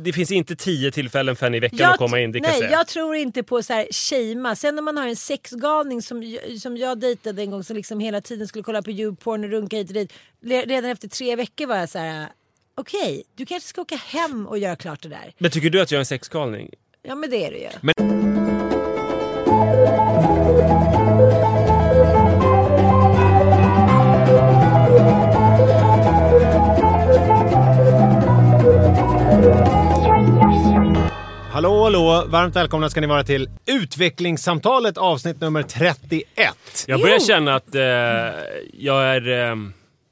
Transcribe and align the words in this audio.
Det 0.00 0.12
finns 0.12 0.30
inte 0.30 0.56
tio 0.56 0.90
tillfällen 0.90 1.36
för 1.36 1.46
henne 1.46 1.56
i 1.56 1.60
veckan 1.60 1.78
Jag, 1.78 1.92
att 1.92 1.98
komma 1.98 2.20
in, 2.20 2.32
det 2.32 2.40
kan 2.40 2.50
nej, 2.50 2.62
jag 2.62 2.72
jag 2.72 2.86
tror 2.86 3.16
inte 3.16 3.42
på 3.42 3.62
så 3.62 3.72
här 3.72 3.86
shama. 3.90 4.56
Sen 4.56 4.78
om 4.78 4.84
man 4.84 4.96
har 4.96 5.08
en 5.08 5.16
sexgalning 5.16 6.02
som, 6.02 6.38
som 6.60 6.76
jag 6.76 7.00
dejtade 7.00 7.42
en 7.42 7.50
gång 7.50 7.64
som 7.64 7.76
liksom 7.76 8.00
hela 8.00 8.20
tiden 8.20 8.48
skulle 8.48 8.62
kolla 8.62 8.82
på 8.82 8.90
YouPorn 8.90 9.44
och 9.44 9.50
runka 9.50 9.76
hit 9.76 9.88
och 9.88 9.94
dit. 9.94 10.12
Redan 10.42 10.90
efter 10.90 11.08
tre 11.08 11.36
veckor 11.36 11.66
var 11.66 11.76
jag 11.76 11.88
så 11.88 11.98
här. 11.98 12.28
okej, 12.74 13.24
du 13.34 13.46
kanske 13.46 13.68
ska 13.68 13.80
åka 13.80 13.96
hem 13.96 14.46
och 14.46 14.58
göra 14.58 14.76
klart 14.76 15.02
det 15.02 15.08
där. 15.08 15.32
Men 15.38 15.50
tycker 15.50 15.70
du 15.70 15.80
att 15.80 15.90
jag 15.90 15.96
är 15.96 16.00
en 16.00 16.06
sexgalning? 16.06 16.70
Ja 17.02 17.14
men 17.14 17.30
det 17.30 17.44
är 17.46 17.50
du 17.50 17.58
ju. 17.58 18.23
Hallå, 31.54 31.82
hallå! 31.82 32.24
Varmt 32.26 32.56
välkomna 32.56 32.90
ska 32.90 33.00
ni 33.00 33.06
vara 33.06 33.24
till 33.24 33.50
Utvecklingssamtalet 33.66 34.98
avsnitt 34.98 35.40
nummer 35.40 35.62
31. 35.62 36.24
Jag 36.86 37.00
börjar 37.00 37.18
känna 37.18 37.54
att 37.54 37.74
eh, 37.74 37.82
jag 38.72 39.04
är 39.04 39.50
eh, 39.50 39.56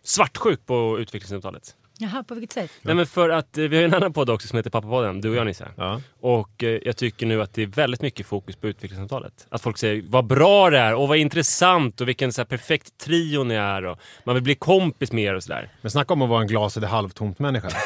svartsjuk 0.05 0.67
på 0.67 0.97
utvecklingssamtalet. 0.99 1.63
Jaha, 2.03 2.23
på 2.23 2.35
vilket 2.35 2.53
sätt? 2.53 2.71
Nej 2.83 2.95
men 2.95 3.07
för 3.07 3.29
att 3.31 3.59
eh, 3.59 3.65
vi 3.65 3.77
har 3.77 3.81
ju 3.83 3.85
en 3.89 3.95
annan 3.95 4.13
podd 4.13 4.31
också 4.31 4.49
som 4.49 4.57
heter 4.57 4.71
Pappapodden, 4.71 5.21
du 5.21 5.29
och 5.31 5.37
jag 5.37 5.47
Nisse. 5.47 5.69
Ja. 5.77 6.01
Och 6.21 6.65
eh, 6.65 6.79
jag 6.85 6.97
tycker 6.97 7.27
nu 7.27 7.43
att 7.43 7.55
det 7.55 7.63
är 7.63 7.67
väldigt 7.67 8.03
mycket 8.03 8.27
fokus 8.27 8.57
på 8.57 8.69
utvecklingssamtalet. 8.69 9.47
Att 9.49 9.63
folk 9.63 9.79
säger 9.79 10.03
vad 10.07 10.27
bra 10.27 10.71
det 10.71 10.79
är 10.79 10.95
och 10.95 11.09
vad 11.09 11.17
intressant 11.19 12.01
och 12.01 12.09
vilken 12.09 12.33
så 12.33 12.41
här, 12.41 12.47
perfekt 12.47 12.99
trio 12.99 13.45
ni 13.45 13.55
är 13.55 13.85
och 13.85 13.99
man 14.25 14.35
vill 14.35 14.45
bli 14.45 14.55
kompis 14.55 15.13
med 15.13 15.25
er 15.25 15.35
och 15.35 15.43
sådär. 15.43 15.69
Men 15.81 15.91
snacka 15.91 16.15
om 16.15 16.23
att 16.23 16.29
vara 16.29 16.41
en 16.41 16.47
glaset 16.47 16.83
är 16.83 16.87
halvtomt 16.87 17.39
människa. 17.39 17.69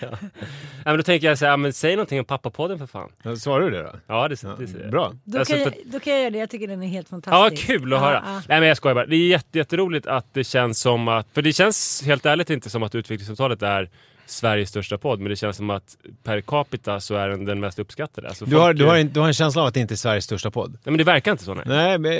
Ja, 0.00 0.90
men 0.92 0.96
då 0.96 1.02
tänker 1.02 1.26
jag 1.28 1.38
så 1.38 1.46
här, 1.46 1.56
men 1.56 1.72
säg 1.72 1.96
någonting 1.96 2.18
om 2.18 2.24
Pappapodden 2.24 2.78
för 2.78 2.86
fan. 2.86 3.36
Svarar 3.38 3.60
du 3.60 3.70
det 3.70 3.82
då? 3.82 3.92
Ja, 4.06 4.28
det, 4.28 4.42
Ja, 4.42 4.56
det, 4.58 4.66
det 4.66 4.88
bra. 4.90 5.12
Då, 5.24 5.38
Alltså, 5.38 5.54
kan 5.54 5.64
för- 5.64 5.72
jag, 5.78 5.86
då 5.92 6.00
kan 6.00 6.12
jag 6.12 6.20
göra 6.22 6.30
det, 6.30 6.38
jag 6.38 6.50
tycker 6.50 6.68
den 6.68 6.82
är 6.82 6.86
helt 6.88 7.06
Ja, 7.10 7.20
fantastisk. 7.22 7.66
kul 7.66 7.92
att 7.92 8.00
Ja, 8.00 8.06
höra. 8.06 8.22
ja. 8.26 8.32
Nej 8.48 8.60
men 8.60 8.68
jag 8.68 8.76
skojar 8.76 8.94
bara. 8.94 9.06
Det 9.06 9.16
är 9.16 9.28
jätte, 9.28 9.58
jätteroligt 9.58 10.06
att 10.06 10.34
det 10.34 10.44
känns 10.44 10.80
som 10.80 11.08
att... 11.08 11.26
För 11.34 11.42
det 11.42 11.52
känns 11.52 12.02
helt 12.04 12.26
ärligt 12.26 12.45
inte 12.50 12.70
som 12.70 12.82
att 12.82 12.94
Utvecklingssamtalet 12.94 13.62
är 13.62 13.90
Sveriges 14.28 14.68
största 14.68 14.98
podd, 14.98 15.20
men 15.20 15.30
det 15.30 15.36
känns 15.36 15.56
som 15.56 15.70
att 15.70 15.96
per 16.22 16.40
capita 16.40 17.00
så 17.00 17.14
är 17.14 17.28
den 17.28 17.44
den 17.44 17.60
mest 17.60 17.78
uppskattade. 17.78 18.28
Alltså 18.28 18.44
Du 18.44 18.50
folk- 18.50 18.60
har, 18.62 18.74
du, 18.74 18.84
har 18.84 18.96
en, 18.96 19.08
du 19.12 19.20
har 19.20 19.26
en 19.26 19.34
känsla 19.34 19.62
av 19.62 19.68
att 19.68 19.74
det 19.74 19.80
inte 19.80 19.94
är 19.94 19.96
Sveriges 19.96 20.24
största 20.24 20.50
podd? 20.50 20.70
Nej 20.72 20.80
men 20.84 20.96
det 20.98 21.04
verkar 21.04 21.32
inte 21.32 21.44
så 21.44 21.54
nej. 21.54 21.64
Nej, 21.66 21.98
men 21.98 22.12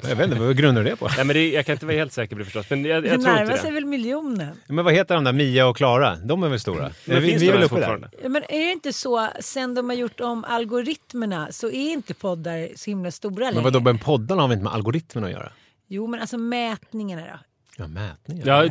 jag 0.00 0.16
vet 0.16 0.26
inte. 0.30 0.40
Vad 0.40 0.56
grundar 0.56 0.82
du 0.84 0.90
det 0.90 0.96
på? 0.96 1.08
Nej 1.16 1.24
men 1.24 1.34
det, 1.36 1.50
jag 1.50 1.66
kan 1.66 1.72
inte 1.72 1.86
vara 1.86 1.96
helt 1.96 2.12
säker 2.12 2.34
på 2.36 2.38
det 2.38 2.44
förstås, 2.44 2.70
men 2.70 2.84
jag, 2.84 3.02
Det 3.02 3.08
jag 3.08 3.22
tror 3.22 3.34
närmar 3.34 3.56
sig 3.56 3.70
det. 3.70 3.74
väl 3.74 3.84
miljonen? 3.86 4.56
Men 4.66 4.84
vad 4.84 4.94
heter 4.94 5.14
de 5.14 5.24
där? 5.24 5.32
Mia 5.32 5.66
och 5.66 5.76
Klara? 5.76 6.16
De 6.16 6.42
är 6.42 6.48
väl 6.48 6.60
stora? 6.60 6.90
Men 7.04 7.22
vi, 7.22 7.30
finns 7.30 7.42
vi 7.42 7.46
det 7.46 7.52
är 7.52 7.62
uppe 7.64 7.80
där? 7.80 8.08
Ja, 8.22 8.28
Men 8.28 8.42
är 8.48 8.66
det 8.66 8.72
inte 8.72 8.92
så, 8.92 9.28
sen 9.40 9.74
de 9.74 9.88
har 9.88 9.96
gjort 9.96 10.20
om 10.20 10.44
algoritmerna 10.44 11.48
så 11.50 11.66
är 11.66 11.92
inte 11.92 12.14
poddar 12.14 12.68
så 12.76 12.90
himla 12.90 13.10
stora 13.10 13.34
Men 13.44 13.54
längre? 13.54 13.64
vadå, 13.64 13.80
men 13.80 13.98
poddarna 13.98 14.42
har 14.42 14.48
väl 14.48 14.54
inte 14.54 14.64
med 14.64 14.72
algoritmen 14.74 15.24
att 15.24 15.30
göra? 15.30 15.52
Jo 15.88 16.06
men 16.06 16.20
alltså 16.20 16.38
mätningarna 16.38 17.22
då? 17.22 17.38
Ja, 17.78 17.86
mätningar. 17.86 18.46
Ja, 18.46 18.68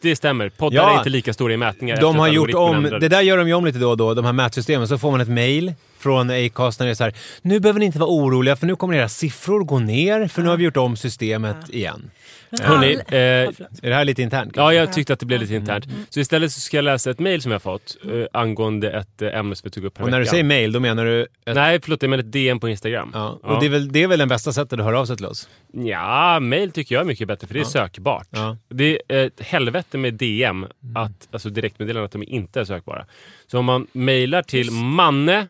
det 0.00 0.16
stämmer. 0.16 0.48
Poddar 0.48 0.76
Ja. 0.76 0.94
är 0.94 0.98
inte 0.98 1.10
lika 1.10 1.32
stora 1.32 1.52
i 1.52 1.56
mätningar. 1.56 2.00
De 2.00 2.16
har 2.16 2.28
gjort 2.28 2.54
om, 2.54 2.82
det 2.82 3.08
där 3.08 3.20
gör 3.20 3.38
de 3.38 3.48
ju 3.48 3.54
om 3.54 3.64
lite 3.64 3.78
då 3.78 3.90
och 3.90 3.96
då, 3.96 4.14
de 4.14 4.24
här 4.24 4.32
mätsystemen. 4.32 4.88
Så 4.88 4.98
får 4.98 5.10
man 5.10 5.20
ett 5.20 5.28
mail 5.28 5.74
från 6.06 6.30
Acast 6.30 6.80
när 6.80 6.86
det 6.86 6.92
är 6.92 6.94
så 6.94 7.04
här, 7.04 7.14
nu 7.42 7.60
behöver 7.60 7.80
ni 7.80 7.86
inte 7.86 7.98
vara 7.98 8.10
oroliga 8.10 8.56
för 8.56 8.66
nu 8.66 8.76
kommer 8.76 8.94
era 8.94 9.08
siffror 9.08 9.64
gå 9.64 9.78
ner 9.78 10.28
för 10.28 10.42
nu 10.42 10.48
har 10.48 10.56
vi 10.56 10.64
gjort 10.64 10.76
om 10.76 10.96
systemet 10.96 11.56
igen. 11.70 12.10
Men 12.50 12.60
Hörrni, 12.66 12.92
eh, 12.94 13.18
Ja, 13.18 13.52
förlåt. 13.56 13.70
Är 13.82 13.88
det 13.90 13.94
här 13.94 14.04
lite 14.04 14.22
internt? 14.22 14.52
Ja, 14.56 14.72
jag 14.72 14.92
tyckte 14.92 15.12
att 15.12 15.20
det 15.20 15.26
blev 15.26 15.40
lite 15.40 15.54
internt. 15.54 15.84
Så 16.08 16.20
istället 16.20 16.52
så 16.52 16.60
ska 16.60 16.76
jag 16.76 16.84
läsa 16.84 17.10
ett 17.10 17.18
mail 17.18 17.42
som 17.42 17.52
jag 17.52 17.62
fått 17.62 17.96
eh, 18.04 18.10
angående 18.40 18.90
ett 18.90 19.22
eh, 19.22 19.38
ämne 19.38 19.56
som 19.56 19.64
vi 19.66 19.70
tog 19.70 19.84
upp 19.84 19.98
här 19.98 20.04
Och 20.04 20.10
när 20.10 20.18
du 20.18 20.22
veckan. 20.24 20.30
säger 20.30 20.44
mail, 20.44 20.72
då 20.72 20.80
menar 20.80 21.04
du... 21.04 21.22
Ett, 21.22 21.28
Nej, 21.54 21.80
förlåt, 21.82 22.02
jag 22.02 22.10
menar 22.10 22.24
ett 22.24 22.32
DM 22.32 22.60
på 22.60 22.68
Instagram. 22.68 23.10
ja. 23.14 23.38
Och 23.42 23.60
Det, 23.60 23.66
är 23.66 23.70
väl, 23.70 23.92
det 23.92 24.02
är 24.02 24.06
väl 24.08 24.18
den 24.18 24.28
bästa 24.28 24.52
sättet 24.52 24.78
att 24.78 24.84
höra 24.84 25.00
av 25.00 25.06
sig 25.06 25.16
till 25.16 25.26
oss? 25.26 25.48
Ja, 25.72 26.40
mail 26.40 26.70
tycker 26.72 26.94
jag 26.94 27.02
är 27.02 27.06
mycket 27.06 27.28
bättre 27.28 27.46
för 27.46 27.54
det 27.54 27.60
är 27.60 27.64
sökbart. 27.64 28.28
Ja. 28.30 28.56
Det 28.68 29.00
är 29.08 29.26
ett 29.26 29.40
helvete 29.40 29.98
med 29.98 30.14
DM, 30.14 30.66
att, 30.94 31.28
alltså 31.30 31.48
direktmeddelanden, 31.50 32.04
att 32.04 32.12
de 32.12 32.22
inte 32.22 32.60
är 32.60 32.64
sökbara. 32.64 33.06
Så 33.46 33.58
om 33.58 33.64
man 33.64 33.86
mailar 33.92 34.42
till 34.42 34.70
manne 34.70 35.46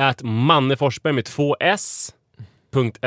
at 0.00 0.22
manneforsberg 0.22 1.12
med 1.12 1.24
två 1.24 1.56
s 1.60 2.14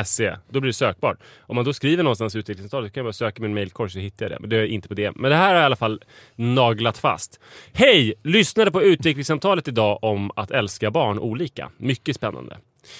.se, 0.05 0.35
då 0.49 0.59
blir 0.59 0.69
det 0.69 0.73
sökbart. 0.73 1.17
Om 1.39 1.55
man 1.55 1.65
då 1.65 1.73
skriver 1.73 2.03
någonstans 2.03 2.35
i 2.35 2.39
utvecklingssamtalet 2.39 2.91
så 2.91 2.93
kan 2.93 3.01
jag 3.01 3.05
bara 3.05 3.13
söka 3.13 3.41
min 3.41 3.53
mailkorg 3.53 3.89
så 3.89 3.99
hittar 3.99 4.25
jag 4.25 4.31
det. 4.31 4.37
Men 4.39 4.49
det 4.49 4.57
är 4.57 4.65
inte 4.65 4.87
på 4.87 4.93
det 4.93 5.15
Men 5.15 5.31
det 5.31 5.37
här 5.37 5.47
har 5.47 5.55
jag 5.55 5.61
i 5.61 5.65
alla 5.65 5.75
fall 5.75 6.01
naglat 6.35 6.97
fast. 6.97 7.39
Hej! 7.73 8.13
Lyssnade 8.23 8.71
på 8.71 8.83
utvecklingssamtalet 8.83 9.67
idag 9.67 9.99
om 10.01 10.31
att 10.35 10.51
älska 10.51 10.91
barn 10.91 11.19
olika. 11.19 11.71
Mycket 11.77 12.15
spännande. 12.15 12.57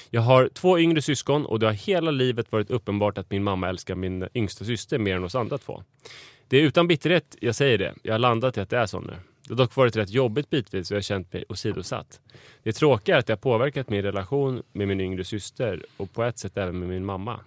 Jag 0.09 0.21
har 0.21 0.49
två 0.53 0.79
yngre 0.79 1.01
syskon 1.01 1.45
och 1.45 1.59
det 1.59 1.65
har 1.65 1.73
hela 1.73 2.11
livet 2.11 2.51
varit 2.51 2.71
uppenbart 2.71 3.17
att 3.17 3.31
min 3.31 3.43
mamma 3.43 3.69
älskar 3.69 3.95
min 3.95 4.27
yngsta 4.33 4.65
syster 4.65 4.97
mer 4.97 5.15
än 5.15 5.23
oss 5.23 5.35
andra 5.35 5.57
två. 5.57 5.83
Det 6.47 6.57
är 6.57 6.61
utan 6.61 6.87
bitterhet 6.87 7.35
jag 7.39 7.55
säger 7.55 7.77
det. 7.77 7.93
Jag 8.03 8.13
har 8.13 8.19
landat 8.19 8.57
i 8.57 8.59
att 8.59 8.69
det 8.69 8.77
är 8.77 8.85
så 8.85 8.99
nu. 8.99 9.13
Det 9.47 9.53
har 9.53 9.57
dock 9.57 9.75
varit 9.75 9.95
rätt 9.95 10.09
jobbigt 10.09 10.49
bitvis 10.49 10.91
och 10.91 10.95
jag 10.95 10.97
har 10.97 11.01
känt 11.01 11.33
mig 11.33 11.45
åsidosatt. 11.49 12.21
Det 12.63 12.73
tråkiga 12.73 13.15
är 13.15 13.19
att 13.19 13.27
det 13.27 13.33
har 13.33 13.37
påverkat 13.37 13.89
min 13.89 14.01
relation 14.01 14.63
med 14.71 14.87
min 14.87 15.01
yngre 15.01 15.23
syster 15.23 15.85
och 15.97 16.13
på 16.13 16.23
ett 16.23 16.39
sätt 16.39 16.57
även 16.57 16.79
med 16.79 16.89
min 16.89 17.05
mamma. 17.05 17.39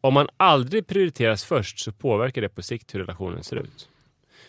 Om 0.00 0.14
man 0.14 0.28
aldrig 0.36 0.86
prioriteras 0.86 1.44
först 1.44 1.78
så 1.78 1.92
påverkar 1.92 2.42
det 2.42 2.48
på 2.48 2.62
sikt 2.62 2.94
hur 2.94 3.00
relationen 3.00 3.44
ser 3.44 3.56
ut. 3.56 3.88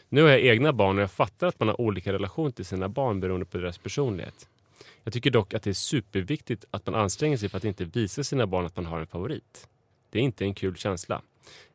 Nu 0.10 0.22
har 0.22 0.30
jag 0.30 0.42
egna 0.42 0.74
barn 0.74 0.98
och 0.98 1.04
jag 1.04 1.12
fattar 1.12 1.48
att 1.48 1.60
man 1.60 1.68
har 1.68 1.82
olika 1.82 2.14
relation 2.14 2.52
till 2.52 2.66
sina 2.66 2.90
barn 2.90 3.20
beroende 3.20 3.46
på 3.46 3.58
deras 3.58 3.78
personlighet. 3.78 4.48
Jag 5.04 5.14
tycker 5.14 5.32
dock 5.32 5.54
att 5.54 5.64
det 5.64 5.70
är 5.70 5.74
superviktigt 5.74 6.66
att 6.72 6.86
man 6.86 6.96
anstränger 6.96 7.38
sig 7.38 7.50
för 7.50 7.58
att 7.58 7.64
inte 7.64 7.86
visa 7.86 8.24
sina 8.24 8.48
barn 8.48 8.66
att 8.66 8.76
man 8.76 8.86
har 8.86 9.00
en 9.00 9.08
favorit. 9.08 9.68
Det 10.10 10.20
är 10.20 10.24
inte 10.24 10.46
en 10.46 10.54
kul 10.54 10.76
känsla. 10.76 11.22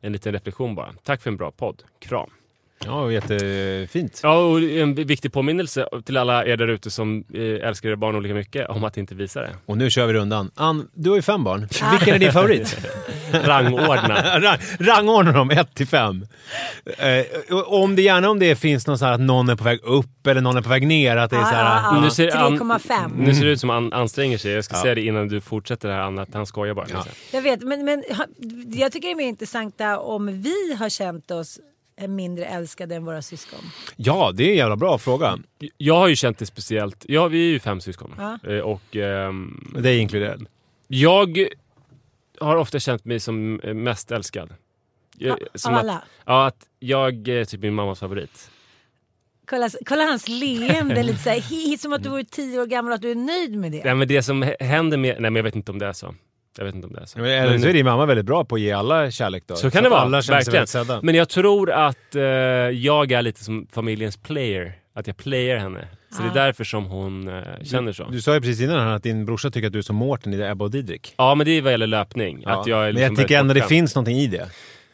En 0.01 0.13
liten 0.13 0.33
reflektion 0.33 0.75
bara. 0.75 0.95
Tack 1.03 1.23
för 1.23 1.31
en 1.31 1.37
bra 1.37 1.51
podd. 1.51 1.83
Kram. 1.99 2.31
Ja, 2.89 3.13
jättefint. 3.13 4.21
Ja, 4.23 4.39
och 4.39 4.61
en 4.61 4.95
viktig 4.95 5.33
påminnelse 5.33 5.89
till 6.05 6.17
alla 6.17 6.47
er 6.47 6.57
där 6.57 6.69
ute 6.69 6.91
som 6.91 7.25
eh, 7.35 7.69
älskar 7.69 7.89
era 7.89 7.97
barn 7.97 8.17
olika 8.17 8.35
mycket 8.35 8.69
om 8.69 8.85
att 8.85 8.97
inte 8.97 9.15
visa 9.15 9.41
det. 9.41 9.51
Och 9.67 9.79
nu 9.79 9.91
kör 9.91 10.07
vi 10.07 10.13
rundan. 10.13 10.51
Ann, 10.55 10.89
du 10.95 11.11
har 11.11 11.17
ju 11.17 11.23
fem 11.23 11.45
barn. 11.45 11.61
Vilken 11.91 12.15
är 12.15 12.19
din 12.19 12.33
favorit? 12.33 12.77
Rangordna. 13.33 14.41
Rang, 14.41 14.59
rangordna 14.81 15.33
dem 15.33 15.51
1 15.51 15.75
till 15.75 15.87
5. 15.87 16.27
Eh, 16.99 17.25
om 17.67 17.97
det 17.97 18.03
gärna 18.03 18.31
om 18.31 18.39
det 18.39 18.57
finns 18.57 18.87
någon 18.87 18.99
så 18.99 19.05
här 19.05 19.13
att 19.13 19.21
någon 19.21 19.49
är 19.49 19.57
på 19.57 19.65
väg 19.65 19.81
upp 19.83 20.27
eller 20.27 20.41
någon 20.41 20.57
är 20.57 20.63
på 20.63 20.69
väg 20.69 20.87
ner. 20.87 21.17
Att 21.17 21.31
det 21.31 21.37
är 21.37 21.41
så 21.41 21.47
här, 21.47 22.11
ser 22.11 22.29
Ann- 22.37 22.59
3,5. 22.59 23.11
Nu 23.19 23.35
ser 23.35 23.45
det 23.45 23.51
ut 23.51 23.61
som 23.61 23.71
han 23.71 23.93
anstränger 23.93 24.39
sig. 24.39 24.53
Jag 24.53 24.65
ska 24.65 24.77
Ja. 24.77 24.83
säga 24.83 24.95
det 24.95 25.03
innan 25.03 25.29
du 25.29 25.41
fortsätter 25.41 25.89
här 25.89 25.99
Anna, 26.01 26.23
att 26.23 26.35
han 26.35 26.47
skojar 26.47 26.75
bara. 26.75 26.87
Ja. 26.93 27.05
Jag 27.33 27.43
vet, 27.43 27.63
men, 27.63 27.85
men 27.85 28.05
jag 28.75 28.93
tycker 28.93 29.09
det 29.09 29.13
är 29.13 29.17
mer 29.17 29.29
intressant 29.29 29.75
om 29.99 30.43
vi 30.43 30.75
har 30.79 30.89
känt 30.89 31.31
oss 31.31 31.59
mindre 32.07 32.45
älskade 32.45 32.95
än 32.95 33.05
våra 33.05 33.23
syskon. 33.23 33.61
Ja, 33.97 34.33
det 34.35 34.45
är 34.45 34.51
en 34.51 34.57
jävla 34.57 34.77
bra 34.77 34.99
fråga. 34.99 35.39
Jag 35.77 35.95
har 35.97 36.09
ju 36.09 36.17
känt 36.17 36.39
det 36.39 36.47
speciellt. 36.47 37.05
Ja, 37.09 37.29
vi 37.29 37.39
är 37.49 37.51
ju 37.53 37.61
fem 37.61 37.81
syskon. 37.81 38.15
Ja. 38.19 38.39
Eh, 38.53 38.59
Och 38.61 38.97
ehm, 38.97 39.75
Det 39.79 39.91
är 39.91 39.99
inkluderat. 39.99 40.41
jag 40.89 41.49
har 42.41 42.57
ofta 42.57 42.79
känt 42.81 43.05
mig 43.05 43.21
som 43.21 43.61
eh, 43.61 43.75
mest 43.75 44.11
älskad. 44.13 44.55
Jag, 45.19 45.39
Ja, 45.41 45.47
som 45.55 45.73
av 45.73 45.79
att, 45.79 45.85
alla? 45.85 46.03
Ja, 46.27 46.47
att 46.47 46.67
jag 46.79 47.29
är 47.29 47.45
typ 47.45 47.61
min 47.61 47.75
mammas 47.75 48.01
favorit. 48.01 48.51
Kolla, 49.47 49.69
kolla 49.87 50.03
hans 50.05 50.29
leende, 50.29 51.03
lite 51.03 51.19
så 51.19 51.31
här, 51.31 51.77
som 51.79 51.93
att 51.93 52.03
du 52.03 52.09
vore 52.09 52.25
tio 52.25 52.61
år 52.61 52.67
gammal 52.67 52.91
och 52.93 52.95
att 52.95 53.03
du 53.03 53.11
är 53.11 53.15
nöjd 53.15 53.57
med 53.57 53.73
det. 53.73 53.85
Nej, 53.85 53.95
men 53.95 54.09
det 54.09 54.23
som 54.23 54.53
händer 54.61 54.97
med... 54.99 55.13
Nej, 55.13 55.31
men 55.31 55.37
jag 55.37 55.43
vet 55.43 55.57
inte 55.57 55.73
om 55.73 55.79
det 55.79 55.87
är 55.87 55.93
så. 55.93 56.15
Jag 56.59 56.65
vet 56.65 56.75
inte 56.75 56.87
om 56.87 56.93
det 56.93 57.01
är 57.01 57.07
så. 57.07 57.19
Men, 57.19 57.31
eller 57.31 57.59
så 57.59 57.69
är 57.69 57.73
din 57.73 57.85
mamma 57.87 58.07
väldigt 58.07 58.27
bra 58.27 58.45
på 58.45 58.55
att 58.55 58.61
ge 58.61 58.73
alla 58.73 59.11
kärlek 59.11 59.43
då. 59.47 59.57
Så 59.57 59.71
kan 59.71 59.79
att 59.79 59.85
det 59.85 59.89
vara, 59.91 60.01
Alla 60.01 60.21
verkligen. 60.21 61.01
Men 61.03 61.15
jag 61.15 61.29
tror 61.29 61.71
att 61.71 62.15
eh, 62.15 62.23
jag 62.23 63.13
är 63.13 63.23
lite 63.23 63.45
som 63.45 63.67
familjens 63.73 64.17
player. 64.17 64.73
Att 64.95 65.07
jag 65.07 65.17
playar 65.17 65.57
henne. 65.57 65.89
Så 66.17 66.23
det 66.23 66.29
är 66.29 66.31
Ah. 66.31 66.35
därför 66.35 66.65
som 66.65 66.85
hon 66.85 67.29
eh, 67.29 67.43
känner 67.63 67.93
så. 67.93 68.09
Du 68.11 68.21
sa 68.21 68.35
ju 68.35 68.41
precis 68.41 68.61
innan 68.61 68.79
här 68.79 68.95
att 68.97 69.03
din 69.03 69.27
brorsa 69.27 69.51
tycker 69.51 69.67
att 69.67 69.73
du 69.73 69.79
är 69.79 69.83
som 69.83 69.97
Mårten 69.97 70.35
i 70.35 70.41
Ebba 70.43 70.65
och 70.65 70.71
Didrik. 70.71 71.15
Ja, 71.17 71.35
men 71.35 71.45
det 71.47 71.51
är 71.51 71.63
vad 71.63 71.73
gäller 71.73 71.87
löpning. 71.87 72.43
Ja. 72.45 72.61
Att 72.61 72.67
jag 72.67 72.79
är 72.79 72.85
Men 72.85 72.95
liksom 72.95 73.15
jag 73.15 73.23
tycker 73.23 73.39
ändå 73.41 73.55
det 73.55 73.63
finns 73.63 73.95
någonting 73.95 74.17
i 74.17 74.27
det. 74.27 74.49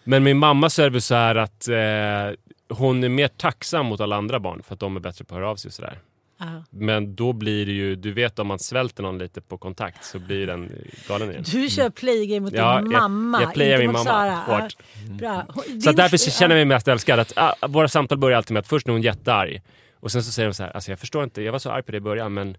Men 0.05 0.23
min 0.23 0.39
mamma 0.39 0.71
så 0.71 0.89
väl 0.91 1.01
så 1.01 1.15
här 1.15 1.35
att 1.35 1.69
eh, 1.69 2.77
hon 2.77 3.05
är 3.05 3.09
mer 3.09 3.29
tacksam 3.29 3.87
mot 3.87 4.01
alla 4.01 4.17
andra 4.17 4.41
barn 4.41 4.63
för 4.67 4.75
att 4.75 4.81
de 4.81 4.97
är 4.97 5.01
bättre 5.01 5.25
på 5.25 5.35
att 5.35 5.39
höra 5.41 5.51
av 5.51 5.57
sig 5.57 5.69
och 5.69 5.73
sådär. 5.73 5.99
Ja. 6.45 6.65
Men 6.71 7.15
då 7.17 7.33
blir 7.33 7.67
det 7.67 7.73
ju, 7.73 7.97
du 7.97 8.13
vet 8.13 8.39
om 8.39 8.47
man 8.47 8.59
svälter 8.59 9.03
någon 9.03 9.19
lite 9.19 9.41
på 9.41 9.59
kontakt 9.59 10.05
så 10.05 10.19
blir 10.19 10.47
den 10.47 10.73
galen 11.09 11.31
igen. 11.31 11.45
Du 11.53 11.71
kör 11.71 11.91
playgame 11.91 12.41
mot 12.41 12.53
Ja, 12.53 12.81
din 12.81 12.91
jag- 12.91 13.01
mamma, 13.01 13.43
jag 13.43 13.55
playar 13.55 13.73
inte 13.73 13.79
min 13.87 13.93
mot 13.97 14.05
mamma 14.07 14.45
Sara. 14.45 14.61
hårt. 14.61 14.77
Ja, 15.09 15.15
bra. 15.15 15.47
Hon- 15.49 15.65
Så 15.81 15.89
din- 15.91 15.97
därför 15.97 16.17
känner 16.17 16.55
jag 16.55 16.61
ja. 16.61 16.67
mig 16.67 16.75
mest 16.77 16.89
älskad. 16.89 17.19
Att, 17.21 17.33
ah, 17.37 17.55
våra 17.69 17.89
samtal 17.89 18.19
börjar 18.19 18.37
alltid 18.37 18.53
med 18.55 18.61
att 18.61 18.69
först 18.69 18.87
är 18.89 18.93
hon 18.93 19.03
jättearg 19.03 19.63
och 19.95 20.13
sen 20.13 20.23
så 20.23 20.33
säger 20.33 20.47
hon 20.47 20.55
så 20.55 20.63
här, 20.63 20.71
alltså 20.71 20.91
jag 20.93 20.99
förstår 20.99 21.25
inte, 21.25 21.43
jag 21.43 21.53
var 21.53 21.59
så 21.59 21.71
arg 21.71 21.83
på 21.83 21.93
dig 21.93 21.99
i 21.99 22.01
början 22.01 22.35
men 22.35 22.57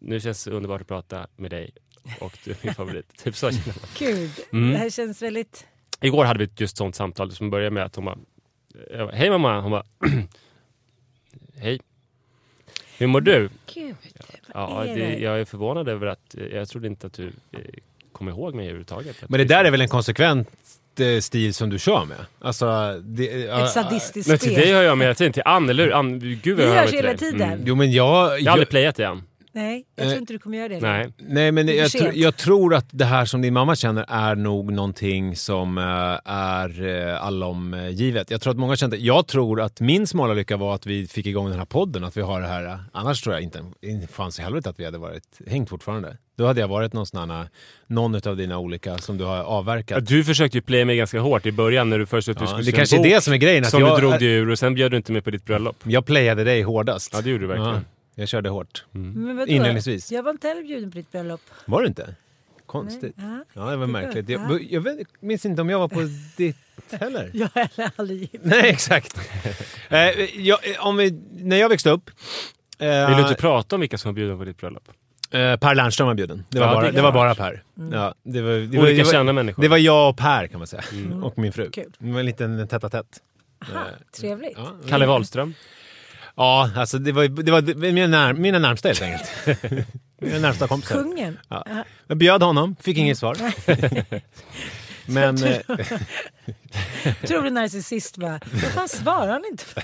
nu 0.00 0.20
känns 0.20 0.44
det 0.44 0.50
underbart 0.50 0.80
att 0.80 0.86
prata 0.88 1.26
med 1.36 1.50
dig 1.50 1.70
och 2.20 2.38
du 2.44 2.50
är 2.50 2.56
min 2.62 2.74
favorit. 2.74 3.16
Typ 3.24 3.36
så 3.36 3.50
känner 3.50 3.66
jag. 3.66 3.76
Gud, 3.98 4.30
Mm. 4.52 4.70
det 4.72 4.76
här 4.78 4.90
känns 4.90 5.22
väldigt... 5.22 5.66
Igår 6.00 6.24
hade 6.24 6.38
vi 6.38 6.44
ett 6.44 6.60
just 6.60 6.76
sånt 6.76 6.96
samtal 6.96 7.32
som 7.32 7.50
började 7.50 7.70
med 7.70 7.84
att 7.84 7.96
hon 7.96 8.04
bara, 8.04 8.18
jag 8.90 9.06
bara 9.08 9.16
hej 9.16 9.30
mamma, 9.30 9.60
hon 9.60 9.70
bara 9.70 9.84
hej. 11.56 11.80
Hur 12.98 13.06
mår 13.06 13.20
du? 13.20 13.48
Gud, 13.74 13.94
Ja, 14.54 14.84
är 14.84 14.94
det, 14.96 15.18
jag 15.18 15.40
är 15.40 15.44
förvånad 15.44 15.88
över 15.88 16.06
att 16.06 16.34
eh, 16.38 16.46
jag 16.46 16.68
trodde 16.68 16.86
inte 16.86 17.06
att 17.06 17.12
du 17.12 17.26
eh, 17.52 17.58
kom 18.12 18.28
ihåg 18.28 18.54
mig 18.54 18.64
överhuvudtaget. 18.64 19.16
Men 19.28 19.38
det 19.38 19.44
där 19.44 19.64
är 19.64 19.70
väl 19.70 19.80
en 19.80 19.88
konsekvent 19.88 20.48
eh, 20.98 21.20
stil 21.20 21.54
som 21.54 21.70
du 21.70 21.78
kör 21.78 22.04
med? 22.04 22.16
Alltså, 22.40 23.00
det, 23.04 23.44
Ett 23.44 23.70
sadistiskt 23.70 24.28
Men 24.28 24.38
till 24.38 24.50
spel. 24.50 24.60
dig 24.64 24.72
hör 24.72 24.82
jag 24.82 24.98
med 24.98 25.04
hela 25.06 25.14
tiden, 25.14 25.32
till 25.32 25.42
Ann, 25.44 25.68
eller 25.68 25.84
hur? 25.84 25.92
Ann, 25.92 26.18
gud 26.42 26.56
vad 26.58 26.66
Vi 26.66 26.72
jag 26.72 26.74
hör 26.74 26.80
mig 26.82 26.88
till 26.88 26.96
hela 26.96 27.08
dig. 27.08 27.18
tiden. 27.18 27.48
Mm. 27.52 27.62
Jo 27.66 27.74
men 27.74 27.92
jag... 27.92 28.40
Jag 28.40 28.44
har 28.46 28.52
aldrig 28.52 28.68
playat 28.68 28.96
det 28.96 29.04
än. 29.04 29.22
Nej, 29.56 29.84
jag 29.96 30.04
Eh, 30.04 30.10
tror 30.10 30.20
inte 30.20 30.32
du 30.32 30.38
kommer 30.38 30.58
göra 30.58 30.68
det. 30.68 30.80
Nej. 30.80 31.12
Nej, 31.18 31.52
men 31.52 31.68
jag, 31.68 31.90
för 31.90 31.98
tr- 31.98 32.02
sent. 32.02 32.16
jag 32.16 32.36
tror 32.36 32.74
att 32.74 32.86
det 32.90 33.04
här 33.04 33.24
som 33.24 33.42
din 33.42 33.54
mamma 33.54 33.76
känner 33.76 34.04
är 34.08 34.34
nog 34.36 34.72
någonting 34.72 35.36
som 35.36 35.78
eh, 35.78 35.84
är 36.32 36.82
uh, 36.82 37.24
allomgivet. 37.26 38.30
Jag 38.30 38.40
tror 38.40 38.50
att 38.50 38.58
många 38.58 38.76
kände, 38.76 38.96
jag 38.96 39.26
tror 39.26 39.60
att 39.60 39.80
min 39.80 40.06
smala 40.06 40.34
lycka 40.34 40.56
var 40.56 40.74
att 40.74 40.86
vi 40.86 41.06
fick 41.06 41.26
igång 41.26 41.48
den 41.50 41.58
här 41.58 41.66
podden, 41.66 42.04
att 42.04 42.16
vi 42.16 42.20
har 42.20 42.40
det 42.40 42.46
här. 42.46 42.64
eh, 42.66 42.76
Annars 42.92 43.22
tror 43.22 43.34
jag 43.34 43.42
inte, 43.42 43.64
inte 43.82 44.06
fanns 44.12 44.38
i 44.38 44.42
helvete 44.42 44.70
att 44.70 44.80
vi 44.80 44.84
hade 44.84 44.98
varit 44.98 45.38
hängt 45.46 45.68
fortfarande. 45.68 46.16
Då 46.36 46.46
hade 46.46 46.60
jag 46.60 46.68
varit 46.68 46.92
någon 46.92 47.06
sån 47.06 47.30
här, 47.30 47.48
någon 47.86 48.14
av 48.28 48.36
dina 48.36 48.58
olika 48.58 48.98
som 48.98 49.18
du 49.18 49.24
har 49.24 49.36
Ja, 49.36 49.42
avverkat. 49.42 50.06
Du 50.06 50.24
försökte 50.24 50.58
ju 50.58 50.62
playa 50.62 50.84
mig 50.84 50.96
ganska 50.96 51.20
hårt 51.20 51.46
i 51.46 51.52
början 51.52 51.90
när 51.90 51.98
du 51.98 52.06
först 52.06 52.28
att 52.28 52.38
du 52.38 52.44
Ja, 52.44 52.48
skulle 52.48 52.62
det 52.64 52.70
en 52.70 52.76
kanske 52.76 52.96
är 52.98 53.02
det 53.02 53.20
som 53.20 53.32
är 53.32 53.36
grejen. 53.36 53.64
Att 53.64 53.70
som 53.70 53.80
jag, 53.80 53.96
du 53.96 54.00
drog 54.00 54.12
dig 54.18 54.28
ur 54.28 54.50
och 54.50 54.58
sen 54.58 54.74
bjöd 54.74 54.90
du 54.90 54.96
inte 54.96 55.12
med 55.12 55.24
på 55.24 55.30
ditt 55.30 55.44
bröllop. 55.44 55.76
jag 55.84 56.06
playade 56.06 56.44
dig 56.44 56.62
hårdast. 56.62 57.10
Ja, 57.14 57.20
det 57.20 57.30
gjorde 57.30 57.42
du 57.44 57.48
verkligen. 57.48 57.70
Ja, 57.74 57.80
jag 58.14 58.28
körde 58.28 58.48
hårt. 58.48 58.84
Men 58.90 59.36
vadå? 59.36 59.52
Inledningsvis. 59.52 60.12
Jag 60.12 60.22
var 60.22 60.30
inte 60.30 60.48
heller 60.48 60.62
bjuden 60.62 60.90
på 60.90 60.96
ditt 60.98 61.12
bröllop. 61.12 61.40
Var 61.66 61.80
du 61.80 61.86
inte? 61.88 62.14
Konstigt. 62.66 63.14
Nej. 63.16 63.38
Ja, 63.52 63.62
det 63.70 63.76
var 63.76 63.86
märkligt. 63.86 64.28
Ja. 64.28 64.40
Jag, 64.50 64.62
jag 64.72 64.80
vet, 64.80 64.98
minns 65.20 65.46
inte 65.46 65.62
om 65.62 65.70
jag 65.70 65.78
var 65.78 65.88
på 65.88 66.00
ditt 66.36 66.56
heller. 66.90 67.30
Jag 67.34 67.48
har 67.54 67.68
heller 67.76 67.90
aldrig 67.96 68.20
gift. 68.20 68.34
Nej, 68.42 68.70
exakt. 68.70 69.20
eh, 69.88 69.98
jag, 70.40 70.58
om 70.80 70.96
vi, 70.96 71.10
när 71.32 71.56
jag 71.56 71.68
växte 71.68 71.90
upp... 71.90 72.10
Eh, 72.78 73.08
Vill 73.08 73.16
du 73.16 73.22
inte 73.22 73.34
prata 73.40 73.76
om 73.76 73.80
vilka 73.80 73.98
som 73.98 74.08
var 74.08 74.14
bjudna 74.14 74.36
på 74.36 74.44
ditt 74.44 74.58
bröllop? 74.58 74.88
eh, 75.30 75.56
per 75.56 75.74
Lernström 75.74 76.06
var 76.06 76.14
bjuden. 76.14 76.44
Det 76.48 76.60
var, 76.60 76.66
Ja, 76.66 76.74
bara, 76.74 76.84
det 76.86 76.92
det 76.92 77.02
var 77.02 77.12
bara 77.12 77.34
Per. 77.34 77.62
Ja, 77.92 78.14
det 78.22 78.42
var, 78.42 78.50
det 78.52 78.76
var, 78.78 78.84
Olika 78.84 78.96
det 78.96 79.04
var, 79.04 79.12
kända 79.12 79.32
människor. 79.32 79.62
Det 79.62 79.68
var 79.68 79.76
jag 79.76 80.10
och 80.10 80.16
Per 80.16 80.46
kan 80.46 80.58
man 80.60 80.66
säga. 80.66 80.82
Och 81.22 81.38
min 81.38 81.52
fru. 81.52 81.70
Kul. 81.70 81.92
Det 81.98 82.12
var 82.12 82.20
en 82.20 82.26
liten 82.26 82.68
tätt 82.68 82.92
tätt. 82.92 83.20
Aha, 83.74 83.84
trevligt. 84.20 84.52
Ja, 84.56 84.76
Kalle 84.88 85.06
Wahlström. 85.06 85.54
Ja, 86.36 86.70
alltså 86.76 86.98
det 86.98 87.12
var, 87.12 87.28
det 87.28 87.52
var 87.52 87.92
mina, 87.92 88.06
när, 88.06 88.32
mina 88.32 88.58
närmsta 88.58 88.88
helt 88.88 89.02
enkelt. 89.02 89.30
mina 90.20 90.38
närmsta 90.38 90.68
kompisar. 90.68 90.94
Kungen. 90.94 91.38
Ja. 91.48 91.64
Jag 92.06 92.16
bjöd 92.16 92.42
honom, 92.42 92.76
fick 92.80 92.98
inget 92.98 93.18
svar. 93.18 93.36
Men... 95.06 95.38
eh, 97.04 97.14
Tror 97.28 97.42
du 97.42 97.50
narcissist 97.50 98.16
bara, 98.16 98.40
vad 98.52 98.62
fan 98.72 98.88
svarar 98.88 99.28
han 99.32 99.42
inte 99.50 99.64
för? 99.64 99.82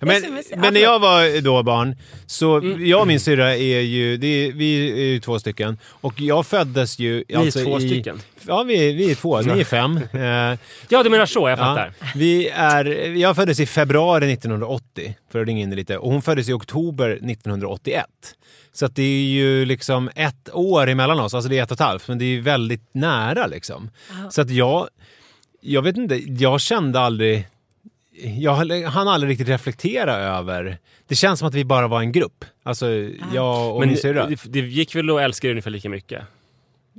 Men, 0.06 0.22
men 0.56 0.74
när 0.74 0.80
jag 0.80 0.98
var 0.98 1.40
då 1.40 1.62
barn, 1.62 1.96
så 2.26 2.56
Mm. 2.58 2.86
jag 2.86 3.00
och 3.00 3.06
min 3.06 3.20
syrra 3.20 3.56
är 3.56 3.80
ju, 3.80 4.16
det 4.16 4.26
är, 4.26 4.52
vi 4.52 4.90
är 4.92 5.04
ju 5.06 5.20
två 5.20 5.38
stycken. 5.38 5.78
Och 5.86 6.20
jag 6.20 6.46
föddes 6.46 6.98
ju... 6.98 7.24
Ni 7.28 7.34
är 7.34 7.38
alltså 7.38 7.64
två 7.64 7.78
i, 7.80 7.88
stycken. 7.88 8.20
Ja, 8.46 8.62
vi, 8.62 8.88
är- 8.90 8.94
vi 8.94 9.10
är 9.10 9.14
två. 9.14 9.40
Ni 9.40 9.60
är 9.60 9.64
fem. 9.64 9.96
Eh, 10.12 10.58
Ja, 10.88 11.02
du 11.02 11.10
menar 11.10 11.26
så, 11.26 11.40
jag 11.48 11.50
ja, 11.50 11.56
fattar. 11.56 11.92
vi 12.14 12.48
är, 12.48 12.84
jag 13.16 13.36
föddes 13.36 13.60
i 13.60 13.66
februari 13.66 14.32
1980, 14.32 15.14
för 15.32 15.40
att 15.40 15.46
ringa 15.46 15.62
in 15.62 15.70
det 15.70 15.76
lite. 15.76 15.98
Och 15.98 16.10
hon 16.12 16.22
föddes 16.22 16.48
i 16.48 16.52
oktober 16.52 17.10
1981. 17.10 18.04
Så 18.72 18.86
att 18.86 18.94
det 18.96 19.02
är 19.02 19.22
ju 19.24 19.64
liksom 19.64 20.10
ett 20.14 20.50
år 20.54 20.86
emellan 20.88 21.20
oss, 21.20 21.34
alltså 21.34 21.48
det 21.50 21.58
är 21.58 21.62
ett 21.62 21.70
och 21.70 21.74
ett 21.76 21.80
halvt, 21.86 22.08
men 22.08 22.18
det 22.18 22.24
är 22.24 22.26
ju 22.26 22.40
väldigt 22.40 22.94
nära 22.94 23.46
liksom. 23.46 23.90
Så 24.30 24.40
att 24.40 24.50
jag, 24.50 24.88
jag 25.60 25.82
vet 25.82 25.96
inte, 25.96 26.16
jag 26.16 26.60
kände 26.60 27.00
aldrig, 27.00 27.46
jag 28.38 28.54
hann 28.86 29.08
aldrig 29.08 29.30
riktigt 29.30 29.48
reflektera 29.48 30.14
över, 30.14 30.78
det 31.08 31.14
känns 31.14 31.38
som 31.38 31.48
att 31.48 31.54
vi 31.54 31.64
bara 31.64 31.88
var 31.88 32.00
en 32.00 32.12
grupp. 32.12 32.44
Alltså 32.62 32.86
jag 33.34 33.74
och 33.74 33.80
Men 33.80 33.88
min 33.88 33.98
syrra. 33.98 34.26
det, 34.26 34.40
det 34.44 34.60
gick 34.60 34.94
väl 34.94 35.10
att 35.10 35.20
älska 35.20 35.46
dig 35.46 35.52
ungefär 35.52 35.70
lika 35.70 35.88
mycket? 35.88 36.22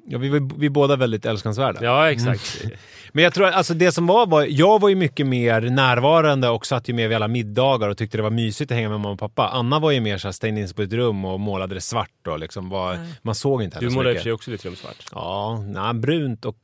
Ja, 0.05 0.17
vi, 0.17 0.29
var- 0.29 0.59
vi 0.59 0.65
är 0.65 0.69
båda 0.69 0.95
väldigt 0.95 1.25
älskansvärda. 1.25 1.79
Ja, 1.83 2.11
exakt. 2.11 2.61
Men 3.13 3.23
jag 3.23 3.33
tror 3.33 3.47
att 3.47 3.53
alltså 3.55 3.73
det 3.73 3.91
som 3.91 4.07
var, 4.07 4.27
var, 4.27 4.45
jag 4.49 4.81
var 4.81 4.89
ju 4.89 4.95
mycket 4.95 5.27
mer 5.27 5.61
närvarande 5.61 6.49
och 6.49 6.65
satt 6.65 6.89
ju 6.89 6.93
med 6.93 7.09
vid 7.09 7.15
alla 7.15 7.27
middagar 7.27 7.89
och 7.89 7.97
tyckte 7.97 8.17
det 8.17 8.23
var 8.23 8.29
mysigt 8.29 8.71
att 8.71 8.75
hänga 8.75 8.89
med 8.89 8.99
mamma 8.99 9.13
och 9.13 9.19
pappa. 9.19 9.47
Anna 9.49 9.79
var 9.79 9.91
ju 9.91 10.01
mer 10.01 10.17
såhär, 10.17 10.31
stängde 10.33 10.61
in 10.61 10.67
sig 10.67 10.75
på 10.75 10.81
ett 10.81 10.93
rum 10.93 11.25
och 11.25 11.39
målade 11.39 11.75
det 11.75 11.81
svart 11.81 12.27
och 12.27 12.39
liksom 12.39 12.69
var, 12.69 12.97
man 13.21 13.35
såg 13.35 13.63
inte 13.63 13.75
henne 13.77 13.87
Du 13.87 13.91
så 13.91 13.95
målar 13.97 14.09
i 14.09 14.11
och 14.11 14.13
mycket. 14.13 14.21
för 14.21 14.23
sig 14.23 14.31
också 14.33 14.51
ditt 14.51 14.65
rum 14.65 14.75
svart. 14.75 15.05
Ja, 15.11 15.63
nej, 15.67 15.93
brunt 15.93 16.45
och 16.45 16.57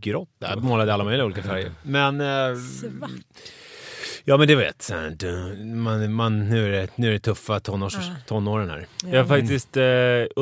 grått. 0.00 0.28
Jag 0.38 0.62
målade 0.64 0.94
alla 0.94 1.04
möjliga 1.04 1.24
olika 1.26 1.42
färger. 1.42 1.72
Men... 1.82 2.20
Eh, 2.20 2.26
Svart. 2.58 3.10
Ja 4.24 4.36
men 4.36 4.48
det 4.48 4.54
vet 4.56 4.90
man, 5.74 6.12
man, 6.12 6.48
nu, 6.48 6.66
är 6.66 6.80
det, 6.80 6.88
nu 6.96 7.08
är 7.08 7.12
det 7.12 7.18
tuffa 7.18 7.60
tonårs, 7.60 7.94
tonåren 8.26 8.70
här. 8.70 8.86
Jag 9.04 9.18
har 9.18 9.24
faktiskt 9.28 9.76
eh, 9.76 9.84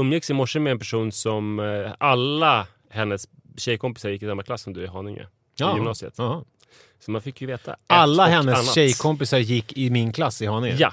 umgicks 0.00 0.30
i 0.30 0.32
morse 0.34 0.58
med 0.60 0.70
en 0.70 0.78
person 0.78 1.12
som 1.12 1.60
eh, 1.60 1.92
alla 1.98 2.66
hennes 2.90 3.28
tjejkompisar 3.56 4.08
gick 4.08 4.22
i 4.22 4.26
samma 4.26 4.42
klass 4.42 4.62
som 4.62 4.72
du 4.72 4.84
i 4.84 4.86
Haninge. 4.86 5.26
I 5.60 5.62
gymnasiet. 5.76 6.14
Ja. 6.16 6.44
Så 7.04 7.10
man 7.10 7.22
fick 7.22 7.40
ju 7.40 7.46
veta 7.46 7.76
Alla 7.86 8.26
hennes 8.26 8.54
annat. 8.54 8.74
tjejkompisar 8.74 9.38
gick 9.38 9.72
i 9.78 9.90
min 9.90 10.12
klass 10.12 10.42
i 10.42 10.46
Haninge. 10.46 10.76
Ja. 10.78 10.92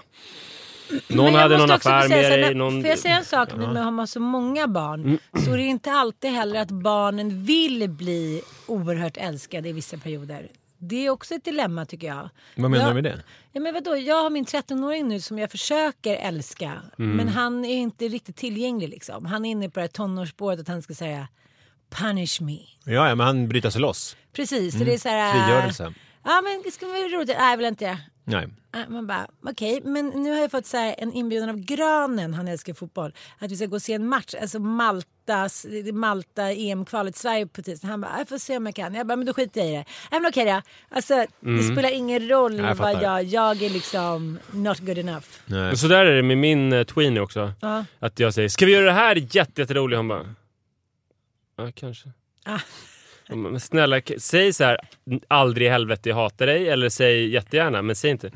Men 1.07 1.17
Någon 1.17 1.33
jag 1.33 1.39
hade 1.41 1.57
någon 1.57 1.71
affär 1.71 2.07
säga 2.07 2.17
med 2.17 2.25
så 2.25 2.31
här, 2.31 2.37
dig. 2.37 2.41
när- 2.47 2.53
Någon... 2.53 2.81
Får 2.81 2.89
jag 2.89 2.99
säga 2.99 3.17
en 3.17 3.25
sak 3.25 3.49
nu 3.57 3.67
med 3.67 3.87
att 3.87 3.93
ha 3.93 4.07
så 4.07 4.19
många 4.19 4.67
barn? 4.67 5.01
Mm. 5.03 5.17
Så 5.45 5.53
är 5.53 5.57
det 5.57 5.63
inte 5.63 5.91
alltid 5.91 6.31
heller 6.31 6.59
att 6.61 6.71
barnen 6.71 7.43
vill 7.43 7.89
bli 7.89 8.41
oerhört 8.67 9.17
älskade 9.17 9.69
i 9.69 9.71
vissa 9.71 9.97
perioder. 9.97 10.47
Det 10.87 11.05
är 11.05 11.09
också 11.09 11.35
ett 11.35 11.45
dilemma 11.45 11.85
tycker 11.85 12.07
jag. 12.07 12.29
Vad 12.55 12.71
menar 12.71 12.87
du 12.87 12.93
med 12.93 13.03
det? 13.03 13.23
Ja, 13.51 13.61
men 13.61 13.73
vadå? 13.73 13.97
Jag 13.97 14.23
har 14.23 14.29
min 14.29 14.45
13-åring 14.45 15.07
nu 15.07 15.21
som 15.21 15.39
jag 15.39 15.51
försöker 15.51 16.15
älska. 16.15 16.81
Mm. 16.99 17.17
Men 17.17 17.27
han 17.27 17.65
är 17.65 17.75
inte 17.75 18.07
riktigt 18.07 18.35
tillgänglig 18.35 18.89
liksom. 18.89 19.25
Han 19.25 19.45
är 19.45 19.51
inne 19.51 19.69
på 19.69 19.79
det 19.79 19.81
här 19.81 19.87
tonårsspåret 19.87 20.59
att 20.59 20.67
han 20.67 20.81
ska 20.81 20.93
säga 20.93 21.27
punish 21.89 22.41
me. 22.41 22.59
Ja, 22.85 23.09
ja, 23.09 23.15
men 23.15 23.27
han 23.27 23.47
bryter 23.47 23.69
sig 23.69 23.81
loss. 23.81 24.17
Precis, 24.33 24.77
så 24.77 24.83
det 24.83 24.93
är 24.93 24.97
så 24.97 25.09
här... 25.09 25.31
Mm. 25.31 25.45
Frigörelse. 25.45 25.93
Ja 26.23 26.41
men 26.41 26.61
det 26.63 26.71
ska 26.71 26.87
vara 26.87 26.97
roligt. 26.97 27.27
Nej 27.27 27.49
jag 27.49 27.57
vill 27.57 27.65
inte 27.65 27.85
det. 27.85 27.99
Nej. 28.25 28.47
Man 28.87 29.07
bara, 29.07 29.27
okej, 29.45 29.81
men 29.83 30.07
nu 30.07 30.31
har 30.31 30.37
jag 30.37 30.51
fått 30.51 30.65
så 30.65 30.77
här 30.77 30.95
en 30.97 31.13
inbjudan 31.13 31.49
av 31.49 31.59
Granen, 31.59 32.33
han 32.33 32.47
älskar 32.47 32.73
fotboll, 32.73 33.13
att 33.39 33.51
vi 33.51 33.55
ska 33.55 33.65
gå 33.65 33.75
och 33.75 33.81
se 33.81 33.93
en 33.93 34.07
match, 34.07 34.33
alltså 34.41 34.59
Maltas, 34.59 35.65
Malta 35.93 36.51
EM-kvalet, 36.51 37.15
Sverige 37.15 37.47
på 37.47 37.61
tisdag. 37.61 37.87
Han 37.87 38.01
bara, 38.01 38.17
jag 38.17 38.29
får 38.29 38.37
se 38.37 38.57
om 38.57 38.65
jag 38.65 38.75
kan. 38.75 38.93
Jag 38.93 39.07
bara, 39.07 39.15
men 39.15 39.25
då 39.25 39.33
skiter 39.33 39.61
jag 39.61 39.69
i 39.69 39.71
det. 39.71 39.85
Nej 40.11 40.21
men 40.21 40.25
okej 40.29 40.45
då. 40.45 40.61
Alltså 40.89 41.25
det 41.39 41.63
spelar 41.63 41.91
ingen 41.93 42.29
roll 42.29 42.57
jag 42.57 42.75
vad 42.75 43.03
jag, 43.03 43.23
jag 43.23 43.61
är 43.61 43.69
liksom 43.69 44.39
not 44.51 44.79
good 44.79 44.97
enough. 44.97 45.27
Nej. 45.45 45.59
Men 45.61 45.77
så 45.77 45.87
där 45.87 46.05
är 46.05 46.15
det 46.15 46.23
med 46.23 46.37
min 46.37 46.73
uh, 46.73 46.83
tweenie 46.83 47.21
också. 47.21 47.53
Ja. 47.61 47.85
Att 47.99 48.19
jag 48.19 48.33
säger, 48.33 48.49
ska 48.49 48.65
vi 48.65 48.71
göra 48.71 48.85
det 48.85 48.91
här 48.91 49.15
jätte, 49.15 49.61
jätteroligt? 49.61 49.97
Han 49.97 50.07
bara, 50.07 50.35
ja 51.57 51.71
kanske. 51.75 52.09
Ah. 52.45 52.59
Men 53.29 53.59
snälla, 53.59 54.01
säg 54.17 54.53
så 54.53 54.63
här, 54.63 54.77
aldrig 55.27 55.67
i 55.67 55.69
helvete 55.69 56.09
jag 56.09 56.15
hatar 56.15 56.45
dig, 56.47 56.69
eller 56.69 56.89
säg 56.89 57.29
jättegärna, 57.29 57.81
men 57.81 57.95
säg 57.95 58.11
inte 58.11 58.31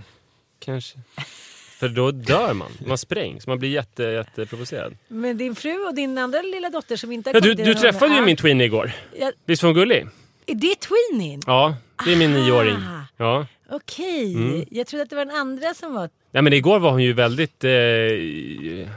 kanske. 0.60 1.00
För 1.80 1.90
då 1.90 2.12
dör 2.12 2.54
man, 2.54 2.72
man 2.88 2.98
sprängs, 2.98 3.48
man 3.48 3.60
blir 3.60 3.70
jätte, 3.70 4.04
jätteprovocerad. 4.04 4.98
Men 5.08 5.38
din 5.38 5.56
fru 5.56 5.74
och 5.86 5.96
din 5.96 6.18
andra 6.18 6.42
lilla 6.42 6.70
dotter 6.70 6.96
som 6.96 7.12
inte 7.12 7.30
har 7.30 7.34
Ja, 7.36 7.40
du, 7.40 7.54
du 7.54 7.74
träffade 7.74 8.16
ju 8.16 8.22
min 8.22 8.38
tweenie 8.38 8.66
igår. 8.68 8.92
Ja, 9.20 9.32
Visst 9.46 9.64
var 9.64 9.68
hon 9.68 9.76
gullig? 9.76 10.08
är 10.46 10.56
det 10.56 10.76
tweenien? 10.76 11.42
Ja, 11.46 11.76
det 12.06 12.12
är 12.14 12.16
min 12.18 12.36
Aha. 12.36 12.46
nioåring. 12.46 12.78
Ja. 13.18 13.46
Okej, 13.70 14.34
Mm. 14.36 14.66
jag 14.72 14.88
trodde 14.88 15.04
att 15.04 15.10
det 15.10 15.16
var 15.16 15.26
den 15.26 15.36
andra 15.36 15.74
som 15.74 15.94
var 15.94 16.10
Nej, 16.32 16.44
men 16.44 16.54
igår 16.54 16.80
var 16.80 16.92
hon 16.92 17.04
ju 17.04 17.14
väldigt... 17.14 17.64
Eh, 17.64 17.72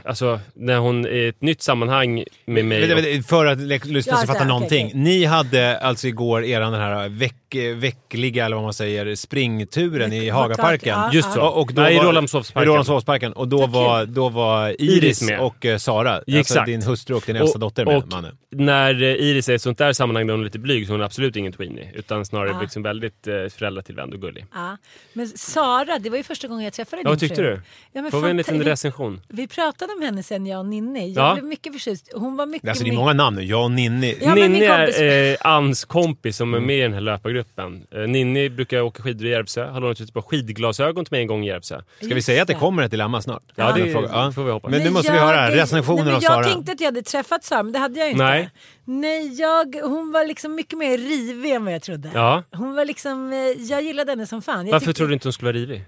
alltså, 0.05 0.39
när 0.53 0.77
hon 0.77 1.07
i 1.07 1.25
ett 1.27 1.41
nytt 1.41 1.61
sammanhang 1.61 2.23
med 2.45 2.65
mig... 2.65 2.93
Och- 2.93 2.97
vänta, 3.03 3.27
För 3.27 3.45
att 3.45 3.59
lyssna 3.85 4.13
Ja, 4.13 4.15
så 4.17 4.27
så 4.27 4.33
fatta 4.33 4.45
någonting. 4.45 4.85
okej, 4.85 5.01
okej. 5.01 5.01
Ni 5.19 5.25
hade 5.25 5.77
alltså 5.79 6.07
igår 6.07 6.43
eran 6.45 6.71
den 6.71 6.81
här 6.81 7.09
veck, 7.09 7.35
veckliga, 7.75 8.45
eller 8.45 8.55
vad 8.55 8.63
man 8.63 8.73
säger, 8.73 9.15
springturen 9.15 10.13
i 10.13 10.19
Veck- 10.19 10.33
Hagaparken. 10.33 10.89
Ja, 10.89 11.09
Just 11.13 11.33
så. 11.33 11.41
Och, 11.41 11.61
och 11.61 11.73
då 11.73 11.81
Nej, 11.81 11.93
i 11.93 11.97
var- 11.97 12.03
Rålambshovsparken. 12.05 12.67
I 12.67 12.71
Rålambshovsparken. 12.71 13.33
Och 13.33 13.47
då 13.47 13.67
var, 13.67 14.05
då 14.05 14.29
var 14.29 14.69
Iris, 14.81 15.21
Iris 15.21 15.39
och 15.39 15.65
eh, 15.65 15.77
Sara, 15.77 16.11
alltså 16.15 16.37
Exakt. 16.39 16.65
din 16.65 16.81
hustru 16.83 17.15
och 17.15 17.23
din 17.25 17.35
äldsta 17.35 17.59
dotter 17.59 17.85
med, 17.85 17.97
och 17.97 18.07
mannen. 18.11 18.37
När 18.51 19.03
eh, 19.03 19.09
Iris 19.09 19.49
är 19.49 19.53
i 19.53 19.55
ett 19.55 19.61
sånt 19.61 19.77
där 19.77 19.93
sammanhang 19.93 20.27
där 20.27 20.33
hon 20.33 20.41
är 20.41 20.45
lite 20.45 20.59
blyg 20.59 20.85
så 20.87 20.93
hon 20.93 21.01
är 21.01 21.05
absolut 21.05 21.35
ingen 21.35 21.53
tweenie. 21.53 21.91
Utan 21.93 22.25
snarare 22.25 22.49
Ja. 22.49 22.61
liksom 22.61 22.83
väldigt 22.83 23.27
eh, 23.27 23.33
föräldratillvänd 23.57 24.13
och 24.13 24.21
gullig. 24.21 24.45
Ja. 24.53 24.77
Men 25.13 25.27
Sara, 25.27 25.99
det 25.99 26.09
var 26.09 26.17
ju 26.17 26.23
första 26.23 26.47
gången 26.47 26.63
jag 26.63 26.73
träffade 26.73 27.01
Ja, 27.05 27.09
din 27.09 27.19
tyckte 27.27 27.41
du? 27.41 27.61
Ja, 27.93 28.01
men 28.01 28.11
Får 28.11 28.21
vi 28.21 28.29
en 28.29 28.37
liten 28.37 28.63
recension? 28.63 29.21
vi 29.27 29.47
pratade 29.47 29.93
om 29.93 30.01
henne 30.01 30.23
sen, 30.23 30.45
jag 30.45 30.59
och 30.59 30.65
Ninni. 30.65 31.11
Jag 31.13 31.23
Ja. 31.29 31.33
blev 31.33 31.45
mycket 31.45 31.73
förtjust. 31.73 32.09
Hon 32.15 32.35
var 32.37 32.45
mycket... 32.45 32.69
Alltså 32.69 32.83
det 32.83 32.87
är 32.87 32.91
mycket- 32.91 32.99
många 32.99 33.13
namn 33.13 33.35
nu. 33.37 33.43
Jag 33.43 33.63
och 33.63 33.71
Ninni. 33.71 34.17
Ja, 34.21 34.35
Ninni 34.35 34.61
är 34.65 35.31
eh, 35.31 35.37
Anns 35.41 35.85
kompis 35.85 36.37
som 36.37 36.53
är 36.53 36.59
med 36.59 36.77
i 36.77 36.81
den 36.81 36.93
här 36.93 37.01
löpargruppen. 37.01 37.83
Eh, 37.91 37.99
Ninni 38.01 38.49
brukar 38.49 38.81
åka 38.81 39.03
skidor 39.03 39.27
i 39.27 39.29
Järvsö. 39.29 39.65
Har 39.65 39.81
lånat 39.81 40.01
ut 40.01 40.13
på 40.13 40.21
skidglasögon 40.21 41.05
till 41.05 41.11
mig 41.13 41.21
en 41.21 41.27
gång 41.27 41.43
i 41.43 41.47
Järvsö. 41.47 41.81
Ska 42.01 42.15
vi 42.15 42.21
säga 42.21 42.41
att 42.41 42.47
det 42.47 42.53
kommer 42.53 42.83
ett 42.83 42.91
dilemma 42.91 43.21
snart? 43.21 43.43
Ja, 43.55 43.71
det 43.75 43.81
En 43.81 43.91
fråga. 43.93 44.09
Ja. 44.11 44.31
får 44.31 44.43
vi 44.43 44.51
hoppas. 44.51 44.71
Men 44.71 44.83
nu 44.83 44.89
måste 44.89 45.11
vi 45.11 45.17
höra 45.19 45.49
recensionen 45.55 46.05
nej, 46.05 46.13
av 46.15 46.21
men 46.21 46.23
Jag 46.23 46.33
Sara. 46.33 46.53
tänkte 46.53 46.71
att 46.71 46.79
jag 46.79 46.87
hade 46.87 47.01
träffat 47.01 47.43
Sara, 47.43 47.63
men 47.63 47.73
det 47.73 47.79
hade 47.79 47.99
jag 47.99 48.11
inte. 48.11 48.23
Nej. 48.23 48.49
Nej, 48.85 49.33
jag, 49.41 49.75
hon 49.83 50.11
var 50.11 50.25
liksom 50.27 50.55
mycket 50.55 50.77
mer 50.77 50.97
rivig 50.97 51.51
än 51.51 51.65
vad 51.65 51.73
jag 51.73 51.81
trodde. 51.81 52.09
Ja. 52.13 52.43
Hon 52.51 52.75
var 52.75 52.85
liksom, 52.85 53.33
eh, 53.33 53.37
jag 53.39 53.81
gillade 53.83 54.11
henne 54.11 54.27
som 54.27 54.41
fan. 54.41 54.65
Jag 54.65 54.71
Varför 54.73 54.85
tyckte- 54.85 54.97
tror 54.97 55.07
du 55.07 55.13
inte 55.13 55.27
hon 55.27 55.33
skulle 55.33 55.47
vara 55.51 55.57
rivig? 55.57 55.83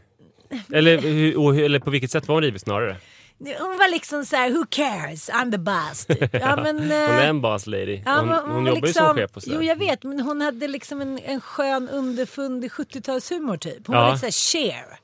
Eller, 0.74 0.98
hur- 0.98 1.60
eller 1.64 1.80
på 1.80 1.90
vilket 1.92 2.12
sätt 2.12 2.28
var 2.28 2.36
hon 2.36 2.44
rivig 2.44 2.62
snarare? 2.62 2.98
Hon 3.40 3.78
var 3.78 3.92
liksom 3.92 4.26
så 4.26 4.36
här: 4.36 4.50
who 4.52 4.66
cares, 4.70 5.30
I'm 5.30 5.52
the 5.52 5.58
boss. 5.58 6.06
typ. 6.06 6.34
Ja, 6.42 6.56
men, 6.56 6.80
Hon 6.80 6.92
eh, 6.92 6.98
är 6.98 7.28
en 7.30 7.42
boss 7.42 7.68
lady. 7.68 8.02
ja, 8.06 8.20
Hon, 8.20 8.30
hon 8.30 8.40
var 8.40 8.58
jobbar 8.60 8.76
ju 8.76 8.82
liksom- 8.82 9.06
som 9.08 9.16
chef 9.16 9.32
och 9.38 9.44
sådär. 9.44 9.56
Jo, 9.56 9.64
jag 9.64 9.76
vet, 9.76 10.04
men 10.04 10.20
hon 10.20 10.42
hade 10.42 10.68
liksom 10.68 11.02
en, 11.02 11.20
en 11.26 11.42
skön 11.42 11.90
underfundig 11.90 12.72
70-talshumor 12.72 13.58
typ. 13.58 13.88
Hon 13.88 13.96
Ja. 13.96 14.02
Mm. 14.02 14.10
var 14.10 14.16
lite 14.16 14.32
såhär 14.32 14.72
cher. 14.72 15.00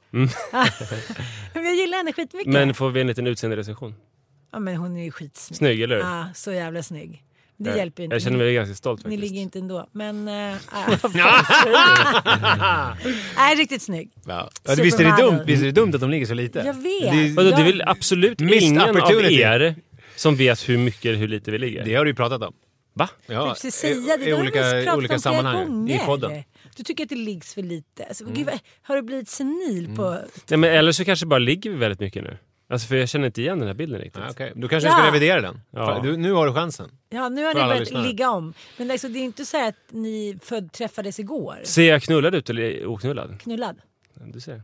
men 1.53 1.65
jag 1.65 1.75
gillar 1.75 1.97
henne 1.97 2.13
skitmycket. 2.13 2.53
Men 2.53 2.73
får 2.73 2.89
vi 2.89 3.01
en 3.01 3.07
liten 3.07 3.27
utseenderecension? 3.27 3.95
Ja, 4.51 4.59
men 4.59 4.75
hon 4.75 4.97
är 4.97 5.03
ju 5.03 5.11
skitsnygg. 5.11 5.57
Snygg, 5.57 5.81
eller 5.81 5.95
hur? 5.95 6.03
Ja, 6.03 6.25
så 6.35 6.51
jävla 6.51 6.83
snygg. 6.83 7.23
Det 7.61 7.69
Jag- 7.69 7.77
hjälper 7.77 8.03
inte. 8.03 8.15
Jag 8.15 8.21
känner 8.21 8.37
mig 8.37 8.53
ganska 8.53 8.75
stolt 8.75 8.99
Ni 8.99 9.03
faktiskt. 9.03 9.21
ligger 9.21 9.41
inte 9.41 9.59
ändå. 9.59 9.87
Men... 9.91 10.27
äh, 10.27 10.53
Nej, 13.37 13.55
riktigt 13.55 13.81
snygg. 13.81 14.11
Ja. 14.27 14.49
Ja, 14.63 14.75
det- 14.75 14.81
visst, 14.81 14.99
är 14.99 15.03
det 15.03 15.21
dumt, 15.23 15.43
visst 15.45 15.61
är 15.61 15.65
det 15.65 15.71
dumt 15.71 15.91
att 15.95 16.01
de 16.01 16.09
ligger 16.09 16.25
så 16.25 16.33
lite? 16.33 16.59
Jag 16.59 16.73
vet. 16.73 17.11
Det, 17.11 17.33
Vadå, 17.35 17.49
det 17.49 17.55
är 17.61 17.63
väl 17.63 17.83
absolut 17.85 18.41
ingen 18.41 18.81
av 18.81 18.97
er 19.31 19.75
som 20.15 20.35
vet 20.35 20.69
hur 20.69 20.77
mycket 20.77 21.05
eller 21.05 21.17
hur 21.17 21.27
lite 21.27 21.51
vi 21.51 21.57
ligger? 21.57 21.85
det 21.85 21.95
har 21.95 22.05
du 22.05 22.11
ju 22.11 22.15
pratat 22.15 22.41
om. 22.41 22.53
Va? 22.93 23.09
Ja, 23.27 23.49
Precis 23.53 23.75
säga 23.75 24.17
det. 24.17 24.25
i, 24.25 24.29
i 24.29 24.33
olika, 24.33 24.79
i 24.81 24.89
olika 24.91 25.19
sammanhang 25.19 25.67
gånger. 25.67 25.95
i 25.95 25.99
podden. 26.05 26.43
Du 26.77 26.83
tycker 26.83 27.03
att 27.03 27.09
det 27.09 27.15
liggs 27.15 27.53
för 27.53 27.61
lite. 27.61 28.05
Alltså, 28.05 28.23
Mm. 28.23 28.35
gud, 28.35 28.47
har 28.81 28.95
du 28.95 29.01
blivit 29.01 29.29
senil 29.29 29.89
på... 29.95 30.17
Nej, 30.49 30.57
men 30.59 30.63
eller 30.71 30.91
så 30.91 31.05
kanske 31.05 31.25
bara 31.25 31.39
ligger 31.39 31.69
vi 31.69 31.75
väldigt 31.75 31.99
mycket 31.99 32.23
nu. 32.23 32.37
Alltså 32.71 32.87
för 32.87 32.95
jag 32.95 33.09
känner 33.09 33.25
inte 33.25 33.41
igen 33.41 33.59
den 33.59 33.67
här 33.67 33.73
bilden 33.75 34.01
riktigt. 34.01 34.21
Ja, 34.25 34.29
okej. 34.31 34.53
Då 34.55 34.67
kanske 34.67 34.89
Ja. 34.89 34.95
du 34.95 35.01
ska 35.01 35.07
revidera 35.07 35.41
den. 35.41 35.61
Ja. 35.71 35.99
Du, 36.03 36.17
nu 36.17 36.31
har 36.31 36.47
du 36.47 36.53
chansen. 36.53 36.91
Ja, 37.09 37.29
nu 37.29 37.43
har 37.45 37.53
ni 37.53 37.59
börjat 37.61 37.79
lyssnare. 37.79 38.03
ligga 38.07 38.29
om. 38.31 38.53
Men 38.77 38.91
alltså, 38.91 39.07
det 39.09 39.19
är 39.19 39.23
inte 39.23 39.45
så 39.45 39.57
här 39.57 39.69
att 39.69 39.75
ni 39.89 40.39
född 40.43 40.71
träffades 40.71 41.19
igår. 41.19 41.55
Ser 41.63 41.89
jag 41.89 42.01
knullad 42.03 42.35
ut 42.35 42.49
eller 42.49 42.85
oknullad? 42.87 43.39
Knullad. 43.41 43.81
Du 44.13 44.39
ser. 44.39 44.63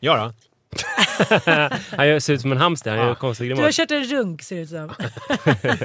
Ja 0.00 0.16
då. 0.16 0.32
Han 1.96 2.20
ser 2.20 2.32
ut 2.32 2.40
som 2.40 2.52
en 2.52 2.58
hamster, 2.58 2.96
han 2.96 3.06
gör 3.06 3.14
konstig 3.14 3.56
Du 3.56 3.62
har 3.62 3.72
kört 3.72 3.90
en 3.90 4.04
runk 4.04 4.42
ser 4.42 4.56
det 4.56 4.62
ut 4.62 4.68
som. 4.68 4.78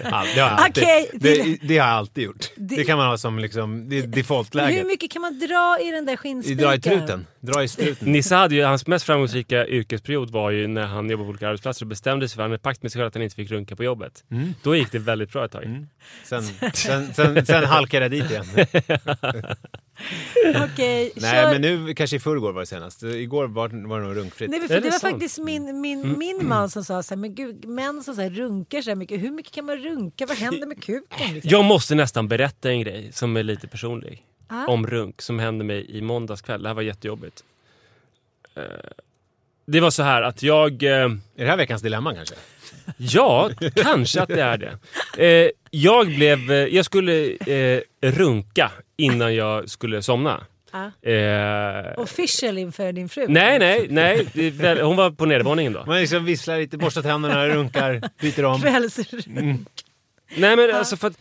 Ja, 0.04 0.24
det 0.36 0.42
har 0.42 0.50
jag 0.50 0.60
alltid, 0.60 0.84
Okej, 0.84 1.10
det, 1.14 1.58
det- 1.68 1.78
har 1.78 1.88
jag 1.88 1.98
alltid 1.98 2.24
gjort. 2.24 2.52
Det, 2.56 2.76
Det- 2.76 2.84
kan 2.84 2.98
man 2.98 3.08
ha 3.08 3.18
som 3.18 3.40
liksom, 3.40 3.90
det 3.90 3.98
är 3.98 4.02
Hur 4.72 4.84
mycket 4.86 5.12
kan 5.12 5.22
man 5.22 5.40
dra 5.40 5.78
i 5.82 5.92
den 5.92 6.06
där 6.06 6.16
skinnspiken? 6.16 6.58
Dra 6.64 6.76
i 6.76 6.80
truten. 6.82 7.26
Dra 7.40 7.64
i 7.64 7.68
struten. 7.68 8.12
Nisse 8.12 8.36
hade 8.36 8.56
ju, 8.56 8.64
hans 8.64 8.88
mest 8.88 9.06
framgångsrika 9.06 9.68
yrkesperiod 9.68 10.30
var 10.30 10.52
ju 10.52 10.68
när 10.68 10.86
han 10.86 11.10
jobbade 11.10 11.26
på 11.26 11.30
olika 11.30 11.48
arbetsplatser 11.48 11.86
och 11.86 11.90
bestämde 11.90 12.30
sig 12.30 12.36
för, 12.36 12.42
han 12.42 12.52
hade 12.52 12.62
pakt 12.64 12.84
med 12.84 12.92
sig 12.92 13.00
själv 13.00 13.08
att 13.08 13.14
han 13.14 13.24
inte 13.24 13.36
fick 13.36 13.52
runka 13.52 13.76
på 13.76 13.84
jobbet. 13.84 14.24
Mm. 14.32 14.54
Då 14.64 14.76
gick 14.76 14.92
det 14.92 15.00
väldigt 15.00 15.32
bra 15.32 15.46
ett 15.46 15.52
tag. 15.52 15.86
Sen, 16.24 16.44
sen, 16.74 17.14
sen, 17.14 17.46
sen 17.46 17.64
halkade 17.66 18.06
jag 18.06 18.12
dit 18.12 18.32
igen. 18.32 18.46
Okej, 20.64 21.12
Nej, 21.16 21.32
kör. 21.44 21.52
men 21.52 21.62
nu 21.62 21.94
kanske 21.94 22.16
i 22.16 22.20
förrgår 22.20 22.52
var 22.54 22.60
det 22.62 22.66
senast. 22.66 23.04
Igår 23.04 23.48
var, 23.48 23.88
var 23.88 24.00
det 24.00 24.08
nog 24.08 24.18
runkfritt. 24.18 24.50
Nej, 24.50 24.60
för 24.62 24.68
det 24.68 24.80
det 24.80 24.90
var 24.90 25.00
sant? 25.00 25.21
Faktiskt 25.22 25.40
min, 25.46 25.82
min, 25.82 26.00
Mm. 26.04 26.20
min 26.20 26.48
man 26.48 26.70
som 26.70 26.84
sa 26.84 27.04
så 27.04 27.14
här, 27.14 27.18
men 27.20 27.36
gud, 27.36 27.66
män 27.66 28.04
som 28.04 28.16
så 28.16 28.22
här 28.22 28.30
runkar 28.30 28.82
så 28.82 28.90
här 28.90 28.96
mycket, 28.96 29.22
hur 29.22 29.32
mycket 29.32 29.54
kan 29.54 29.66
man 29.66 29.78
runka? 29.78 30.26
Vad 30.26 30.38
händer 30.38 30.68
med 30.68 30.84
kuken? 30.84 31.34
Liksom? 31.34 31.50
Jag 31.52 31.66
måste 31.66 31.96
nästan 31.96 32.28
berätta 32.28 32.70
en 32.72 32.82
grej 32.82 33.12
som 33.12 33.38
är 33.38 33.44
lite 33.44 33.68
personlig. 33.68 34.26
Ah. 34.48 34.66
Om 34.68 34.88
runk 34.88 35.22
som 35.22 35.40
hände 35.40 35.64
mig 35.64 35.86
i 35.98 36.02
måndags 36.02 36.42
kväll. 36.42 36.64
Det 36.64 36.70
här 36.70 36.74
var 36.74 36.82
jättejobbigt. 36.82 37.44
Eh, 38.56 38.64
Det 39.66 39.80
var 39.80 39.90
så 39.90 40.04
här 40.04 40.22
att 40.22 40.44
jag... 40.44 40.84
eh, 40.84 40.90
Är 40.92 41.20
det 41.36 41.46
här 41.50 41.58
veckans 41.58 41.82
dilemma 41.82 42.16
kanske? 42.16 42.36
Ja, 42.98 43.50
kanske 43.76 44.22
att 44.22 44.30
det 44.30 44.42
är 44.42 44.58
det. 44.58 44.78
Eh, 45.26 45.50
jag, 45.72 46.08
blev, 46.08 46.52
eh, 46.52 46.58
jag 46.58 46.86
skulle 46.86 47.32
eh, 47.34 47.82
runka 48.02 48.72
innan 48.98 49.36
jag 49.36 49.70
skulle 49.70 50.02
somna. 50.02 50.46
Ja. 50.72 51.10
Eh, 51.12 52.00
Official 52.00 52.58
inför 52.58 52.92
din 52.92 53.10
fru? 53.10 53.26
nej, 53.30 53.60
nej, 53.60 53.88
nej. 53.90 54.28
Det 54.34 54.50
väl- 54.50 54.82
Hon 54.82 54.96
var 54.96 55.12
på 55.12 55.26
nedervåningen 55.26 55.74
då. 55.74 55.84
Man 55.86 56.00
liksom 56.00 56.26
visslar 56.26 56.58
lite, 56.60 56.78
borstar 56.78 57.02
tänderna, 57.02 57.48
runkar, 57.48 58.02
byter 58.22 58.46
om. 58.46 58.62
Kvällsrunk. 58.62 59.26
Nej, 60.36 60.56
men 60.56 60.76
alltså 60.76 60.98
för 60.98 61.08
att... 61.08 61.18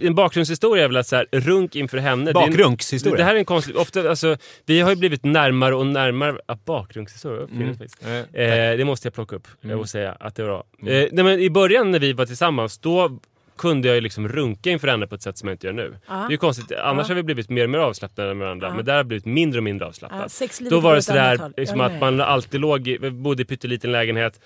En 0.00 0.14
bakgrundshistoria 0.14 0.84
är 0.84 0.88
väl 0.88 0.96
att 0.96 1.06
så 1.06 1.16
här, 1.16 1.26
runk 1.32 1.76
inför 1.76 1.98
henne. 1.98 2.24
det 2.24 2.30
är 2.40 2.42
en- 2.44 2.50
Bakgrunkshistoria. 2.50 3.16
Det 3.16 3.24
här 3.24 3.34
är 3.34 3.38
en 3.38 3.44
konstig... 3.44 3.76
Ofta, 3.76 4.10
alltså, 4.10 4.36
vi 4.66 4.80
har 4.80 4.90
ju 4.90 4.96
blivit 4.96 5.24
närmare 5.24 5.74
och 5.74 5.86
närmare... 5.86 6.36
Vad 6.64 6.88
fint 6.92 7.78
faktiskt. 7.78 8.02
Eh, 8.06 8.16
det 8.32 8.84
måste 8.86 9.06
jag 9.06 9.14
plocka 9.14 9.36
upp 9.36 9.48
och 9.80 9.88
säga 9.88 10.12
att 10.20 10.34
det 10.34 10.42
var 10.42 10.48
bra. 10.50 10.92
Eh, 10.92 11.08
nej, 11.12 11.24
men 11.24 11.40
I 11.40 11.50
början 11.50 11.90
när 11.90 11.98
vi 11.98 12.12
var 12.12 12.26
tillsammans, 12.26 12.78
då 12.78 13.18
kunde 13.60 13.88
jag 13.88 13.94
ju 13.94 14.00
liksom 14.00 14.28
runka 14.28 14.70
inför 14.70 14.88
henne 14.88 15.06
på 15.06 15.14
ett 15.14 15.22
sätt 15.22 15.38
som 15.38 15.48
jag 15.48 15.54
inte 15.54 15.66
gör 15.66 15.74
nu. 15.74 15.96
Det 16.06 16.12
är 16.14 16.30
ju 16.30 16.36
konstigt, 16.36 16.72
annars 16.78 17.08
har 17.08 17.14
vi 17.14 17.22
blivit 17.22 17.48
mer 17.50 17.64
och 17.64 17.70
mer 17.70 17.78
avslappnade 17.78 18.34
med 18.34 18.44
varandra, 18.44 18.74
men 18.74 18.84
där 18.84 18.96
har 18.96 19.02
vi 19.04 19.08
blivit 19.08 19.26
mindre 19.26 19.58
och 19.58 19.64
mindre 19.64 19.92
sexlivet 20.28 20.70
då 20.70 20.80
var 20.80 20.94
det 20.94 21.02
sådär 21.02 21.52
liksom 21.56 21.80
att 21.80 22.00
man 22.00 22.20
alltid 22.20 22.60
låg, 22.60 22.88
i- 22.88 23.10
bodde 23.10 23.42
i 23.42 23.44
pytteliten 23.44 23.92
lägenhet, 23.92 24.40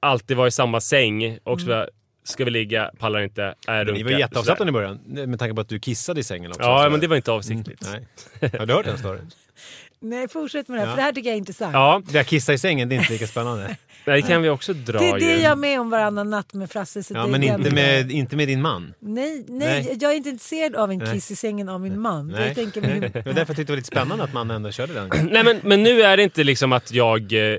alltid 0.00 0.36
var 0.36 0.46
i 0.46 0.50
samma 0.50 0.80
säng 0.80 1.38
och 1.44 1.60
så 1.60 1.66
bara, 1.66 1.86
ska 2.24 2.44
vi 2.44 2.50
ligga, 2.50 2.90
pallar 2.98 3.20
inte, 3.20 3.54
är 3.66 3.84
runka. 3.84 3.92
Ni 3.98 4.02
var 4.02 4.10
jätteavslappnade 4.10 4.68
i 4.68 4.72
början, 4.72 4.96
med 5.06 5.38
tanke 5.38 5.54
på 5.54 5.60
att 5.60 5.68
du 5.68 5.78
kissade 5.80 6.20
i 6.20 6.24
sängen 6.24 6.50
också. 6.50 6.62
Ja, 6.62 6.88
men 6.90 7.00
det 7.00 7.06
var 7.06 7.16
inte 7.16 7.32
avsiktligt. 7.32 7.82
Nej. 7.92 8.50
Har 8.58 8.66
du 8.66 8.74
hört 8.74 8.84
den 8.84 8.98
storyn? 8.98 9.30
Nej, 10.08 10.28
fortsätt 10.28 10.68
med 10.68 10.78
det 10.78 10.80
här, 10.80 10.86
Ja. 10.86 10.90
för 10.92 10.96
det 10.96 11.02
här 11.02 11.12
tycker 11.12 11.28
jag 11.28 11.34
är 11.34 11.38
intressant. 11.38 11.72
Ja, 11.72 12.02
Det 12.06 12.12
där 12.12 12.22
kissa 12.24 12.52
i 12.52 12.58
sängen, 12.58 12.88
det 12.88 12.94
är 12.94 12.98
inte 12.98 13.12
lika 13.12 13.26
spännande. 13.26 13.76
det 14.04 14.22
kan 14.22 14.42
vi 14.42 14.48
också 14.48 14.72
dra 14.72 14.98
Det 14.98 15.08
är 15.08 15.18
det 15.18 15.24
ju. 15.24 15.30
jag 15.42 15.52
är 15.52 15.56
med 15.56 15.80
om 15.80 15.90
varannan 15.90 16.30
natt 16.30 16.54
med 16.54 16.70
Frasse. 16.70 17.02
Så 17.02 17.14
Ja, 17.14 17.22
det 17.24 17.28
men 17.30 17.42
inte 17.42 17.70
med, 17.70 18.10
inte 18.12 18.36
med 18.36 18.48
din 18.48 18.62
man. 18.62 18.94
Nej, 19.00 19.44
nej, 19.48 19.84
Nej. 19.84 19.96
jag 20.00 20.12
är 20.12 20.16
inte 20.16 20.28
intresserad 20.28 20.74
av 20.76 20.90
en 20.90 21.00
kiss 21.12 21.30
i 21.30 21.36
sängen 21.36 21.68
av 21.68 21.80
min 21.80 22.00
man. 22.00 22.28
Nej. 22.28 22.46
Jag 22.46 22.54
tänker 22.54 22.80
min... 22.80 23.00
Det 23.12 23.26
var 23.26 23.32
därför 23.32 23.38
jag 23.40 23.46
tyckte 23.46 23.62
det 23.62 23.72
var 23.72 23.76
lite 23.76 23.86
spännande 23.88 24.24
att 24.24 24.32
man 24.32 24.50
ändå 24.50 24.70
körde 24.70 24.92
den. 24.92 25.08
Nej 25.32 25.44
men, 25.44 25.60
men 25.62 25.82
nu 25.82 26.02
är 26.02 26.16
det 26.16 26.22
inte 26.22 26.44
liksom 26.44 26.72
att 26.72 26.92
jag 26.92 27.32
eh, 27.32 27.58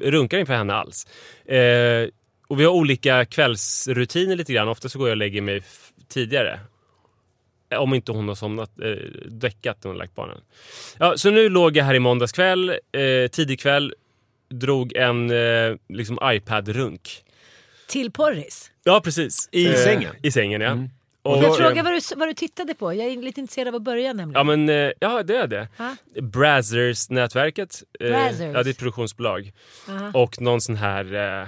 runkar 0.00 0.38
inför 0.38 0.54
henne 0.54 0.74
alls. 0.74 1.06
Eh, 1.46 2.08
och 2.48 2.60
vi 2.60 2.64
har 2.64 2.72
olika 2.72 3.24
kvällsrutiner 3.24 4.36
lite 4.36 4.52
grann. 4.52 4.68
Ofta 4.68 4.88
så 4.88 4.98
går 4.98 5.08
jag 5.08 5.12
och 5.12 5.16
lägger 5.16 5.40
mig 5.42 5.62
tidigare. 6.08 6.60
Om 7.78 7.94
inte 7.94 8.12
hon 8.12 8.28
har 8.28 8.34
somnat, 8.34 8.70
eh, 8.80 8.90
däckat 9.26 9.84
när 9.84 9.88
hon 9.88 9.98
lagt 9.98 10.14
barnen. 10.14 10.40
Ja, 10.98 11.16
så 11.16 11.30
nu 11.30 11.48
låg 11.48 11.76
jag 11.76 11.84
här 11.84 11.94
i 11.94 11.98
måndags 11.98 12.32
kväll, 12.32 12.70
eh, 12.70 13.28
tidig 13.32 13.60
kväll, 13.60 13.94
drog 14.50 14.96
en 14.96 15.30
eh, 15.30 15.76
liksom 15.88 16.18
iPad-runk. 16.22 17.22
Till 17.88 18.10
porris. 18.10 18.70
Ja, 18.84 19.00
precis. 19.04 19.48
I 19.52 19.66
Eh, 19.66 19.74
sängen? 19.74 20.14
I 20.22 20.30
sängen, 20.32 20.60
ja. 20.60 20.78
Och 21.24 21.34
Får 21.34 21.44
jag 21.44 21.56
fråga 21.56 21.82
vad 21.82 21.92
du, 21.92 22.00
vad 22.16 22.28
du 22.28 22.34
tittade 22.34 22.74
på? 22.74 22.94
Jag 22.94 23.06
är 23.06 23.16
lite 23.22 23.40
intresserad 23.40 23.68
av 23.68 23.74
att 23.74 23.82
börja 23.82 24.12
nämligen. 24.12 24.32
Ja, 24.38 24.44
men 24.44 24.68
eh, 24.68 24.92
ja, 25.00 25.22
det 25.22 25.36
är 25.36 25.46
det. 25.46 25.68
Ha? 25.78 25.96
Brazzers-nätverket. 26.20 27.82
Eh, 28.00 28.08
Brazzers. 28.08 28.54
Ja, 28.54 28.62
det 28.62 28.68
är 28.68 28.70
ett 28.70 28.78
produktionsbolag. 28.78 29.52
Aha. 29.88 30.10
Och 30.14 30.40
någon 30.40 30.60
sån 30.60 30.76
här 30.76 31.14
eh, 31.40 31.46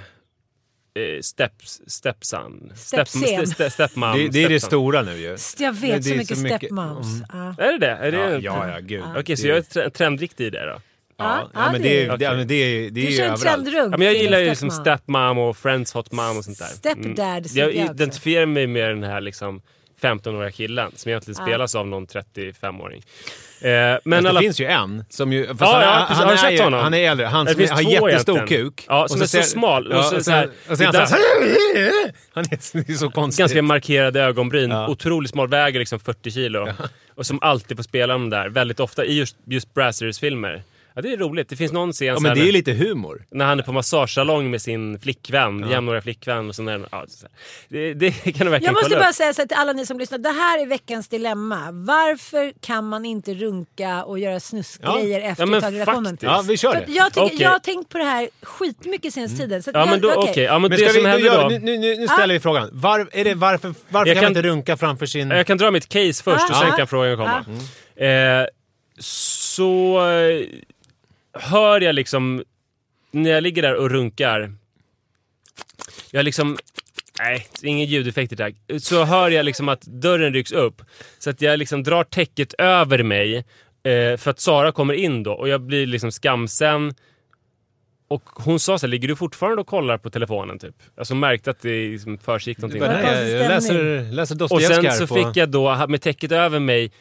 steps, 1.22 1.80
stepson. 1.86 2.72
Stepsen. 2.74 3.20
Step, 3.22 3.48
ste, 3.48 3.70
stepmom. 3.70 4.16
Det, 4.18 4.28
det 4.28 4.44
är 4.44 4.48
det 4.48 4.60
stepson. 4.60 4.68
stora 4.68 5.02
nu 5.02 5.16
ju. 5.16 5.36
Jag 5.58 5.72
vet 5.72 6.04
så 6.04 6.14
mycket 6.14 6.36
så 6.38 6.42
mycket- 6.42 6.58
stepmoms. 6.58 7.06
Ja. 7.32 7.54
Är 7.58 7.72
det 7.72 7.78
det? 7.78 7.86
Är 7.90 8.12
det 8.12 8.18
Ja, 8.18 8.24
en- 8.30 8.42
ja, 8.42 8.68
ja, 8.68 8.78
gud. 8.80 9.04
Okej, 9.16 9.36
så 9.36 9.46
jag 9.46 9.56
är 9.58 9.62
tre- 9.62 9.90
trendriktig 9.90 10.46
i 10.46 10.50
det 10.50 10.66
då? 10.66 10.72
Ja, 10.72 10.80
Ja, 11.16 11.50
ja, 11.54 11.72
men 11.72 11.82
det 11.82 12.04
är- 12.04 12.16
det, 12.16 12.30
men 12.36 12.46
det, 12.48 12.90
det 12.90 13.06
är 13.06 13.10
ju 13.10 13.16
överallt. 13.22 13.42
trendrunk. 13.42 13.94
Ja, 13.94 13.98
men 13.98 14.06
jag 14.06 14.16
gillar 14.16 14.38
ju 14.38 14.48
liksom 14.48 14.70
stepmom. 14.70 15.38
och 15.38 15.56
friends 15.56 15.92
hot 15.94 16.12
mom 16.12 16.36
och 16.38 16.44
sånt 16.44 16.58
där. 16.58 16.66
Stepdad 16.66 17.18
Jag 17.18 17.44
tycker 17.44 17.60
jag 17.60 17.72
identifierar 17.94 18.46
mig 18.46 18.66
med 18.66 18.88
den 18.88 19.02
här 19.02 19.20
liksom 19.20 19.62
15-åriga 20.08 20.50
killen 20.50 20.92
som 20.96 21.08
egentligen 21.10 21.36
Ja. 21.40 21.44
spelas 21.46 21.74
av 21.74 21.86
någon 21.86 22.06
35-åring. 22.06 23.02
Eh, 23.60 23.70
men 23.70 24.00
Men 24.04 24.22
det 24.24 24.30
alla, 24.30 24.40
finns 24.40 24.60
ju 24.60 24.66
en 24.66 25.04
som 25.10 25.32
ju... 25.32 25.44
Ja, 25.44 25.54
han, 25.58 25.80
ja, 25.82 26.06
han. 26.08 26.16
Har 26.16 26.26
du 26.26 26.32
är 26.32 26.36
sett 26.36 26.60
honom? 26.60 26.80
han 26.80 26.94
är 26.94 27.10
äldre. 27.10 27.26
Han 27.26 27.46
som 27.46 27.60
har 27.70 27.82
jättestor 27.82 28.36
egentligen. 28.36 28.64
kuk. 28.70 28.84
Ja, 28.88 29.08
som 29.08 29.22
är 29.22 29.26
så 29.26 29.42
smal. 29.42 29.92
Och 29.92 29.98
Ja, 29.98 30.02
så- 30.02 30.16
och 30.16 30.24
så 30.24 30.30
här- 30.30 30.42
sen, 30.42 30.52
och 30.72 30.78
sen 30.78 30.92
det 30.92 30.98
han 30.98 31.08
så 31.08 31.14
här, 31.14 31.22
Han 32.34 32.44
är, 32.50 32.82
det 32.86 32.92
är 32.92 32.96
så 32.96 33.10
konstigt. 33.10 33.38
ganska 33.42 33.62
markerade 33.62 34.20
ögonbryn, 34.22 34.70
Ja. 34.70 34.88
otroligt 34.88 35.30
smal, 35.30 35.48
väger 35.48 35.78
liksom 35.78 36.00
40 36.00 36.30
kilo. 36.30 36.68
Och 37.14 37.26
som 37.26 37.38
alltid 37.42 37.76
får 37.76 37.84
spela 37.84 38.12
de 38.12 38.30
där, 38.30 38.48
väldigt 38.48 38.80
ofta 38.80 39.04
i 39.04 39.18
just, 39.18 39.36
just 39.46 39.74
Brazzers-filmer. 39.74 40.62
Ja, 40.96 41.02
det 41.02 41.12
är 41.12 41.16
roligt. 41.16 41.48
Det 41.48 41.56
finns 41.56 41.72
någon 41.72 41.92
scen 41.92 42.06
Ja, 42.06 42.20
men 42.20 42.34
det 42.34 42.40
är 42.40 42.46
ju 42.46 42.52
lite 42.52 42.72
humor. 42.72 43.24
när 43.30 43.44
han 43.44 43.58
är 43.58 43.62
på 43.62 43.72
massagesalong 43.72 44.50
med 44.50 44.62
sin 44.62 44.98
flickvän, 44.98 45.70
jämnåriga 45.70 46.02
flickvän. 46.02 46.48
Och 46.48 46.54
sån 46.54 46.64
där, 46.64 46.86
ja, 46.92 47.04
så 47.08 47.26
det, 47.68 47.94
det 47.94 48.10
kan 48.10 48.46
du 48.46 48.50
verkligen 48.50 48.62
Jag 48.74 48.82
måste 48.82 48.96
bara 48.96 49.08
upp. 49.08 49.14
säga 49.14 49.34
så 49.34 49.46
till 49.46 49.56
alla 49.56 49.72
ni 49.72 49.86
som 49.86 49.98
lyssnar. 49.98 50.18
Det 50.18 50.28
här 50.28 50.62
är 50.62 50.66
veckans 50.66 51.08
dilemma. 51.08 51.68
Varför 51.72 52.52
kan 52.60 52.88
man 52.88 53.04
inte 53.04 53.34
runka 53.34 54.04
och 54.04 54.18
göra 54.18 54.40
snuskgrejer 54.40 55.20
efter 55.30 55.46
Ja, 55.46 55.56
ett 55.56 55.62
tag 55.62 55.74
i 55.74 55.76
relationen? 55.80 56.04
faktiskt. 56.04 56.22
Ja, 56.22 56.44
vi 56.48 56.56
kör 56.56 56.72
det. 56.74 56.92
jag, 56.92 57.06
tycker, 57.12 57.22
Okej. 57.26 57.42
jag 57.42 57.50
har 57.50 57.58
tänkt 57.58 57.88
på 57.88 57.98
det 57.98 58.04
här 58.04 58.28
skitmycket 58.42 59.14
senaste 59.14 59.36
tiden. 59.36 59.62
Så 59.62 59.70
Ja, 59.74 59.80
jag, 59.80 59.88
men 59.88 60.00
då, 60.00 60.12
okej. 60.14 60.44
Ja, 60.44 60.58
men 60.58 60.68
Men 60.70 60.78
det 60.78 60.92
vi, 60.92 61.02
nu, 61.02 61.08
händer 61.08 61.42
då... 61.42 61.48
nu, 61.48 61.58
nu, 61.58 61.96
nu 61.96 62.08
ställer 62.08 62.34
vi 62.34 62.40
frågan. 62.40 62.68
Var, 62.72 63.08
är 63.12 63.24
det 63.24 63.34
varför 63.34 63.74
varför 63.88 64.08
Jag 64.08 64.16
kan, 64.16 64.24
man 64.24 64.34
kan- 64.34 64.36
inte 64.38 64.48
runka 64.48 64.76
framför 64.76 65.06
sin... 65.06 65.30
Jag 65.30 65.46
kan 65.46 65.58
dra 65.58 65.70
mitt 65.70 65.88
case 65.88 66.22
först 66.22 66.50
och 66.50 66.56
sen 66.56 66.68
Ja. 66.70 66.76
kan 66.76 66.86
frågan 66.86 67.16
komma. 67.16 67.44
Eh, 68.08 68.46
så 68.98 70.00
hör 71.34 71.80
jag 71.80 71.94
liksom, 71.94 72.44
när 73.10 73.30
jag 73.30 73.42
ligger 73.42 73.62
där 73.62 73.74
och 73.74 73.90
runkar, 73.90 74.52
jag 76.10 76.24
liksom, 76.24 76.58
nej, 77.18 77.46
ingen 77.62 77.86
ljudeffekter 77.86 78.36
tack. 78.36 78.54
Så 78.82 79.04
hör 79.04 79.30
jag 79.30 79.44
liksom 79.44 79.68
att 79.68 79.82
dörren 79.82 80.34
rycks 80.34 80.52
upp. 80.52 80.82
Så 81.18 81.30
att 81.30 81.40
jag 81.40 81.58
liksom 81.58 81.82
drar 81.82 82.04
täcket 82.04 82.54
över 82.58 83.02
mig 83.02 83.36
eh, 83.82 84.16
för 84.16 84.30
att 84.30 84.40
Sara 84.40 84.72
kommer 84.72 84.94
in 84.94 85.22
då 85.22 85.32
och 85.32 85.48
jag 85.48 85.60
blir 85.60 85.86
liksom 85.86 86.12
skamsen. 86.12 86.94
Och 88.08 88.22
hon 88.34 88.60
sa 88.60 88.78
så 88.78 88.86
här, 88.86 88.90
ligger 88.90 89.08
du 89.08 89.16
fortfarande 89.16 89.60
och 89.60 89.66
kollar 89.66 89.98
på 89.98 90.10
telefonen 90.10 90.58
typ? 90.58 90.74
Alltså 90.96 91.14
märkte 91.14 91.50
att 91.50 91.60
det 91.60 91.88
liksom 91.88 92.18
försiggick 92.18 92.58
någonting. 92.58 92.82
Är 92.82 93.02
det? 93.02 93.30
Jag 93.30 93.48
läser, 93.48 94.12
läser 94.12 94.42
Och 94.42 94.62
sen 94.62 94.92
så 94.92 95.06
på... 95.06 95.14
fick 95.14 95.36
jag 95.36 95.48
då 95.48 95.86
med 95.88 96.02
täcket 96.02 96.32
över 96.32 96.58
mig 96.58 96.92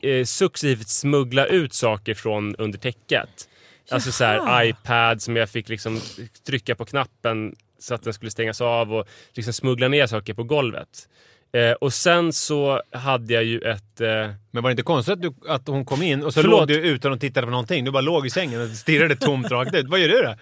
eh, 0.00 0.24
successivt 0.24 0.88
smuggla 0.88 1.46
ut 1.46 1.74
saker 1.74 2.14
från 2.14 2.56
under 2.56 2.78
täcket. 2.78 3.48
Alltså 3.90 4.12
så 4.12 4.24
här 4.24 4.64
iPad 4.64 5.22
som 5.22 5.36
jag 5.36 5.50
fick 5.50 5.68
liksom 5.68 6.00
trycka 6.46 6.74
på 6.74 6.84
knappen 6.84 7.54
så 7.78 7.94
att 7.94 8.02
den 8.02 8.12
skulle 8.12 8.30
stängas 8.30 8.60
av 8.60 8.94
och 8.94 9.06
liksom 9.32 9.52
smuggla 9.52 9.88
ner 9.88 10.06
saker 10.06 10.34
på 10.34 10.42
golvet. 10.44 11.08
Eh, 11.52 11.72
och 11.72 11.92
sen 11.92 12.32
så 12.32 12.82
hade 12.92 13.34
jag 13.34 13.44
ju 13.44 13.58
ett... 13.60 14.00
Eh, 14.00 14.30
Men 14.50 14.62
var 14.62 14.62
det 14.62 14.70
inte 14.70 14.82
konstigt 14.82 15.12
att, 15.12 15.22
du, 15.22 15.34
att 15.48 15.68
hon 15.68 15.84
kom 15.84 16.02
in 16.02 16.22
och 16.22 16.34
så 16.34 16.40
Förlåt. 16.42 16.60
låg 16.60 16.68
du 16.68 16.74
utan 16.74 17.12
att 17.12 17.20
titta 17.20 17.42
på 17.42 17.50
någonting? 17.50 17.84
Du 17.84 17.90
bara 17.90 18.00
låg 18.00 18.26
i 18.26 18.30
sängen 18.30 18.60
och 18.62 18.68
stirrade 18.68 19.16
tomt 19.16 19.50
rakt 19.50 19.74
ut. 19.74 19.88
Vad 19.88 20.00
gör 20.00 20.08
du 20.08 20.22
då? 20.22 20.34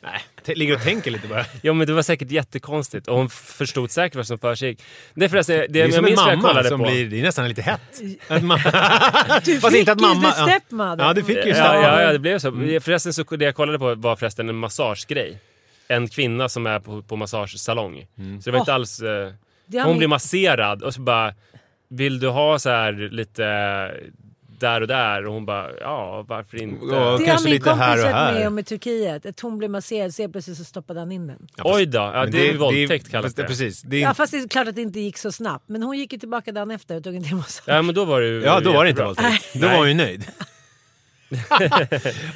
Nej, 0.00 0.56
ligger 0.56 0.74
och 0.74 0.82
tänker 0.82 1.10
lite 1.10 1.28
bara. 1.28 1.44
ja 1.62 1.72
men 1.72 1.86
det 1.86 1.92
var 1.92 2.02
säkert 2.02 2.30
jättekonstigt 2.30 3.08
och 3.08 3.16
hon 3.16 3.28
förstod 3.30 3.90
säkert 3.90 4.16
vad 4.16 4.26
som 4.26 4.38
försiggick. 4.38 4.82
Det 5.14 5.24
är 5.24 5.28
förresten, 5.28 5.56
det, 5.56 5.66
Det 5.66 5.80
är 5.80 5.84
jag 5.84 5.94
som 5.94 6.04
en 6.04 6.10
minns 6.10 6.20
vad 6.20 6.32
jag 6.32 6.36
mamma 6.36 6.48
kollade 6.48 6.68
som 6.68 6.80
på. 6.80 6.86
blir... 6.86 7.06
Det 7.06 7.18
är 7.18 7.22
nästan 7.22 7.48
lite 7.48 7.62
hett. 7.62 8.00
Att 8.28 8.42
man, 8.42 8.58
Du 9.44 9.60
Fast 9.60 9.72
fick 9.72 9.80
inte 9.80 9.92
att 9.92 10.00
ju 10.00 10.06
mamma- 10.06 10.32
the 10.32 10.40
ja. 10.40 10.48
stepmother. 10.48 11.04
Ja, 11.04 11.14
du 11.14 11.24
fick 11.24 11.36
ju 11.36 11.42
stepmother. 11.54 11.82
ja, 11.82 12.02
ja, 12.02 12.12
det 12.12 12.18
blev 12.18 12.38
så. 12.38 12.50
Förresten 12.80 13.12
så 13.12 13.22
det 13.36 13.44
jag 13.44 13.54
kollade 13.54 13.78
på 13.78 13.94
var 13.94 14.16
förresten 14.16 14.48
en 14.48 14.56
massagegrej. 14.56 15.38
En 15.88 16.08
kvinna 16.08 16.48
som 16.48 16.66
är 16.66 16.80
på, 16.80 17.02
på 17.02 17.16
massagesalong. 17.16 18.06
Så 18.16 18.22
det 18.44 18.50
var 18.50 18.58
inte 18.58 18.70
Åh. 18.70 18.74
alls... 18.74 19.00
Eh, 19.00 19.32
hon 19.84 19.98
blir 19.98 20.08
masserad 20.08 20.82
och 20.82 20.94
så 20.94 21.00
bara, 21.00 21.34
vill 21.88 22.20
du 22.20 22.28
ha 22.28 22.58
så 22.58 22.70
här 22.70 22.92
lite 22.92 23.44
där 24.60 24.80
och 24.80 24.86
där? 24.88 25.26
Och 25.26 25.32
hon 25.34 25.46
bara, 25.46 25.70
ja 25.80 26.24
varför 26.28 26.62
inte? 26.62 26.86
Ja, 26.86 26.94
Det 26.94 26.96
har 27.00 27.18
kanske 27.26 27.44
min 27.44 27.54
lite 27.54 27.70
här 27.72 27.86
kompis 27.96 28.04
och 28.04 28.10
varit 28.12 28.32
med 28.32 28.40
här. 28.42 28.46
om 28.46 28.58
i 28.58 28.64
Turkiet. 28.64 29.26
Att 29.26 29.40
hon 29.40 29.58
blev 29.58 29.70
masserad 29.70 30.14
så 30.14 30.28
plötsligt 30.28 30.56
så 30.56 30.64
stoppade 30.64 31.00
han 31.00 31.12
in 31.12 31.26
den. 31.26 31.46
Oj 31.64 31.86
då, 31.86 31.98
ja, 31.98 32.12
Men 32.22 32.30
det 32.30 32.48
är 32.50 32.56
våldtäkt 32.56 33.04
det, 33.04 33.10
kallas 33.10 33.24
fast 33.24 33.36
det. 33.36 33.44
Precis. 33.44 33.82
Det 33.82 33.96
är, 33.96 34.00
Ja 34.00 34.14
fast 34.14 34.32
det 34.32 34.38
är 34.38 34.48
klart 34.48 34.68
att 34.68 34.74
det 34.74 34.82
inte 34.82 35.00
gick 35.00 35.18
så 35.18 35.32
snabbt. 35.32 35.68
Men 35.68 35.82
hon 35.82 35.98
gick 35.98 36.12
ju 36.12 36.18
tillbaka 36.18 36.52
dagen 36.52 36.70
efter 36.70 36.96
och 36.96 37.04
tog 37.04 37.14
en 37.14 37.24
till 37.24 37.36
massage. 37.36 37.64
Ja 37.66 37.82
men 37.82 37.94
då 37.94 38.04
var 38.04 38.20
det 38.20 38.26
ju 38.26 38.42
ja, 38.42 38.60
då 38.60 38.72
var 38.72 38.84
det 38.84 38.90
inte 38.90 39.04
våldtäkt. 39.04 39.52
Då 39.54 39.68
var 39.68 39.76
hon 39.76 39.88
ju 39.88 39.94
nöjd. 39.94 40.24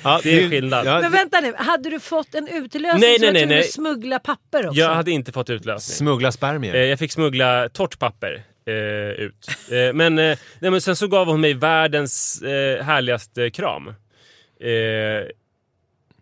ja, 0.05 0.21
Det 0.23 0.43
är 0.45 0.49
skillnad. 0.49 0.87
Ja, 0.87 1.01
Men 1.01 1.13
vänta 1.13 1.41
nu, 1.41 1.55
hade 1.59 1.91
du 1.91 2.01
fått 2.01 2.35
en 2.35 2.49
utlösning 2.49 3.01
Nej, 3.01 3.19
så 3.19 3.25
nej, 3.25 3.33
nej, 3.33 3.47
nej. 3.47 3.63
smuggla 3.65 4.19
papper 4.19 4.69
också? 4.69 4.81
Jag 4.81 4.95
hade 4.95 5.11
inte 5.11 5.33
fått 5.33 5.51
utlösning. 5.51 5.97
Smuggla 5.97 6.33
spermier. 6.33 6.75
Eh, 6.75 6.81
jag 6.81 6.99
fick 6.99 7.13
smuggla 7.13 7.69
torrt 7.69 7.99
papper 7.99 8.43
eh, 8.67 9.25
ut. 9.25 9.47
Eh, 9.71 9.93
men, 9.95 10.19
eh, 10.19 10.39
nej, 10.59 10.71
men 10.71 10.81
sen 10.81 10.97
så 10.97 11.09
gav 11.09 11.27
hon 11.27 11.41
mig 11.41 11.55
världens 11.55 12.43
eh, 12.43 12.85
härligaste 12.85 13.51
kram. 13.51 13.89
Eh, 14.61 15.29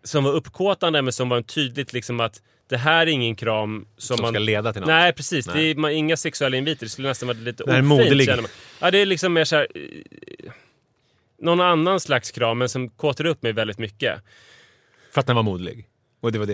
som 0.03 0.23
var 0.23 0.31
uppkåtande 0.31 1.01
men 1.01 1.13
som 1.13 1.29
var 1.29 1.41
tydligt 1.41 1.93
liksom 1.93 2.19
att 2.19 2.41
det 2.69 2.77
här 2.77 3.01
är 3.01 3.11
ingen 3.11 3.35
kram 3.35 3.85
som, 3.97 4.17
Som 4.17 4.23
man... 4.23 4.33
ska 4.33 4.39
leda 4.39 4.73
till 4.73 4.79
något. 4.81 4.87
Nej 4.87 5.13
precis, 5.13 5.47
Nej. 5.47 5.55
det 5.57 5.71
är 5.71 5.75
man, 5.75 5.91
inga 5.91 6.17
sexuella 6.17 6.57
inviter. 6.57 6.85
Det 6.85 6.89
skulle 6.89 7.07
nästan 7.07 7.27
vara 7.27 7.37
lite 7.37 7.63
Det 7.63 7.71
här 7.71 7.77
är 7.79 7.83
ofint. 7.83 7.89
moderlig. 7.99 8.25
känner 8.25 8.41
man. 8.41 8.51
Ja 8.79 8.91
det 8.91 8.97
är 8.97 9.05
liksom 9.05 9.33
mer 9.33 9.43
såhär... 9.45 9.67
Eh, 9.75 10.51
någon 11.41 11.61
annan 11.61 11.99
slags 11.99 12.31
kram 12.31 12.57
men 12.57 12.69
som 12.69 12.89
kåtar 12.89 13.25
upp 13.25 13.43
mig 13.43 13.51
väldigt 13.53 13.79
mycket. 13.79 14.19
För 15.13 15.19
att 15.19 15.27
den 15.27 15.35
var 15.35 15.43
modlig. 15.43 15.87
Och 16.21 16.31
det 16.31 16.39
var 16.39 16.45
det. 16.45 16.53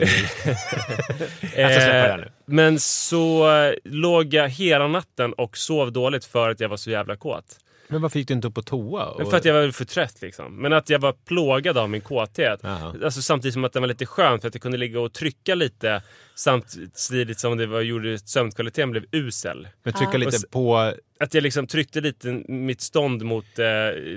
jag 1.56 1.72
ska 1.82 1.82
Eh. 1.82 2.32
Men 2.46 2.80
så 2.80 3.56
eh, 3.56 3.74
låg 3.84 4.34
jag 4.34 4.50
hela 4.50 4.88
natten 4.88 5.34
och 5.34 5.58
sov 5.58 5.92
dåligt 5.92 6.26
för 6.26 6.50
att 6.50 6.60
jag 6.60 6.70
var 6.70 6.78
så 6.78 6.92
jävla 6.92 7.16
kåt. 7.16 7.60
Men 7.88 8.02
varför 8.02 8.20
gick 8.20 8.28
du 8.28 8.34
inte 8.34 8.48
upp 8.48 8.56
på 8.56 8.62
toa? 8.62 9.06
Och... 9.06 9.20
Men 9.22 9.30
För 9.30 9.38
att 9.38 9.46
jag 9.46 9.54
var 9.54 9.72
för 9.72 9.86
trött 9.86 10.22
liksom. 10.22 10.62
Men 10.62 10.74
att 10.74 10.90
jag 10.90 11.00
var 11.00 11.14
plågad 11.14 11.78
av 11.78 11.90
min 11.90 12.02
kåthet. 12.02 12.66
Alltså, 12.66 13.22
samtidigt 13.22 13.54
som 13.54 13.64
att 13.64 13.74
den 13.74 13.82
var 13.82 13.88
lite 13.88 14.06
skön 14.06 14.40
för 14.40 14.48
att 14.48 14.56
jag 14.56 14.62
kunde 14.62 14.78
ligga 14.78 15.00
och 15.00 15.14
trycka 15.14 15.56
lite 15.56 16.02
samtidigt 16.36 17.40
som 17.40 17.58
det 17.58 17.66
var, 17.68 17.82
gjorde 17.82 18.20
sömnkvaliteten 18.20 18.92
blev 18.92 19.04
usel. 19.12 19.68
Men 19.84 19.94
trycka 19.94 20.12
Och 20.12 20.20
lite 20.20 20.48
på... 20.48 20.94
Att 21.20 21.34
jag 21.34 21.42
liksom 21.42 21.68
tryckte 21.68 22.02
lite 22.02 22.28
mitt 22.48 22.82
stånd 22.82 23.24
mot 23.26 23.60
eh, 23.60 23.66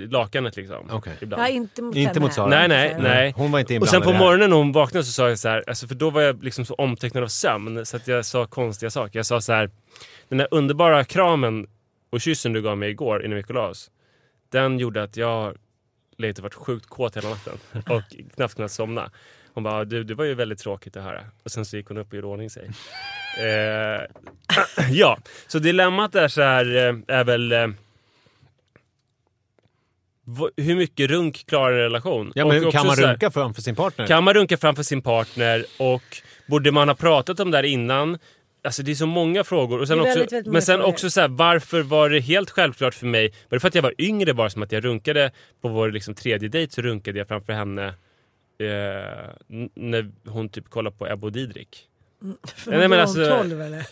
lakanet 0.09 0.55
liksom. 0.55 0.87
Okej. 0.91 1.13
Ibland. 1.21 1.43
Ja, 1.43 1.47
inte 1.47 1.81
mot 1.81 1.95
Inte 1.95 2.09
henne. 2.09 2.19
mot 2.19 2.33
Sara. 2.33 2.47
Nej, 2.47 2.67
nej, 2.67 2.95
nej. 2.99 3.33
Hon 3.37 3.51
var 3.51 3.59
inte 3.59 3.73
Och 3.73 3.75
inblandad 3.75 4.03
sen 4.03 4.13
på 4.13 4.19
morgonen 4.19 4.49
när 4.49 4.57
hon 4.57 4.71
vaknade 4.71 5.05
så 5.05 5.11
sa 5.11 5.29
jag 5.29 5.39
så 5.39 5.49
här, 5.49 5.63
alltså 5.67 5.87
för 5.87 5.95
då 5.95 6.09
var 6.09 6.21
jag 6.21 6.43
liksom 6.43 6.65
så 6.65 6.73
omtecknad 6.73 7.23
av 7.23 7.27
sömn 7.27 7.85
så 7.85 7.97
att 7.97 8.07
jag 8.07 8.25
sa 8.25 8.45
konstiga 8.45 8.89
saker. 8.89 9.19
Jag 9.19 9.25
sa 9.25 9.41
så 9.41 9.53
här, 9.53 9.69
den 10.29 10.37
där 10.37 10.47
underbara 10.51 11.03
kramen 11.03 11.67
och 12.11 12.21
kyssen 12.21 12.53
du 12.53 12.61
gav 12.61 12.77
mig 12.77 12.89
igår 12.89 13.23
innan 13.25 13.35
vi 13.35 13.39
gick 13.39 13.49
och 13.49 13.55
la 13.55 13.67
oss, 13.67 13.91
den 14.49 14.79
gjorde 14.79 15.03
att 15.03 15.17
jag 15.17 15.57
legat 16.17 16.37
och 16.37 16.43
varit 16.43 16.53
sjukt 16.53 16.85
kåt 16.85 17.17
hela 17.17 17.29
natten 17.29 17.57
och 17.89 18.01
knappt 18.35 18.55
kunnat 18.55 18.71
somna. 18.71 19.11
Hon 19.53 19.63
bara, 19.63 19.85
du 19.85 20.03
det 20.03 20.15
var 20.15 20.25
ju 20.25 20.33
väldigt 20.33 20.59
tråkigt 20.59 20.93
det 20.93 21.01
här. 21.01 21.25
Och 21.43 21.51
sen 21.51 21.65
så 21.65 21.77
gick 21.77 21.87
hon 21.87 21.97
upp 21.97 22.07
och 22.07 22.13
gjorde 22.13 22.27
ordning 22.27 22.49
sig. 22.49 22.69
eh, 23.39 24.01
ja, 24.91 25.17
så 25.47 25.59
dilemmat 25.59 26.15
är 26.15 26.27
så 26.27 26.41
här, 26.41 26.75
eh, 26.75 26.95
är 27.17 27.23
väl 27.23 27.51
eh, 27.51 27.67
hur 30.57 30.75
mycket 30.75 31.09
runk 31.09 31.45
klarar 31.47 31.73
en 31.73 31.79
relation? 31.79 32.31
Ja, 32.35 32.45
men 32.45 32.65
Och 32.65 32.71
kan 32.71 32.87
man 32.87 32.97
här- 32.97 33.07
runka 33.07 33.31
framför 33.31 33.61
sin 33.61 33.75
partner? 33.75 34.07
kan 34.07 34.23
man 34.23 34.33
runka 34.33 34.57
framför 34.57 34.83
sin 34.83 35.01
partner 35.01 35.65
och 35.79 36.21
borde 36.47 36.71
man 36.71 36.87
ha 36.87 36.95
pratat 36.95 37.39
om 37.39 37.51
det 37.51 37.57
här 37.57 37.63
innan? 37.63 38.17
Alltså 38.63 38.83
det 38.83 38.91
är 38.91 38.95
så 38.95 39.05
många 39.05 39.43
frågor. 39.43 39.79
Och 39.81 39.87
sen 39.87 39.97
Det 39.97 40.01
är 40.03 40.07
också, 40.07 40.19
väldigt, 40.19 40.33
väldigt 40.33 40.53
men 40.53 40.61
sen 40.61 40.77
frågor. 40.77 40.89
också 40.93 41.09
så 41.09 41.21
här, 41.21 41.27
varför 41.27 41.81
var 41.81 42.09
det 42.09 42.19
helt 42.19 42.49
självklart 42.49 42.93
för 42.93 43.05
mig? 43.05 43.27
Var 43.49 43.55
det 43.55 43.59
för 43.59 43.67
att 43.67 43.75
jag 43.75 43.81
var 43.81 43.93
yngre 43.97 44.33
bara 44.33 44.49
som 44.49 44.63
att 44.63 44.71
jag 44.71 44.85
runkade 44.85 45.31
på 45.61 45.67
vår 45.67 45.91
liksom, 45.91 46.15
tredje 46.15 46.49
dejt 46.49 46.73
så 46.73 46.81
runkade 46.81 47.17
jag 47.17 47.27
framför 47.27 47.53
henne 47.53 47.87
eh, 47.87 49.29
när 49.75 50.29
hon 50.29 50.49
typ 50.49 50.69
kollade 50.69 50.95
på 50.97 51.07
Ebba 51.07 51.29
Didrik. 51.29 51.87
För 52.55 52.71
Nej, 52.71 52.79
men 52.79 52.89
men 52.89 52.99
alltså- 52.99 53.37
12 53.37 53.61
eller? 53.61 53.85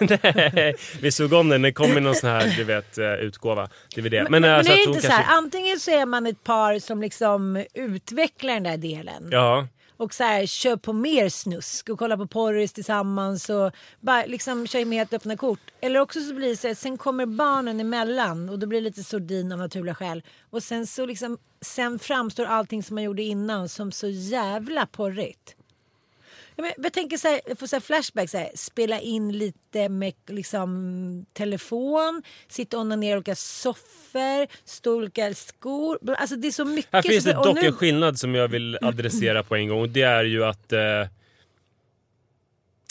Nej, 0.54 0.74
vi 1.00 1.12
såg 1.12 1.32
om 1.32 1.48
den. 1.48 1.62
Den 1.62 1.74
kom 1.74 1.98
i 1.98 2.00
någon 2.00 2.14
sån 2.14 2.30
här 2.30 2.54
du 2.56 2.64
vet, 2.64 2.98
eh, 2.98 3.14
utgåva. 3.14 3.68
DVD. 3.96 4.12
Men, 4.12 4.26
Men, 4.30 4.42
men 4.42 4.50
alltså, 4.54 4.72
det 4.72 4.78
är 4.82 4.86
hon 4.86 4.94
inte 4.94 5.06
så 5.06 5.12
kanske- 5.12 5.26
här, 5.30 5.38
antingen 5.38 5.80
så 5.80 5.90
är 5.90 6.06
man 6.06 6.26
ett 6.26 6.44
par 6.44 6.78
som 6.78 7.00
liksom 7.00 7.64
utvecklar 7.74 8.54
den 8.54 8.62
där 8.62 8.76
delen. 8.76 9.28
Ja 9.30 9.66
och 9.96 10.14
så 10.14 10.24
här, 10.24 10.46
kör 10.46 10.76
på 10.76 10.92
mer 10.92 11.28
snusk 11.28 11.88
och 11.88 11.98
kollar 11.98 12.16
på 12.16 12.26
porris 12.26 12.72
tillsammans 12.72 13.50
och 13.50 13.72
bara 14.00 14.26
liksom 14.26 14.66
kör 14.66 14.84
med 14.84 15.02
att 15.02 15.12
öppna 15.12 15.36
kort. 15.36 15.60
Eller 15.80 16.00
också 16.00 16.20
så 16.20 16.34
blir 16.34 16.48
det 16.48 16.56
så 16.56 16.66
här, 16.66 16.74
sen 16.74 16.98
kommer 16.98 17.26
barnen 17.26 17.80
emellan 17.80 18.48
och 18.48 18.58
då 18.58 18.66
blir 18.66 18.80
det 18.80 18.84
lite 18.84 19.04
sordin 19.04 19.52
av 19.52 19.58
naturliga 19.58 19.94
skäl. 19.94 20.22
Och 20.50 20.62
sen 20.62 20.86
så 20.86 21.06
liksom, 21.06 21.38
sen 21.60 21.98
framstår 21.98 22.44
allting 22.44 22.82
som 22.82 22.94
man 22.94 23.04
gjorde 23.04 23.22
innan 23.22 23.68
som 23.68 23.92
så 23.92 24.08
jävla 24.08 24.86
porrigt. 24.86 25.56
Men, 26.56 26.72
jag 26.76 26.92
tänker 26.92 27.16
så 27.16 27.28
här, 27.28 27.40
jag 27.46 27.58
får 27.58 27.66
så 27.66 27.76
här 27.76 27.80
flashback, 27.80 28.30
så 28.30 28.38
här, 28.38 28.50
spela 28.54 29.00
in 29.00 29.32
lite 29.38 29.88
med 29.88 30.12
liksom, 30.28 31.26
telefon, 31.32 32.22
sitta 32.48 32.76
och 32.76 32.80
onanera 32.80 33.12
i 33.12 33.16
olika 33.16 33.34
soffor, 33.34 34.68
stå 34.68 34.90
i 34.92 34.94
olika 34.96 35.34
skor. 35.34 35.98
Alltså 36.18 36.36
det 36.36 36.48
är 36.48 36.52
så 36.52 36.64
mycket. 36.64 36.92
Här 36.92 37.02
finns 37.02 37.24
det 37.24 37.32
dock 37.32 37.54
nu- 37.54 37.66
en 37.66 37.72
skillnad 37.72 38.18
som 38.18 38.34
jag 38.34 38.48
vill 38.48 38.78
adressera 38.82 39.42
på 39.42 39.56
en 39.56 39.68
gång. 39.68 39.80
Och 39.80 39.88
det 39.88 40.02
är 40.02 40.24
ju 40.24 40.44
att... 40.44 40.72
Eh, 40.72 40.80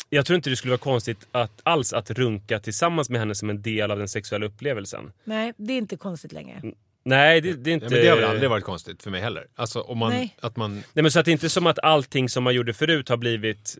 Jag 0.10 0.25
tror 0.25 0.36
inte 0.36 0.49
det 0.49 0.56
skulle 0.56 0.71
vara 0.71 0.78
konstigt 0.93 1.28
att, 1.32 1.62
alls 1.63 1.93
att 1.93 2.10
runka 2.12 2.60
tillsammans 2.60 3.10
med 3.10 3.19
henne 3.19 3.36
som 3.36 3.49
en 3.49 3.62
del 3.62 3.91
av 3.91 3.97
den 3.97 4.08
sexuella 4.08 4.45
upplevelsen. 4.45 5.12
Nej, 5.23 5.54
det 5.58 5.73
är 5.73 5.78
inte 5.78 5.97
konstigt 5.97 6.32
längre. 6.32 6.62
Nej, 7.06 7.41
det, 7.41 7.54
det 7.54 7.70
är 7.70 7.74
inte... 7.74 7.86
Ja, 7.86 7.91
men 7.91 8.02
det 8.02 8.10
har 8.10 8.15
väl 8.15 8.26
aldrig 8.26 8.50
varit 8.50 8.63
konstigt 8.63 9.04
för 9.04 9.12
mig 9.12 9.22
heller. 9.22 9.48
Alltså 9.56 9.82
om 9.82 9.98
man, 9.98 10.12
Nej. 10.12 10.36
att 10.41 10.58
man... 10.58 10.74
Nej, 10.76 11.04
men 11.04 11.12
så 11.12 11.20
att 11.20 11.26
det 11.26 11.32
är 11.32 11.34
inte 11.34 11.50
som 11.50 11.68
att 11.68 11.80
allting 11.80 12.30
som 12.30 12.44
man 12.44 12.54
gjorde 12.54 12.74
förut 12.74 13.10
har 13.10 13.18
blivit... 13.18 13.78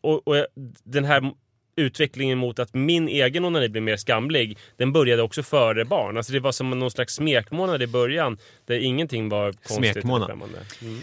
Och, 0.00 0.28
och 0.28 0.46
den 0.84 1.04
här 1.04 1.32
utvecklingen 1.76 2.38
mot 2.38 2.58
att 2.58 2.74
min 2.74 3.08
egen 3.08 3.44
onani 3.44 3.68
blir 3.68 3.82
mer 3.82 3.96
skamlig, 3.96 4.58
den 4.76 4.92
började 4.92 5.22
också 5.22 5.42
före 5.42 5.84
barn. 5.84 6.16
Alltså 6.16 6.32
det 6.32 6.40
var 6.40 6.52
som 6.52 6.70
någon 6.70 6.90
slags 6.90 7.14
smekmånad 7.14 7.82
i 7.82 7.86
början 7.86 8.38
där 8.66 8.78
ingenting 8.78 9.28
var 9.28 9.52
konstigt. 9.52 9.92
Smekmånad. 9.92 10.30
Mm. 10.30 10.50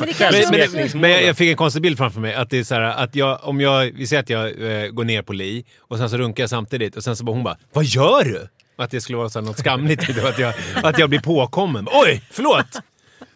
Men 0.00 0.70
Men, 0.72 1.00
men, 1.00 1.10
jag, 1.10 1.24
jag 1.24 1.36
fick 1.36 1.50
en 1.50 1.56
konstig 1.56 1.82
bild 1.82 1.98
framför 1.98 2.20
mig. 2.20 2.34
Att 2.34 2.50
det 2.50 2.58
är 2.58 2.64
så 2.64 2.74
här, 2.74 2.82
att 2.82 3.14
jag, 3.14 3.38
om 3.42 3.60
jag, 3.60 3.92
vi 3.94 4.06
säger 4.06 4.22
att 4.22 4.30
jag 4.30 4.46
eh, 4.46 4.88
går 4.88 5.04
ner 5.04 5.22
på 5.22 5.32
Li 5.32 5.64
och 5.78 5.98
sen 5.98 6.10
så 6.10 6.16
runkar 6.16 6.42
jag 6.42 6.50
samtidigt 6.50 6.96
och 6.96 7.04
sen 7.04 7.16
så 7.16 7.24
bara 7.24 7.32
hon 7.32 7.44
bara 7.44 7.58
“Vad 7.72 7.84
gör 7.84 8.24
du?” 8.24 8.48
Att 8.78 8.90
det 8.90 9.00
skulle 9.00 9.18
vara 9.18 9.28
så 9.30 9.40
något 9.40 9.58
skamligt. 9.58 10.18
att, 10.24 10.38
jag, 10.38 10.54
att 10.82 10.98
jag 10.98 11.08
blir 11.10 11.20
påkommen. 11.20 11.88
Oj, 11.92 12.22
förlåt! 12.30 12.66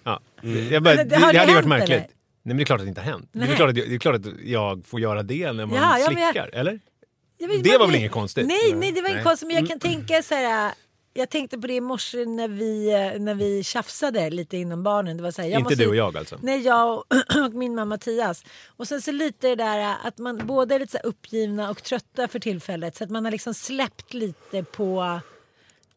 Ja, 0.05 0.20
jag 0.70 0.83
bara, 0.83 0.94
det, 0.94 1.05
det- 1.05 1.16
hade 1.16 1.33
ju 1.33 1.38
varit 1.38 1.55
hänt, 1.55 1.66
märkligt. 1.66 1.90
eller? 1.90 1.98
Nej 2.00 2.09
men 2.42 2.57
det 2.57 2.62
är 2.62 2.64
klart 2.64 2.81
att 2.81 2.87
det 2.87 2.88
inte 2.88 3.00
har 3.00 3.11
hänt. 3.12 3.28
Det 3.33 3.38
är, 3.38 3.46
Nej. 3.46 3.57
klart 3.57 3.70
att, 3.70 3.76
jag- 3.76 3.88
det 3.88 3.94
är 3.94 3.98
klart 3.98 4.14
att 4.16 4.26
jag 4.44 4.87
får 4.87 5.00
göra 5.00 5.22
det 5.22 5.52
när 5.52 5.66
man 5.66 5.76
Ja, 5.76 5.98
ja, 5.98 6.11
men 6.11 6.22
jag- 6.22 6.33
slickar, 6.33 6.50
eller? 6.52 6.81
Jag 7.38 7.48
vet 7.48 7.64
Det 7.64 7.78
var 7.78 7.87
väl 7.87 7.96
inget 7.96 8.12
konstigt? 8.12 8.46
Nej, 8.46 8.72
nej, 8.74 8.92
det 8.92 9.02
var 9.02 9.09
inget 9.09 9.24
konstigt. 9.24 9.46
Men 9.48 9.57
jag 9.57 9.68
kan 9.68 9.78
tänka 9.78 10.22
så 10.22 10.35
här. 10.35 10.72
Jag 11.14 11.31
tänkte 11.31 11.59
på 11.59 11.66
det 11.66 11.74
i 11.74 11.81
morse 11.81 12.24
när 12.24 12.48
vi, 12.48 12.90
när 13.18 13.35
vi 13.35 13.64
tjafsade 13.64 14.31
lite 14.31 14.57
inom 14.57 14.83
barnen. 14.83 15.16
Det 15.16 15.22
var 15.22 15.31
så 15.31 15.42
här, 15.42 15.48
jag 15.48 15.59
Inte 15.61 15.70
måste- 15.70 15.83
du 15.85 15.88
och 15.88 15.96
jag 15.96 16.16
alltså? 16.16 16.38
Nej, 16.42 16.61
jag 16.61 16.94
och, 16.98 17.05
och 17.46 17.52
min 17.55 17.74
mamma 17.74 17.85
Mattias. 17.85 18.44
Och 18.66 18.88
sen 18.88 19.02
så 19.02 19.12
lite 19.12 19.48
det 19.48 19.55
där 19.55 19.94
att 20.05 20.18
man 20.18 20.46
båda 20.46 20.74
är 20.74 20.78
lite 20.78 20.92
så 20.92 21.09
uppgivna 21.09 21.70
och 21.70 21.83
trötta 21.83 22.28
för 22.28 22.38
tillfället. 22.38 22.96
Så 22.96 23.05
att 23.05 23.11
man 23.11 23.24
har 23.24 23.33
liksom 23.33 23.55
släppt 23.55 24.14
lite 24.14 24.62
på... 24.64 25.20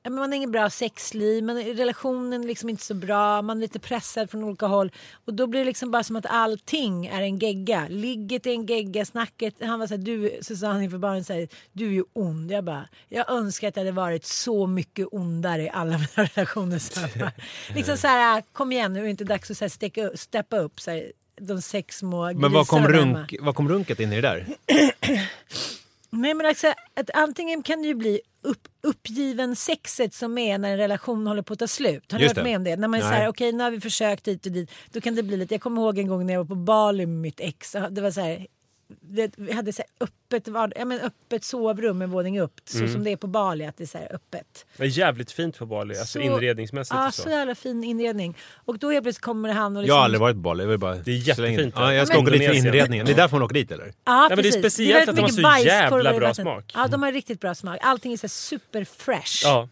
Men 0.10 0.20
man 0.20 0.32
har 0.32 0.36
ingen 0.38 0.52
bra 0.52 0.70
sexliv, 0.70 1.44
men 1.44 1.64
relationen 1.64 2.44
är 2.44 2.48
liksom 2.48 2.70
inte 2.70 2.86
så 2.86 2.94
bra, 2.94 3.42
man 3.42 3.58
är 3.58 3.62
lite 3.62 3.80
pressad 3.80 4.30
från 4.30 4.44
olika 4.44 4.66
håll. 4.66 4.92
Och 5.26 5.34
då 5.34 5.48
blir 5.48 5.60
det 5.60 5.66
liksom 5.66 5.92
bara 5.92 6.04
som 6.04 6.16
att 6.16 6.26
allting 6.26 7.06
är 7.06 7.22
en 7.22 7.40
gegga. 7.40 7.88
Ligget 7.90 8.46
är 8.46 8.52
en 8.52 8.66
gegga, 8.66 9.06
snacket. 9.06 9.56
Han 9.62 9.80
var 9.80 9.88
så 9.88 9.94
här, 9.94 10.02
du, 10.02 10.40
så 10.42 10.56
sa 10.56 10.68
han 10.68 10.82
inför 10.82 10.98
barnen 10.98 11.24
så 11.24 11.34
här, 11.34 11.48
du 11.72 11.88
är 11.88 11.92
ju 11.92 12.04
ond. 12.14 12.52
Jag 12.52 12.64
bara, 12.64 12.88
jag 13.10 13.30
önskar 13.30 13.68
att 13.68 13.76
jag 13.76 13.82
hade 13.82 13.92
varit 13.92 14.26
så 14.26 14.68
mycket 14.68 15.08
ondare 15.12 15.64
i 15.64 15.70
alla 15.70 15.92
mina 15.98 16.08
relationer. 16.34 16.80
Så 16.80 17.00
här, 17.00 17.32
liksom 17.76 17.98
så 17.98 18.08
här, 18.08 18.44
kom 18.54 18.72
igen 18.72 18.94
nu 18.94 19.00
är 19.00 19.04
det 19.04 19.10
inte 19.10 19.24
dags 19.24 19.52
att 19.52 19.58
så 19.58 19.64
här, 19.64 19.70
stecka, 19.70 20.12
steppa 20.16 20.58
upp 20.58 20.82
så 20.82 20.92
här, 20.92 21.12
de 21.42 21.62
sex 21.62 21.98
små 21.98 22.34
Men 22.34 22.52
vad 22.52 22.68
kom, 22.68 22.84
grisarna 22.84 23.20
runk, 23.20 23.36
vad 23.40 23.56
kom 23.56 23.70
runket 23.70 24.00
in 24.00 24.14
i 24.14 24.16
det 24.16 24.22
där? 24.22 24.48
Nej 26.10 26.34
men 26.34 26.46
alltså, 26.46 26.74
att 26.94 27.10
antingen 27.14 27.64
kan 27.64 27.82
det 27.82 27.88
ju 27.88 27.96
bli 27.96 28.22
upp, 28.46 28.68
uppgiven 28.84 29.56
sexet 29.56 30.14
som 30.14 30.38
är 30.38 30.58
när 30.58 30.72
en 30.72 30.78
relation 30.78 31.28
håller 31.28 31.42
på 31.42 31.54
att 31.54 31.60
ta 31.60 31.68
slut. 31.68 32.12
Har 32.12 32.20
ni 32.20 32.24
Just 32.26 32.36
varit 32.36 32.44
det. 32.46 32.50
med 32.50 32.58
om 32.58 32.64
det? 32.64 32.76
När 32.76 32.88
man 32.88 33.00
är 33.00 33.04
Nej. 33.04 33.14
såhär, 33.14 33.28
okej 33.28 33.52
nu 33.52 33.64
har 33.64 33.72
vi 33.72 33.82
försökt 33.82 34.28
hit 34.28 34.46
och 34.46 34.52
dit. 34.52 34.72
Då 34.92 35.02
kan 35.02 35.16
det 35.16 35.24
bli 35.24 35.38
lite, 35.38 35.54
jag 35.54 35.62
kommer 35.62 35.82
ihåg 35.82 35.98
en 35.98 36.08
gång 36.08 36.26
när 36.26 36.34
jag 36.34 36.40
var 36.40 36.46
på 36.48 36.56
Bali 36.56 37.06
med 37.06 37.18
mitt 37.22 37.40
ex. 37.40 37.76
Det 37.92 38.02
var 38.02 38.12
så 38.12 38.22
här, 38.22 38.48
det, 38.88 39.34
vi 39.38 39.52
hade 39.54 39.74
så 39.74 39.84
öppet, 40.00 40.48
vard- 40.48 40.74
ja, 40.76 40.86
men 40.86 41.00
öppet 41.00 41.44
sovrum 41.44 41.98
med 41.98 42.10
våning 42.10 42.40
upp. 42.40 42.54
Så 42.66 42.78
Mm. 42.78 42.94
som 42.94 43.04
det 43.04 43.12
är 43.12 43.18
på 43.18 43.28
Bali, 43.28 43.66
att 43.66 43.78
det 43.78 43.84
är 43.84 43.88
så 43.88 43.98
här 43.98 44.16
öppet. 44.16 44.66
Det 44.78 44.84
är 44.84 44.88
jävligt 44.88 45.32
fint 45.32 45.58
på 45.58 45.66
Bali, 45.66 45.98
alltså 45.98 46.20
Så- 46.20 46.26
inredningsmässigt 46.26 46.96
Ja, 46.96 47.12
så 47.12 47.22
så. 47.22 47.30
jävla 47.30 47.56
fin 47.56 47.84
inredning. 47.84 48.38
Och 48.56 48.80
då 48.80 48.92
helt 48.92 49.04
plötsligt 49.04 49.24
kommer 49.24 49.50
han 49.54 49.76
och 49.78 49.80
Jag 49.80 49.84
liksom... 49.84 49.98
har 49.98 50.04
aldrig 50.04 50.22
varit 50.22 50.36
på 50.36 50.40
Bali. 50.40 50.64
Jag 50.64 50.70
vill 50.70 50.80
bara 50.80 50.96
Det 50.96 51.12
är 51.12 51.28
jättefint. 51.28 51.74
Ja, 51.78 51.94
jag 51.94 52.08
ska 52.08 52.20
åka 52.20 52.32
dit 52.32 52.46
för 52.48 52.54
inredningen. 52.56 53.06
Det 53.06 53.12
är 53.12 53.16
därför 53.16 53.36
man 53.36 53.44
åker 53.44 53.54
dit 53.56 53.72
eller? 53.72 53.94
Ja, 54.06 54.28
men 54.30 54.38
det 54.42 54.48
är 54.48 54.52
speciellt 54.52 54.96
väldigt 55.08 55.10
att 55.10 55.16
de 55.16 55.22
har 55.44 55.54
mycket 55.58 55.62
så 55.62 55.68
jävla 55.68 56.14
bra 56.20 56.34
smak. 56.34 56.72
Ja, 56.76 56.88
de 56.88 57.04
har 57.04 57.12
riktigt 57.12 57.40
bra 57.42 57.56
smak. 57.56 57.78
Allting 57.82 58.14
är 58.14 58.18
så 58.18 58.24
här 58.24 58.30
super 58.30 58.84
fresh. 58.84 59.42
Ja, 59.44 59.70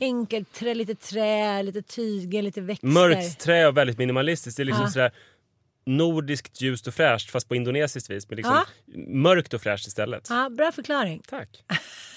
Enkelt 0.00 0.52
trä, 0.52 0.74
lite 0.74 0.94
trä, 0.94 1.62
lite 1.62 1.82
tyger, 1.82 2.42
lite 2.42 2.60
växter. 2.60 2.86
mörkt 2.88 3.40
trä 3.40 3.66
och 3.66 3.76
väldigt 3.76 3.98
minimalistiskt. 3.98 4.56
Det 4.56 4.62
är 4.62 4.64
liksom 4.64 4.84
Ja. 4.84 4.90
sådär 4.90 5.12
nordiskt 5.84 6.60
ljust 6.60 6.86
och 6.86 6.94
fräscht 6.94 7.30
fast 7.30 7.48
på 7.48 7.56
indonesiskt 7.56 8.10
vis. 8.10 8.28
Men 8.28 8.36
liksom 8.36 8.54
Ja. 8.54 8.66
mörkt 9.08 9.54
och 9.54 9.62
fräscht 9.62 9.86
istället. 9.86 10.26
Ja, 10.30 10.48
bra 10.50 10.72
förklaring. 10.72 11.22
Tack. 11.28 11.64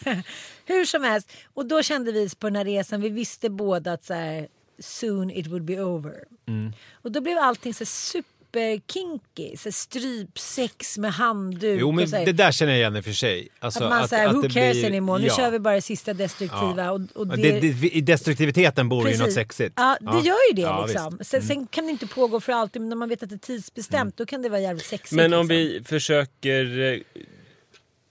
Hur 0.66 0.86
som 0.86 1.04
helst. 1.04 1.32
Och 1.54 1.66
då 1.66 1.84
kände 1.84 2.12
vi 2.12 2.30
på 2.40 2.48
den 2.48 2.56
här 2.56 2.66
resan, 2.66 3.02
vi 3.02 3.10
visste 3.10 3.50
båda 3.50 3.94
att 3.94 4.04
så 4.04 4.14
här, 4.14 4.48
soon 4.80 5.30
it 5.32 5.48
would 5.48 5.64
be 5.66 5.82
over. 5.84 6.24
Mm. 6.48 6.74
Och 6.94 7.12
då 7.12 7.22
blev 7.22 7.38
allting 7.38 7.74
så 7.74 7.80
här 7.82 7.86
super 7.86 8.30
kinky. 8.64 9.58
Så 9.58 9.64
här 9.64 9.72
strypsex 9.72 10.98
med 10.98 11.14
handduk. 11.14 11.82
Jo, 11.82 11.92
men 11.92 12.04
och 12.04 12.10
det 12.10 12.32
där 12.32 12.52
känner 12.52 12.72
jag 12.72 12.80
igen 12.80 12.96
i 12.96 13.00
och 13.00 13.04
för 13.04 13.12
sig. 13.12 13.48
Alltså, 13.60 13.84
att 13.84 13.90
man 13.90 14.08
säger, 14.08 14.34
who 14.34 14.42
det 14.42 14.50
cares 14.50 14.74
blir- 14.74 14.86
anymore? 14.86 15.22
Nu 15.22 15.28
ja. 15.28 15.36
kör 15.36 15.52
vi 15.52 15.60
bara 15.60 15.76
det 15.76 15.82
sista 15.82 16.14
destruktiva. 16.14 16.92
Och, 16.92 17.02
och 17.14 17.28
Ja, 17.28 17.36
det, 17.36 17.60
det, 17.60 17.72
det, 17.74 17.90
I 17.90 18.02
destruktiviteten 18.02 18.90
bor 18.90 19.10
ju 19.10 19.18
något 19.18 19.34
sexigt. 19.34 19.74
Ja, 19.78 19.98
det 20.02 20.28
gör 20.28 20.50
ju 20.50 20.56
det 20.56 20.62
Ja, 20.62 20.86
liksom. 20.86 21.08
Mm. 21.08 21.20
Sen, 21.24 21.42
sen 21.42 21.68
kan 21.68 21.86
det 21.86 21.92
inte 21.92 22.08
pågå 22.08 22.40
för 22.40 22.54
alltid, 22.54 22.82
men 22.82 22.90
när 22.90 22.96
man 22.96 23.10
vet 23.10 23.24
att 23.24 23.30
det 23.30 23.36
är 23.36 23.38
tidsbestämt 23.38 24.18
då 24.18 24.26
kan 24.26 24.42
det 24.42 24.50
vara 24.50 24.62
jävligt 24.62 24.86
sexigt. 24.86 25.12
Men 25.12 25.34
om 25.34 25.48
liksom. 25.48 25.56
vi 25.58 25.84
försöker 25.86 26.94
eh, 26.94 27.00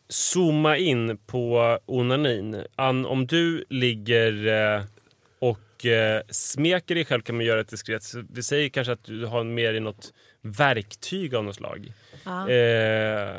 zooma 0.09 0.76
in 0.76 1.18
på 1.26 1.78
onanin. 1.87 2.64
Ann, 2.76 3.07
om 3.07 3.26
du 3.26 3.64
ligger 3.68 4.46
eh, 4.46 4.83
och 5.84 5.90
eh, 5.90 6.22
smeker 6.28 6.94
dig 6.94 7.04
själv 7.04 7.22
kan 7.22 7.36
man 7.36 7.44
göra 7.44 7.60
ett 7.60 7.68
diskret. 7.68 8.14
Vi 8.30 8.42
säger 8.42 8.68
kanske 8.68 8.92
att 8.92 9.04
du 9.04 9.26
har 9.26 9.44
mer 9.44 9.74
i 9.74 9.80
något 9.80 10.12
verktyg 10.40 11.34
av 11.34 11.44
något 11.44 11.56
slag. 11.56 11.92
Eh, 12.50 13.34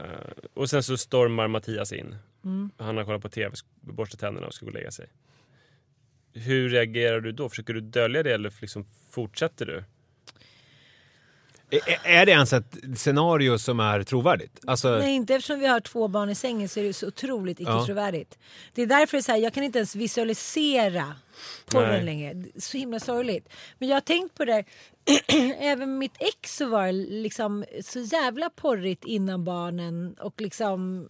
och 0.54 0.70
sen 0.70 0.84
så 0.84 0.98
stormar 0.98 1.48
Mattias 1.48 1.94
in. 1.94 2.16
Mm. 2.44 2.72
Han 2.78 2.98
har 2.98 3.06
kollat 3.06 3.22
på 3.22 3.30
tv, 3.30 3.56
borstat 3.82 4.20
tänderna 4.20 4.48
och 4.48 4.54
ska 4.54 4.66
gå 4.66 4.70
och 4.70 4.76
lägga 4.76 4.92
sig. 4.92 5.08
Hur 6.34 6.70
reagerar 6.70 7.22
du 7.22 7.32
då? 7.32 7.50
Försöker 7.50 7.74
du 7.74 7.82
dölja 7.82 8.24
det 8.24 8.34
eller 8.34 8.54
liksom 8.62 8.86
fortsätter 9.10 9.66
du? 9.66 9.84
Är, 12.04 12.26
det 12.26 12.32
ens 12.32 12.54
ett 12.54 12.76
scenario 12.96 13.58
som 13.58 13.80
är 13.80 14.04
trovärdigt? 14.04 14.60
Alltså, 14.68 14.90
Nej, 14.98 15.16
inte 15.16 15.36
eftersom 15.36 15.60
vi 15.60 15.68
har 15.68 15.80
två 15.80 16.08
barn 16.08 16.30
i 16.30 16.36
sängen 16.36 16.70
så 16.70 16.80
är 16.80 16.84
det 16.84 16.94
så 16.94 17.08
otroligt 17.08 17.60
Ja. 17.60 17.78
icke-trovärdigt. 17.78 18.38
Det 18.74 18.82
är 18.82 18.86
därför 18.88 19.18
det 19.18 19.20
är 19.20 19.24
så 19.24 19.32
här, 19.32 19.40
jag 19.40 19.54
kan 19.54 19.64
inte 19.64 19.80
ens 19.80 19.96
visualisera 19.96 21.16
porren 21.66 22.06
längre. 22.06 22.44
Så 22.60 22.78
himla 22.78 23.00
sorgligt. 23.00 23.50
Men 23.78 23.90
jag 23.90 23.96
har 23.96 24.02
tänkt 24.02 24.36
på 24.38 24.46
det, 24.46 24.64
även 25.60 25.90
med 25.90 26.00
mitt 26.00 26.18
ex 26.20 26.56
så 26.58 26.70
var 26.70 26.86
det 26.86 26.92
liksom 26.92 27.66
så 27.84 28.00
jävla 28.00 28.50
porrigt 28.50 29.06
innan 29.06 29.44
barnen 29.44 30.16
och 30.20 30.42
liksom 30.42 31.10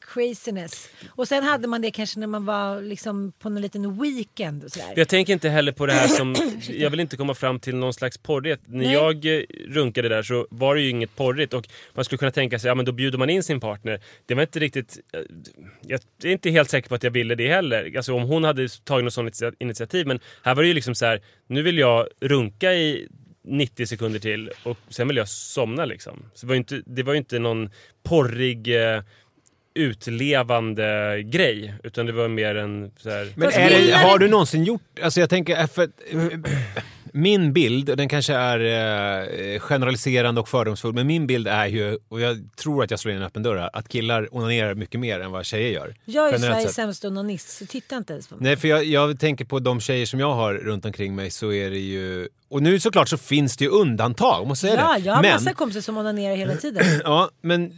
craziness. 0.00 0.88
Och 1.08 1.28
sen 1.28 1.44
hade 1.44 1.68
man 1.68 1.82
det 1.82 1.90
kanske 1.90 2.20
när 2.20 2.26
man 2.26 2.44
var 2.44 2.80
liksom 2.82 3.32
på 3.38 3.48
någon 3.48 3.62
liten 3.62 4.00
weekend 4.02 4.64
och 4.64 4.70
sådär. 4.70 4.92
Jag 4.96 5.08
tänker 5.08 5.32
inte 5.32 5.48
heller 5.48 5.72
på 5.72 5.86
det 5.86 5.92
här 5.92 6.08
som... 6.08 6.34
Jag 6.68 6.90
vill 6.90 7.00
inte 7.00 7.16
komma 7.16 7.34
fram 7.34 7.60
till 7.60 7.76
någon 7.76 7.94
slags 7.94 8.18
porrighet. 8.18 8.60
När 8.66 8.84
Nej. 8.84 8.92
jag 8.92 9.26
eh, 9.26 9.42
runkade 9.68 10.08
där 10.08 10.22
så 10.22 10.46
var 10.50 10.74
det 10.74 10.80
ju 10.80 10.90
inget 10.90 11.16
porrigt 11.16 11.54
och 11.54 11.68
man 11.94 12.04
skulle 12.04 12.18
kunna 12.18 12.30
tänka 12.30 12.58
sig 12.58 12.68
ja 12.68 12.74
men 12.74 12.84
då 12.84 12.92
bjuder 12.92 13.18
man 13.18 13.30
in 13.30 13.42
sin 13.42 13.60
partner. 13.60 14.00
Det 14.26 14.34
var 14.34 14.42
inte 14.42 14.58
riktigt... 14.58 14.98
eh, 15.12 15.20
Jag 15.82 16.00
är 16.24 16.30
inte 16.30 16.50
helt 16.50 16.70
säker 16.70 16.88
på 16.88 16.94
att 16.94 17.02
jag 17.02 17.10
ville 17.10 17.34
det 17.34 17.48
heller. 17.48 17.96
Alltså 17.96 18.14
om 18.14 18.22
hon 18.22 18.44
hade 18.44 18.68
tagit 18.68 19.04
något 19.04 19.14
sånt 19.14 19.40
initiativ. 19.58 20.06
Men 20.06 20.20
här 20.42 20.54
var 20.54 20.62
det 20.62 20.68
ju 20.68 20.74
liksom 20.74 20.94
så 20.94 21.06
här, 21.06 21.22
nu 21.46 21.62
vill 21.62 21.78
jag 21.78 22.08
runka 22.20 22.74
i 22.74 23.08
90 23.44 23.86
sekunder 23.86 24.20
till 24.20 24.50
och 24.62 24.78
sen 24.88 25.08
vill 25.08 25.16
jag 25.16 25.28
somna 25.28 25.84
liksom. 25.84 26.24
Så 26.34 26.46
det 26.46 26.48
var 26.48 26.54
ju 26.54 26.58
inte, 26.58 26.82
det 26.86 27.02
var 27.02 27.12
ju 27.12 27.18
inte 27.18 27.38
någon 27.38 27.70
porrig... 28.02 28.94
Eh, 28.94 29.02
utlevande 29.76 31.22
grej 31.22 31.74
utan 31.84 32.06
det 32.06 32.12
var 32.12 32.28
mer 32.28 32.54
en 32.54 32.90
så 32.96 33.10
här, 33.10 33.28
men 33.34 33.48
är 33.48 33.70
det, 33.70 33.92
har 33.92 34.18
du 34.18 34.28
någonsin 34.28 34.64
gjort... 34.64 34.82
Alltså 35.02 35.20
jag 35.20 35.30
tänker, 35.30 35.60
eh, 35.60 35.66
för, 35.66 35.88
min 37.16 37.52
bild, 37.52 37.96
den 37.96 38.08
kanske 38.08 38.34
är 38.34 38.60
eh, 38.60 39.58
generaliserande 39.60 40.40
och 40.40 40.48
fördomsfull, 40.48 40.92
men 40.92 41.06
min 41.06 41.26
bild 41.26 41.48
är 41.48 41.66
ju, 41.66 41.98
och 42.08 42.20
jag 42.20 42.48
tror 42.56 42.84
att 42.84 42.90
jag 42.90 43.00
slår 43.00 43.12
in 43.12 43.18
en 43.20 43.26
öppen 43.26 43.42
dörr 43.42 43.56
här, 43.56 43.70
att 43.72 43.88
killar 43.88 44.34
onanerar 44.34 44.74
mycket 44.74 45.00
mer 45.00 45.20
än 45.20 45.30
vad 45.30 45.44
tjejer 45.46 45.70
gör. 45.70 45.94
jag 46.04 46.34
är 46.34 46.38
Sveriges 46.38 46.74
sämsta 46.74 47.08
onanist 47.08 47.58
så 47.58 47.66
titta 47.66 47.96
inte 47.96 48.12
ens 48.12 48.28
på 48.28 48.34
mig. 48.34 48.44
Nej, 48.44 48.56
för 48.56 48.68
jag, 48.68 48.84
jag 48.84 49.20
tänker 49.20 49.44
på 49.44 49.58
de 49.58 49.80
tjejer 49.80 50.06
som 50.06 50.20
jag 50.20 50.34
har 50.34 50.54
runt 50.54 50.84
omkring 50.84 51.14
mig 51.14 51.30
så 51.30 51.52
är 51.52 51.70
det 51.70 51.78
ju... 51.78 52.28
Och 52.48 52.62
nu 52.62 52.80
såklart 52.80 53.08
så 53.08 53.18
finns 53.18 53.56
det 53.56 53.64
ju 53.64 53.70
undantag, 53.70 54.46
måste 54.46 54.66
jag 54.66 54.74
säga 54.76 54.86
Ja, 54.88 54.98
det. 54.98 55.04
jag 55.06 55.14
har 55.14 55.22
men, 55.22 55.32
massa 55.32 55.54
kompisar 55.54 55.80
som 55.80 55.98
onanerar 55.98 56.36
hela 56.36 56.56
tiden. 56.56 56.84
Ja, 57.04 57.30
men 57.42 57.72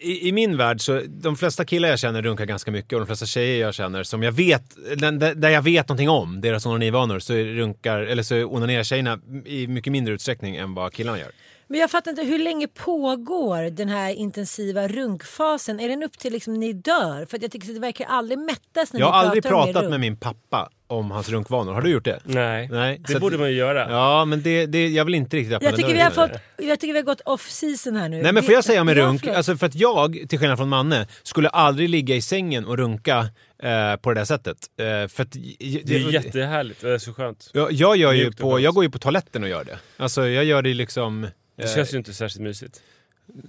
i, 0.00 0.28
i 0.28 0.32
min 0.32 0.56
värld 0.56 0.80
så, 0.80 1.02
de 1.08 1.36
flesta 1.36 1.64
killar 1.64 1.88
jag 1.88 1.98
känner 1.98 2.22
runkar 2.22 2.44
ganska 2.44 2.70
mycket 2.70 2.92
och 2.92 3.00
de 3.00 3.06
flesta 3.06 3.26
tjejer 3.26 3.60
jag 3.60 3.74
känner 3.74 4.02
som 4.02 4.22
jag 4.22 4.32
vet, 4.32 4.62
där 4.96 5.34
där 5.34 5.48
jag 5.48 5.62
vet 5.62 5.88
någonting 5.88 6.08
om 6.08 6.40
deras 6.40 6.66
onanivanor 6.66 7.18
så 7.18 7.34
runkar, 7.34 8.00
eller 8.00 8.22
så 8.22 8.44
onanerar 8.44 8.82
tjejerna 8.82 9.20
i 9.46 9.66
mycket 9.66 9.92
mindre 9.92 10.14
utsträckning 10.14 10.56
än 10.56 10.74
vad 10.74 10.92
killarna 10.92 11.18
gör. 11.18 11.30
Men 11.70 11.80
jag 11.80 11.90
fattar 11.90 12.10
inte, 12.10 12.22
hur 12.22 12.38
länge 12.38 12.68
pågår 12.68 13.70
den 13.70 13.88
här 13.88 14.10
intensiva 14.14 14.88
runkfasen? 14.88 15.80
Är 15.80 15.88
den 15.88 16.02
upp 16.02 16.18
till 16.18 16.32
liksom 16.32 16.54
ni 16.54 16.72
dör? 16.72 17.26
För 17.26 17.36
att 17.36 17.42
jag 17.42 17.52
tycker 17.52 17.68
att 17.68 17.74
det 17.74 17.80
verkar 17.80 18.06
aldrig 18.06 18.38
mättas 18.38 18.92
när 18.92 19.00
Jag 19.00 19.06
har 19.06 19.12
aldrig 19.12 19.42
pratar 19.42 19.58
om 19.66 19.72
pratat 19.72 19.90
med 19.90 20.00
min 20.00 20.16
pappa 20.16 20.70
om 20.86 21.10
hans 21.10 21.28
runkvanor. 21.28 21.72
Har 21.72 21.82
du 21.82 21.90
gjort 21.90 22.04
det? 22.04 22.20
Nej, 22.24 22.68
Nej, 22.72 22.96
så 22.96 23.02
det 23.12 23.14
att- 23.16 23.20
borde 23.20 23.38
man 23.38 23.50
ju 23.50 23.56
göra. 23.56 23.90
Ja, 23.90 24.24
men 24.24 24.42
det, 24.42 24.66
det, 24.66 24.88
jag 24.88 25.04
vill 25.04 25.14
inte 25.14 25.36
riktigt 25.36 25.54
öppna 25.54 25.66
Jag 25.66 25.72
den 25.72 25.76
tycker, 25.80 25.94
vi 25.94 26.00
har 26.00 26.10
dörren. 26.10 26.30
fått, 26.30 26.66
jag 26.66 26.80
tycker 26.80 26.92
vi 26.92 26.98
har 26.98 27.04
gått 27.06 27.20
off 27.20 27.50
season 27.50 27.96
här 27.96 28.08
nu. 28.08 28.22
Nej 28.22 28.32
men 28.32 28.42
får 28.42 28.54
jag 28.54 28.64
säga 28.64 28.84
med 28.84 28.96
Ja, 28.96 29.02
runk, 29.06 29.26
alltså 29.26 29.56
för 29.56 29.66
att 29.66 29.74
jag, 29.74 30.24
till 30.28 30.38
skillnad 30.38 30.58
från 30.58 30.68
Manne, 30.68 31.06
skulle 31.22 31.48
aldrig 31.48 31.88
ligga 31.88 32.14
i 32.14 32.22
sängen 32.22 32.64
och 32.64 32.76
runka 32.78 33.18
eh, 33.62 33.96
på 33.96 34.10
det 34.14 34.20
där 34.20 34.24
sättet. 34.24 34.56
Eh, 34.80 35.08
för 35.08 35.22
att, 35.22 35.32
Det 35.32 35.94
är 35.94 35.98
ju 35.98 36.10
jättehärligt, 36.12 36.80
det 36.80 36.90
är 36.94 36.98
så 36.98 37.12
skönt. 37.14 37.50
jag, 37.54 37.72
jag, 37.72 37.96
gör 37.96 38.12
ju 38.12 38.32
på, 38.32 38.60
jag 38.60 38.74
går 38.74 38.84
ju 38.84 38.90
på 38.90 38.98
toaletten 38.98 39.42
och 39.42 39.48
gör 39.48 39.64
det. 39.64 39.78
Alltså 39.96 40.28
jag 40.28 40.44
gör 40.44 40.62
det 40.62 40.74
liksom... 40.74 41.26
Det 41.58 41.64
eh, 41.64 41.74
känns 41.74 41.94
ju 41.94 41.98
inte 41.98 42.14
särskilt 42.14 42.42
mysigt. 42.42 42.82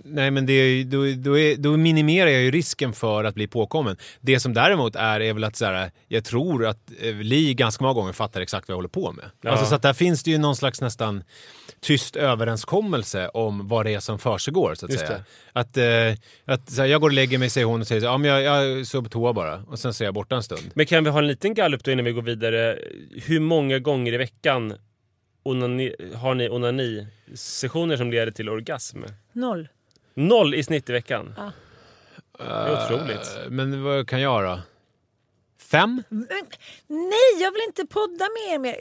Nej 0.04 0.32
men 0.32 0.46
det 0.46 0.54
är, 0.54 0.68
ju- 0.68 0.84
då, 0.84 0.98
då, 1.18 1.38
är, 1.40 1.56
då 1.56 1.78
minimerar 1.78 2.30
jag 2.30 2.42
ju 2.42 2.52
risken 2.52 2.94
för 2.94 3.24
att 3.24 3.36
bli 3.36 3.48
påkommen. 3.48 3.98
Det 4.22 4.40
som 4.40 4.54
däremot 4.54 4.96
är, 4.96 5.20
är 5.20 5.34
väl 5.34 5.44
att 5.44 5.56
så 5.56 5.66
här, 5.66 5.92
jag 6.08 6.24
tror 6.24 6.66
att 6.66 6.92
eh, 7.02 7.16
Li 7.16 7.54
ganska 7.54 7.84
många 7.84 7.94
gånger 7.94 8.14
fattar 8.14 8.42
exakt 8.42 8.68
vad 8.68 8.74
jag 8.74 8.78
håller 8.78 8.90
på 8.90 9.12
med. 9.12 9.26
Ja. 9.42 9.52
Alltså, 9.52 9.66
så 9.66 9.76
att 9.76 9.82
där 9.82 9.94
finns 9.94 10.24
det 10.24 10.32
ju 10.32 10.38
någon 10.38 10.56
slags 10.56 10.82
nästan 10.82 11.24
tyst 11.82 12.16
överenskommelse 12.16 13.30
om 13.30 13.68
vad 13.68 13.86
det 13.86 13.94
är 13.94 14.00
som 14.00 14.20
försiggår 14.20 14.76
så 14.76 14.86
att 14.86 14.92
Just 14.92 15.08
säga. 15.08 15.24
Att, 15.54 15.78
eh, 15.78 15.84
att 16.46 16.70
så 16.70 16.82
här, 16.82 16.90
jag 16.90 17.02
går 17.02 17.10
och 17.10 17.14
lägger 17.14 17.38
mig 17.38 17.50
säger 17.50 17.68
hon 17.68 17.82
och 17.82 17.88
säger 17.88 18.02
så, 18.02 18.06
ja 18.08 18.18
men 18.18 18.32
jag, 18.32 18.42
jag 18.44 18.88
står 18.88 19.02
på 19.02 19.10
toa 19.10 19.34
bara 19.34 19.64
och 19.68 19.80
sen 19.80 19.94
så 19.94 20.04
är 20.04 20.06
jag 20.06 20.14
borta 20.14 20.36
en 20.36 20.44
stund. 20.44 20.72
Men 20.74 20.86
kan 20.86 21.04
vi 21.04 21.10
ha 21.10 21.20
en 21.20 21.28
liten 21.28 21.54
gallup 21.54 21.84
då 21.84 21.92
innan 21.92 22.06
vi 22.06 22.12
går 22.12 22.22
vidare? 22.22 22.80
Hur 23.26 23.40
många 23.40 23.80
gånger 23.80 24.14
i 24.14 24.18
veckan 24.18 24.74
onani, 25.50 25.96
har 26.16 26.36
ni 26.36 26.50
onani-sessioner 26.50 27.98
som 27.98 28.12
leder 28.12 28.32
till 28.32 28.50
orgasm? 28.50 29.04
Noll. 29.34 29.68
Noll 30.14 30.56
i 30.56 30.64
snitt 30.64 30.90
i 30.90 30.94
veckan? 30.94 31.34
Ja. 31.38 31.52
Det 32.38 32.44
är 32.44 32.86
otroligt. 32.86 33.38
Eh, 33.44 33.50
Men 33.50 33.84
vad 33.84 34.08
kan 34.08 34.22
jag 34.22 34.44
då? 34.44 34.60
Fem? 35.72 36.04
Nej, 36.88 37.42
jag 37.42 37.52
vill 37.52 37.62
inte 37.68 37.86
podda 37.86 38.26
med 38.30 38.56
er 38.56 38.60
mer. 38.60 38.76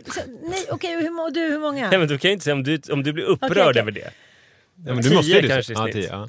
Nej, 0.50 0.66
okej, 0.70 0.96
och 0.96 1.02
hur, 1.02 1.30
du, 1.30 1.40
hur 1.40 1.58
många? 1.58 1.90
Nej, 1.90 1.98
men 1.98 2.08
du 2.08 2.18
kan 2.18 2.28
ju 2.28 2.32
inte 2.32 2.44
säga 2.44 2.54
om 2.54 2.62
du, 2.64 2.80
om 2.90 3.02
du 3.02 3.12
blir 3.12 3.24
upprörd 3.24 3.50
Okej, 3.50 3.62
okej. 3.70 3.80
över 3.82 3.90
det. 3.90 4.10
Ja, 4.86 4.94
men 4.94 4.96
du 4.96 5.02
Tio 5.02 5.14
måste 5.16 5.32
ju 5.32 5.48
kanske 5.48 5.72
i 5.72 5.76
ja, 5.76 5.82
snitt. 5.82 5.94
tio, 5.94 6.08
ja. 6.08 6.28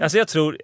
Alltså 0.00 0.18
jag 0.18 0.28
tror, 0.28 0.58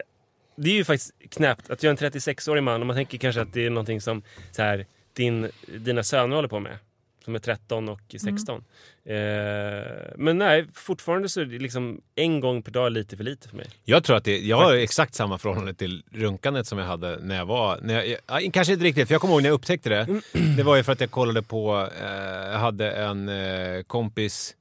det 0.56 0.70
är 0.70 0.74
ju 0.74 0.84
faktiskt 0.84 1.12
knäppt 1.30 1.70
att 1.70 1.82
jag 1.82 2.02
är 2.02 2.04
en 2.06 2.12
36-årig 2.12 2.62
man 2.62 2.80
och 2.80 2.86
man 2.86 2.96
tänker 2.96 3.18
kanske 3.18 3.40
att 3.40 3.52
det 3.52 3.66
är 3.66 3.70
någonting 3.70 4.00
som 4.00 4.22
så 4.52 4.62
här, 4.62 4.86
din, 5.12 5.50
dina 5.66 6.02
söner 6.02 6.36
håller 6.36 6.48
på 6.48 6.60
med. 6.60 6.78
Som 7.24 7.34
är 7.34 7.38
13 7.38 7.88
och 7.88 8.00
16. 8.20 8.64
Eh, 9.04 9.14
men 10.16 10.38
nej, 10.38 10.66
fortfarande 10.74 11.28
så 11.28 11.40
är 11.40 11.44
det 11.44 11.58
liksom 11.58 12.00
en 12.14 12.40
gång 12.40 12.62
per 12.62 12.72
dag 12.72 12.92
lite 12.92 13.16
för 13.16 13.24
lite 13.24 13.48
för 13.48 13.56
mig. 13.56 13.66
Jag 13.84 14.04
tror 14.04 14.16
att 14.16 14.24
det, 14.24 14.38
jag 14.38 14.56
har 14.56 14.74
exakt 14.74 15.14
samma 15.14 15.38
förhållande 15.38 15.74
till 15.74 16.02
runkandet 16.10 16.66
som 16.66 16.78
jag 16.78 16.86
hade 16.86 17.18
när 17.20 17.36
jag 17.36 17.46
var... 17.46 17.78
När 17.82 18.02
jag, 18.02 18.18
ja, 18.26 18.50
kanske 18.52 18.72
inte 18.72 18.84
riktigt, 18.84 19.08
för 19.08 19.14
jag 19.14 19.20
kommer 19.20 19.34
ihåg 19.34 19.42
när 19.42 19.48
jag 19.48 19.54
upptäckte 19.54 19.88
det. 19.88 20.20
Det 20.56 20.62
var 20.62 20.76
ju 20.76 20.82
för 20.82 20.92
att 20.92 21.00
jag 21.00 21.10
kollade 21.10 21.42
på, 21.42 21.88
eh, 22.02 22.06
jag 22.52 22.58
hade 22.58 22.92
en 22.92 23.28
eh, 23.28 23.82
kompis 23.82 24.56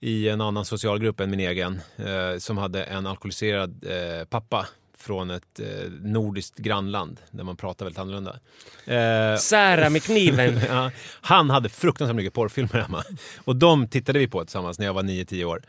i 0.00 0.28
en 0.28 0.40
annan 0.40 0.64
socialgrupp 0.64 1.20
än 1.20 1.30
min 1.30 1.40
egen 1.40 1.80
eh, 1.96 2.38
som 2.38 2.58
hade 2.58 2.84
en 2.84 3.06
alkoholiserad 3.06 3.84
eh, 3.84 4.24
pappa 4.24 4.66
från 5.04 5.30
ett 5.30 5.60
eh, 5.60 5.90
nordiskt 6.02 6.58
grannland 6.58 7.20
där 7.30 7.44
man 7.44 7.56
pratar 7.56 7.84
väldigt 7.86 7.98
annorlunda. 7.98 8.36
Eh, 8.86 9.38
Sära 9.38 9.90
med 9.90 10.02
kniven. 10.02 10.60
Ja, 10.68 10.90
han 11.20 11.50
hade 11.50 11.68
fruktansvärt 11.68 12.16
mycket 12.16 12.32
porrfilmer 12.32 12.80
hemma. 12.80 13.04
Och 13.44 13.56
de 13.56 13.88
tittade 13.88 14.18
vi 14.18 14.28
på 14.28 14.44
tillsammans 14.44 14.78
när 14.78 14.86
jag 14.86 14.94
var 14.94 15.02
9-10 15.02 15.44
år. 15.44 15.62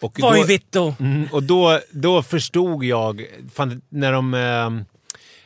Och 0.00 0.16
då- 0.20 0.42
vitto? 0.44 0.94
Mm, 1.00 1.28
och 1.32 1.42
då, 1.42 1.80
då 1.90 2.22
förstod 2.22 2.84
jag, 2.84 3.26
fan, 3.54 3.82
när 3.88 4.12
de 4.12 4.34
eh, 4.34 4.70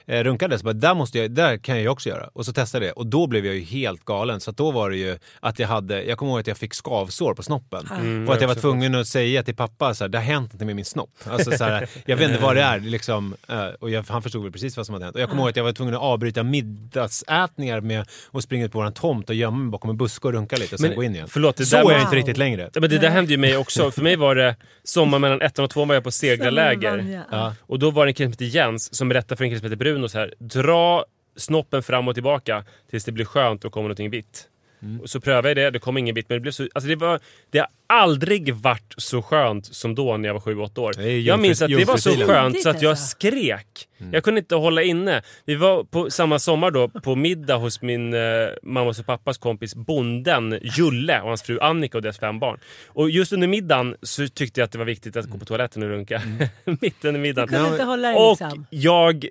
eh, 0.07 0.25
runkade, 0.25 0.59
så 0.59 0.64
bara, 0.64 0.73
där, 0.73 0.95
måste 0.95 1.19
jag, 1.19 1.31
där 1.31 1.57
kan 1.57 1.75
jag 1.75 1.83
ju 1.83 1.88
också 1.88 2.09
göra. 2.09 2.31
Och 2.33 2.47
så 2.47 2.53
testade 2.53 2.87
jag 2.87 2.95
det. 2.95 2.99
Och 2.99 3.07
då 3.07 3.27
blev 3.27 3.47
jag 3.47 3.55
ju 3.55 3.61
helt 3.61 4.05
galen. 4.05 4.40
Så 4.40 4.51
att 4.51 4.57
då 4.57 4.71
var 4.71 4.90
det 4.90 4.97
ju 4.97 5.19
att 5.40 5.59
jag 5.59 5.69
hade, 5.69 6.03
jag 6.03 6.19
kommer 6.19 6.33
ihåg 6.33 6.40
att 6.40 6.47
jag 6.47 6.59
fick 6.59 6.75
skavsår 6.75 7.35
på 7.35 7.42
snoppen. 7.42 7.88
Mm, 8.01 8.29
och 8.29 8.35
att 8.35 8.40
jag 8.40 8.49
var 8.49 8.55
tvungen 8.55 8.95
att 8.95 9.07
säga 9.07 9.42
till 9.42 9.57
pappa 9.57 9.95
så 9.95 10.05
här, 10.05 10.09
det 10.09 10.19
har 10.19 10.25
hänt 10.25 10.53
något 10.53 10.66
med 10.66 10.77
min 10.77 10.85
snopp. 10.85 11.11
Alltså, 11.25 11.51
så 11.51 11.64
här, 11.64 11.88
jag 12.07 12.16
vet 12.16 12.31
inte 12.31 12.42
vad 12.42 12.57
det 12.57 12.62
är. 12.62 12.81
Liksom, 12.81 13.35
eh, 13.49 13.66
och 13.81 13.90
jag, 13.90 14.05
han 14.09 14.23
förstod 14.23 14.42
väl 14.42 14.53
precis 14.53 14.77
vad 14.77 14.87
som 14.87 14.92
hade 14.92 15.05
hänt. 15.05 15.16
Och 15.16 15.23
jag 15.23 15.29
kommer 15.29 15.42
ihåg 15.42 15.51
att 15.51 15.57
jag 15.57 15.64
var 15.64 15.73
tvungen 15.73 15.95
att 15.95 16.01
avbryta 16.01 16.42
middagsätningar 16.42 17.81
med 17.81 18.07
att 18.33 18.42
springa 18.42 18.64
ut 18.64 18.73
på 18.73 18.79
vår 18.79 18.90
tomt 18.90 19.29
och 19.29 19.35
gömma 19.35 19.57
mig 19.57 19.71
bakom 19.71 19.90
en 19.90 19.97
buske 19.97 20.29
och 20.29 20.35
runka 20.35 20.57
lite 20.57 20.75
och 20.75 20.81
sen 20.81 20.88
Men, 20.88 20.97
gå 20.97 21.03
in 21.03 21.14
igen. 21.14 21.29
förlåt, 21.29 21.57
det 21.57 21.66
så 21.66 21.77
där 21.77 21.90
är 21.90 21.92
jag 21.92 22.03
inte 22.03 22.16
riktigt 22.16 22.37
längre. 22.37 22.71
Ja, 22.75 22.81
men 22.81 22.90
det 22.90 22.99
där 22.99 23.11
hände 23.11 23.33
ju 23.33 23.38
mig 23.38 23.57
också. 23.57 23.90
För 23.90 24.03
mig 24.03 24.16
var 24.16 24.35
det 24.35 24.57
sommar 24.85 25.19
mellan 25.19 25.42
ettan 25.42 25.64
och 25.64 25.71
tvåan 25.71 25.88
var 25.88 25.95
jag 25.95 26.05
på 26.05 26.11
seglarläger. 26.11 27.23
Ja. 27.31 27.55
Och 27.61 27.79
då 27.79 27.90
var 27.90 28.07
det 28.07 28.11
en 28.11 28.14
kille 28.14 28.27
som 28.27 28.33
hette 28.33 28.45
Jens 28.45 28.95
som 28.95 29.09
berättade 29.09 29.37
för 29.37 29.45
en 29.45 29.51
kille 29.51 29.61
som 29.61 29.71
Bruno 29.96 30.09
så 30.09 30.18
här. 30.18 30.35
Dra 30.38 31.04
snoppen 31.37 31.82
fram 31.82 32.09
och 32.09 32.14
tillbaka 32.14 32.64
tills 32.90 33.04
det 33.04 33.12
blir 33.12 33.24
skönt 33.24 33.64
och 33.64 33.72
kommer 33.72 33.85
någonting 33.85 34.11
vitt. 34.11 34.48
Mm. 34.82 35.00
Och 35.00 35.11
så 35.11 35.20
prövade 35.20 35.48
jag 35.48 35.56
det, 35.56 35.70
det 35.70 35.78
kom 35.78 35.98
ingen 35.98 36.14
vitt. 36.14 36.28
Men 36.28 36.37
det, 36.37 36.40
blev 36.40 36.52
så, 36.52 36.68
alltså 36.74 36.88
det, 36.88 36.96
var, 36.96 37.20
det 37.50 37.59
har 37.59 37.68
aldrig 37.87 38.54
varit 38.54 38.94
så 38.96 39.22
skönt 39.22 39.66
som 39.66 39.94
då 39.94 40.16
när 40.16 40.28
jag 40.28 40.35
var 40.35 40.40
7-8 40.40 40.78
år. 40.78 41.00
Jag 41.02 41.40
minns 41.40 41.62
att 41.62 41.68
det 41.68 41.85
var 41.85 41.96
så 41.96 42.11
skönt 42.11 42.62
så 42.62 42.68
att 42.68 42.82
jag 42.82 42.90
Alltså. 42.90 43.06
skrek. 43.06 43.88
Mm. 43.98 44.12
Jag 44.14 44.24
kunde 44.24 44.38
inte 44.38 44.54
hålla 44.54 44.82
inne. 44.82 45.22
Vi 45.44 45.54
var 45.54 45.85
på 45.85 46.11
samma 46.11 46.38
sommar 46.38 46.70
då 46.70 46.88
på 46.88 47.14
middag 47.14 47.56
hos 47.56 47.82
min 47.82 48.14
eh, 48.14 48.20
mammas 48.62 48.98
och 48.98 49.06
pappas 49.06 49.38
kompis 49.38 49.74
bonden 49.74 50.59
Julle 50.62 51.20
och 51.20 51.28
hans 51.28 51.42
fru 51.42 51.61
Annika 51.61 51.98
och 51.98 52.02
deras 52.02 52.18
fem 52.18 52.38
barn. 52.38 52.59
Och 52.87 53.11
just 53.11 53.32
under 53.32 53.48
middagen 53.48 53.96
så 54.02 54.28
tyckte 54.28 54.61
jag 54.61 54.64
att 54.64 54.72
det 54.72 54.78
var 54.78 54.85
viktigt 54.85 55.16
att 55.16 55.26
gå 55.26 55.38
på 55.38 55.44
toaletten 55.44 55.82
och 55.82 55.88
runka. 55.88 56.22
Mitt 56.64 57.04
under 57.04 57.12
Du 57.12 57.18
middagen. 57.18 57.48
kunde 57.48 57.68
inte 57.70 57.85
hålla 57.85 58.09
dig 58.09 58.16
Och 58.16 58.30
liksom. 58.40 58.66
jag 58.70 59.26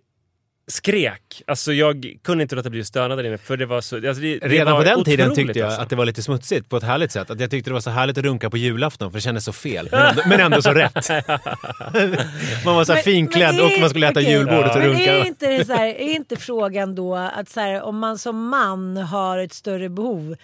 skrek. 0.68 1.42
Alltså 1.48 1.74
jag 1.74 2.16
kunde 2.24 2.42
inte 2.42 2.56
låta 2.56 2.70
bli 2.70 2.82
att 2.82 2.88
stöna 2.88 3.16
där 3.16 3.24
inne 3.24 3.38
för 3.38 3.58
det 3.58 3.66
var 3.66 3.82
så... 3.82 3.96
Alltså 3.96 4.22
det, 4.22 4.40
det 4.40 4.48
Redan 4.48 4.74
var 4.74 4.80
på 4.84 4.90
den 4.90 5.04
tiden 5.04 5.36
tyckte 5.36 5.60
jag 5.60 5.66
alltså. 5.66 5.82
att 5.82 5.90
det 5.90 5.96
var 5.96 6.06
lite 6.06 6.22
smutsigt 6.24 6.70
på 6.70 6.78
ett 6.78 6.84
härligt 6.84 7.12
sätt. 7.12 7.30
Att 7.30 7.40
jag 7.40 7.52
tyckte 7.52 7.70
det 7.70 7.74
var 7.74 7.82
så 7.82 7.90
härligt 7.90 8.18
att 8.18 8.24
runka 8.24 8.50
på 8.50 8.58
julafton 8.58 9.12
för 9.12 9.18
det 9.18 9.22
kändes 9.22 9.46
så 9.46 9.54
fel. 9.54 9.88
Men 9.92 10.02
ändå, 10.10 10.22
men 10.28 10.40
ändå 10.40 10.62
så 10.62 10.72
rätt. 10.74 11.10
man 12.66 12.76
var 12.76 12.84
så 12.86 12.92
här 12.94 12.98
Men- 12.98 13.04
finklädd 13.04 13.56
men 13.56 13.66
är- 13.66 13.76
och 13.76 13.80
man 13.82 13.90
skulle 13.90 14.08
äta 14.08 14.20
okej. 14.20 14.32
julbordet 14.32 14.72
och 14.76 14.82
Men 14.82 14.88
runka. 14.90 15.14
är 15.14 15.26
inte, 15.26 15.58
det 15.58 15.66
så 15.66 15.74
här, 15.74 15.88
är 15.88 16.16
inte 16.16 16.36
frågan 16.36 16.96
då 16.96 17.16
att 17.16 17.50
så 17.50 17.60
här, 17.60 17.82
om 17.82 18.00
man 18.00 18.18
som 18.18 18.48
man 18.50 18.98
har 18.98 19.38
ett 19.38 19.54
större 19.54 19.90
behov 19.90 20.36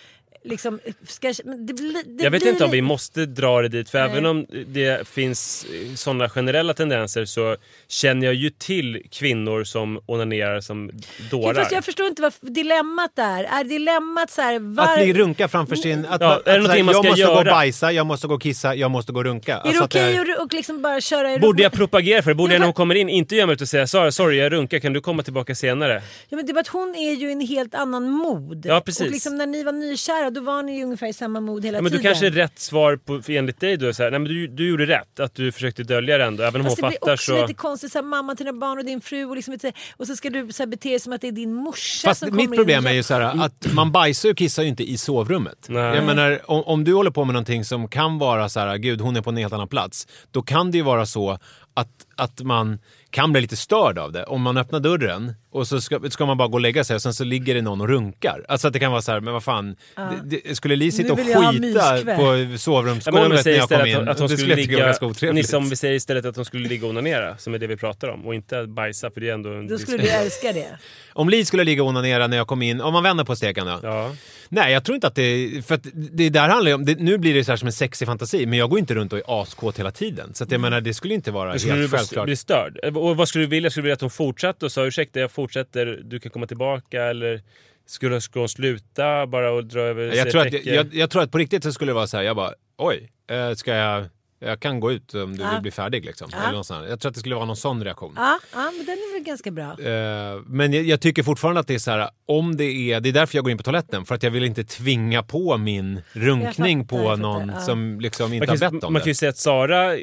Liksom, 0.44 0.80
ska, 1.08 1.28
det, 1.28 1.74
det 1.74 2.24
Jag 2.24 2.32
vet 2.32 2.42
blir 2.42 2.52
inte 2.52 2.66
om 2.66 2.72
vi 2.72 2.82
måste 2.82 3.26
dra 3.26 3.62
det 3.62 3.68
dit, 3.68 3.90
för 3.90 4.00
Nej. 4.00 4.10
även 4.12 4.26
om 4.26 4.46
det 4.68 5.08
finns 5.08 5.66
sådana 5.96 6.30
generella 6.30 6.74
tendenser 6.74 7.26
så 7.26 7.56
känner 7.88 8.26
jag 8.26 8.34
ju 8.36 8.50
till 8.50 9.02
kvinnor 9.12 9.64
som 9.64 10.00
onanerar 10.06 10.62
som 10.62 10.92
dårar. 11.32 11.54
Fast 11.54 11.72
jag 11.72 11.86
förstår 11.86 12.08
inte 12.08 12.22
vad 12.22 12.34
dilemmat 12.42 13.20
är. 13.20 13.44
Är 13.44 13.64
dilemmat 13.64 14.30
så 14.32 14.42
här... 14.42 14.60
Var... 14.60 14.84
Att 14.84 14.98
bli 15.00 15.14
runka 15.14 15.48
framför 15.48 15.76
sin... 15.76 16.06
Att, 16.06 16.22
Ja, 16.22 16.36
att, 16.36 16.48
är 16.48 16.52
det 16.52 16.58
att, 16.58 16.62
någonting 16.64 16.86
man 16.86 16.94
jag 16.96 17.04
ska 17.04 17.10
måste 17.12 17.26
gå 17.26 17.32
och 17.32 17.46
göra? 17.46 17.52
bajsa, 17.52 17.92
jag 17.92 18.06
måste 18.06 18.28
gå 18.28 18.34
och 18.36 18.42
kissa, 18.42 18.76
jag 18.76 18.92
måste 18.92 19.12
gå 19.12 19.20
och 19.20 19.26
runka. 19.26 19.58
är 19.58 19.62
det 19.64 19.68
Alltså 19.68 19.84
att 19.84 19.90
okej 19.96 20.16
är- 20.16 20.32
att 20.34 20.40
och 20.40 20.54
liksom 20.54 20.82
bara 20.82 21.02
köra 21.02 21.34
i 21.34 21.40
Borde 21.40 21.64
jag 21.64 21.72
propagera 21.72 22.22
för 22.22 22.32
det? 22.32 22.36
Borde 22.36 22.52
Ja, 22.52 22.56
jag 22.56 22.60
när 22.60 22.68
hon 22.68 22.74
kommer 22.74 22.96
in 22.96 23.10
inte 23.10 23.36
gömma 23.36 23.54
ut 23.54 23.62
och 23.62 23.68
säga 23.70 23.88
Sara, 23.88 24.12
sorry 24.12 24.38
jag 24.38 24.52
runkar, 24.52 24.80
kan 24.80 24.94
du 24.94 25.02
komma 25.02 25.24
tillbaka 25.24 25.56
senare? 25.56 26.02
Ja, 26.30 26.36
men 26.36 26.46
det 26.46 26.52
är 26.52 26.54
bara 26.54 26.60
att 26.60 26.68
hon 26.68 26.96
är 26.96 27.14
ju 27.14 27.30
i 27.30 27.32
en 27.32 27.42
helt 27.42 27.76
annan 27.76 28.10
mod. 28.10 28.66
Ja, 28.66 28.82
precis. 28.82 29.02
Och 29.02 29.12
liksom 29.12 29.38
när 29.38 29.46
ni 29.48 29.64
var 29.64 29.72
nykära 29.72 30.31
då 30.34 30.42
var 30.42 30.64
ni 30.64 30.78
ju 30.78 30.84
ungefär 30.84 31.08
i 31.08 31.14
samma 31.14 31.40
mod 31.40 31.66
hela 31.66 31.78
Ja, 31.78 31.82
men 31.82 31.92
du 31.92 31.98
tiden. 31.98 32.12
kanske 32.12 32.28
är 32.28 32.32
rätt 32.32 32.60
svar 32.60 32.96
på, 32.96 33.22
för 33.22 33.34
enligt 33.34 33.60
dig 33.60 33.78
då 33.78 33.88
är 33.88 33.92
så 33.92 34.04
här, 34.04 34.12
nej 34.12 34.20
men 34.20 34.30
du, 34.30 34.48
du 34.48 34.70
gjorde 34.70 34.86
rätt, 34.86 35.20
att 35.20 35.36
du 35.36 35.52
försökte 35.52 35.84
dölja 35.84 36.18
det 36.18 36.24
ändå, 36.24 36.44
även 36.44 36.62
om 36.62 36.68
hon 36.68 36.76
det 36.76 36.82
fattar 36.82 37.00
blir 37.06 37.14
också 37.14 37.32
så... 37.32 37.42
lite 37.42 37.54
konstigt, 37.54 37.92
så 37.92 37.98
här, 37.98 38.04
mamma 38.06 38.36
till 38.36 38.46
dina 38.46 38.58
barn 38.58 38.78
och 38.78 38.86
din 38.86 39.02
fru 39.02 39.26
och, 39.26 39.36
liksom, 39.36 39.58
och 39.98 40.08
så 40.08 40.16
ska 40.16 40.30
du 40.30 40.52
så 40.52 40.64
här, 40.64 40.68
bete 40.68 40.90
dig 40.90 41.00
som 41.00 41.14
att 41.14 41.22
det 41.22 41.28
är 41.28 41.32
din 41.32 41.54
morsa 41.54 42.08
Fast 42.08 42.20
som 42.20 42.36
mitt 42.36 42.46
kommer 42.46 42.58
problem 42.58 42.84
in. 42.84 42.88
är 42.88 42.94
ju 42.94 43.04
så 43.04 43.14
här 43.14 43.22
att 43.46 43.74
man 43.74 43.92
bajsar 43.92 44.30
och 44.30 44.38
kissar 44.38 44.64
ju 44.64 44.70
inte 44.70 44.84
i 44.84 44.98
sovrummet. 44.98 45.66
Nej. 45.70 45.96
Jag 45.96 46.06
menar, 46.06 46.42
om, 46.46 46.64
om 46.64 46.84
du 46.84 46.94
håller 46.94 47.12
på 47.12 47.26
med 47.26 47.34
någonting 47.34 47.66
som 47.66 47.88
kan 47.88 48.18
vara 48.20 48.50
så 48.50 48.60
här, 48.60 48.78
gud 48.78 49.02
hon 49.02 49.16
är 49.16 49.22
på 49.22 49.30
en 49.30 49.38
helt 49.38 49.54
annan 49.54 49.68
plats. 49.68 50.08
Då 50.32 50.42
kan 50.42 50.72
det 50.72 50.78
ju 50.78 50.84
vara 50.84 51.06
så 51.06 51.40
att, 51.74 51.90
att 52.22 52.42
man 52.42 52.80
kan 53.10 53.32
bli 53.32 53.42
lite 53.42 53.56
störd 53.56 53.98
av 53.98 54.12
det. 54.12 54.24
Om 54.24 54.42
man 54.42 54.58
öppnar 54.58 54.80
dörren 54.80 55.34
och 55.52 55.68
så 55.68 55.82
ska, 55.82 56.00
ska 56.10 56.26
man 56.26 56.38
bara 56.38 56.48
gå 56.48 56.54
och 56.54 56.62
lägga 56.62 56.84
sig 56.84 56.96
och 56.96 57.02
sen 57.02 57.14
så 57.14 57.24
ligger 57.24 57.56
det 57.56 57.62
någon 57.62 57.82
och 57.82 57.88
runkar. 57.88 58.46
Alltså 58.48 58.68
att 58.68 58.74
det 58.74 58.80
kan 58.80 58.92
vara 58.92 59.02
så 59.02 59.12
här, 59.12 59.20
men 59.20 59.34
vad 59.34 59.44
fan. 59.44 59.76
Det, 59.96 60.40
det, 60.44 60.56
skulle 60.56 60.76
Li 60.76 60.92
sitta 60.92 61.14
och 61.14 61.20
skita 61.20 61.98
på 62.16 62.38
Ja, 62.38 62.58
sovrumsgolvet 62.58 63.30
när 63.30 63.38
säger 63.38 63.58
jag 63.58 63.70
kom 63.70 63.86
in? 63.86 63.96
att, 63.96 64.08
att 64.08 64.20
hon 64.20 64.28
det 64.28 64.38
skulle 64.38 64.56
ligga... 64.56 64.86
ganska 64.86 65.06
otrevligt. 65.06 65.36
Nisse, 65.36 65.58
om 65.58 65.70
vi 65.70 65.76
säger 65.76 65.96
istället 65.96 66.26
att 66.26 66.36
hon 66.36 66.46
skulle 66.46 66.70
ligga 66.70 66.86
och 66.86 66.90
onanera, 66.90 67.38
som 67.38 67.54
är 67.54 67.60
det 67.60 67.68
vi 67.68 67.78
pratar 67.78 68.08
om, 68.08 68.28
och 68.28 68.36
inte 68.36 68.68
bajsa, 68.68 69.12
för 69.12 69.22
det 69.22 69.30
är 69.30 69.34
ändå... 69.34 69.50
en 69.50 69.68
Då 69.68 69.78
skulle 69.78 69.98
du 69.98 70.10
älska 70.10 70.54
det. 70.54 70.78
Om 71.14 71.30
Li 71.30 71.46
skulle 71.46 71.64
ligga 71.64 71.84
och 71.84 71.90
onanera 71.90 72.28
när 72.28 72.38
jag 72.38 72.48
kom 72.48 72.62
in, 72.62 72.82
om 72.82 72.94
man 72.94 73.04
vänder 73.04 73.24
på 73.24 73.36
steken 73.36 73.66
då. 73.66 73.80
Ja. 73.84 74.12
Nej, 74.50 74.74
jag 74.74 74.84
tror 74.84 74.96
inte 74.96 75.08
att 75.08 75.16
det... 75.16 75.62
För 75.68 75.76
att 75.76 75.88
det 75.94 76.30
där 76.30 76.50
handlar 76.50 76.70
ju 76.70 76.76
om... 76.76 76.86
Det, 76.86 77.00
nu 77.00 77.18
blir 77.18 77.34
det 77.34 77.44
så 77.44 77.52
här 77.52 77.58
som 77.58 77.68
en 77.68 77.74
sexig 77.74 78.08
fantasi, 78.08 78.46
men 78.46 78.60
jag 78.60 78.70
går 78.70 78.80
inte 78.80 78.96
runt 78.96 79.14
och 79.14 79.20
är 79.20 79.42
askåt 79.42 79.80
hela 79.80 79.92
tiden. 79.92 80.34
Så 80.34 80.44
att 80.44 80.52
jag 80.52 80.62
menar, 80.62 80.82
det 80.82 80.94
skulle 80.94 81.14
inte 81.14 81.32
vara 81.32 81.52
helt 81.52 81.64
du 81.64 81.88
självklart. 82.12 82.26
bli 82.26 82.36
störd? 82.36 82.78
Och 82.98 83.18
vad 83.18 83.28
skulle 83.28 83.44
du 83.44 83.50
vilja? 83.50 83.70
Skulle 83.70 83.82
du 83.82 83.86
vilja 83.86 83.94
att 83.94 84.02
hon 84.02 84.10
fortsatte 84.10 84.66
och 84.66 84.72
sa 84.72 84.86
ursäkta 84.86 85.20
jag 85.20 85.32
fortsätter, 85.32 86.00
du 86.04 86.20
kan 86.20 86.32
komma 86.32 86.48
tillbaka? 86.48 87.04
Eller 87.04 87.42
skulle, 87.86 88.20
hon 88.36 88.50
sluta 88.50 89.28
bara 89.28 89.52
och 89.52 89.66
dra 89.66 89.82
över 89.82 90.16
Jag 90.16 90.32
tror, 90.32 90.42
att, 90.48 90.66
jag, 90.66 90.94
jag 90.96 91.10
tror 91.10 91.22
att 91.24 91.32
på 91.32 91.38
riktigt 91.38 91.64
så 91.64 91.72
skulle 91.74 91.90
det 91.90 91.96
vara 91.96 92.08
så 92.08 92.18
här, 92.18 92.24
jag 92.24 92.36
bara 92.36 92.54
oj, 92.78 93.12
eh, 93.32 93.54
ska 93.54 93.74
jag... 93.76 94.06
Jag 94.44 94.60
kan 94.60 94.80
gå 94.80 94.92
ut 94.92 95.14
om 95.14 95.38
du 95.38 95.44
Ja. 95.44 95.52
vill 95.52 95.62
bli 95.62 95.72
färdig. 95.72 96.06
Liksom. 96.06 96.30
Ja. 96.32 96.38
Eller 96.44 96.58
något 96.58 96.66
sånt. 96.66 96.90
Jag 96.90 97.00
tror 97.00 97.10
att 97.10 97.14
det 97.14 97.20
skulle 97.20 97.36
vara 97.36 97.46
någon 97.46 97.56
sån 97.56 97.84
reaktion. 97.84 98.14
Ja, 98.16 98.40
ja, 98.54 98.72
men 98.78 98.86
den 98.86 98.96
är 98.96 99.14
väl 99.14 99.24
ganska 99.24 99.52
bra. 99.52 99.64
Eh, 99.80 100.42
Men 100.46 100.74
jag, 100.74 100.84
jag 100.84 101.02
tycker 101.02 101.24
fortfarande 101.24 101.60
att 101.60 101.68
det 101.68 101.74
är 101.74 101.80
så 101.80 101.92
här, 101.92 102.10
om 102.26 102.58
det 102.58 102.64
är, 102.64 103.00
det 103.00 103.10
är 103.10 103.14
därför 103.14 103.38
jag 103.38 103.44
går 103.44 103.52
in 103.52 103.58
på 103.58 103.64
toaletten. 103.64 104.06
För 104.06 104.16
att 104.16 104.24
jag 104.24 104.32
vill 104.32 104.44
inte 104.44 104.64
tvinga 104.64 105.24
på 105.24 105.58
min 105.58 106.02
runkning 106.14 106.88
fattar, 106.88 107.04
på 107.04 107.16
någon 107.16 107.50
ja. 107.50 107.60
som 107.60 108.00
liksom 108.02 108.34
inte 108.34 108.48
Man 108.48 108.58
kan, 108.58 108.66
har 108.66 108.72
bett 108.72 108.84
om 108.84 108.94
man 108.94 109.00
det. 109.00 109.04
kan 109.04 109.10
ju 109.10 109.16
säga 109.16 109.30
att 109.30 109.38
Sara 109.38 109.98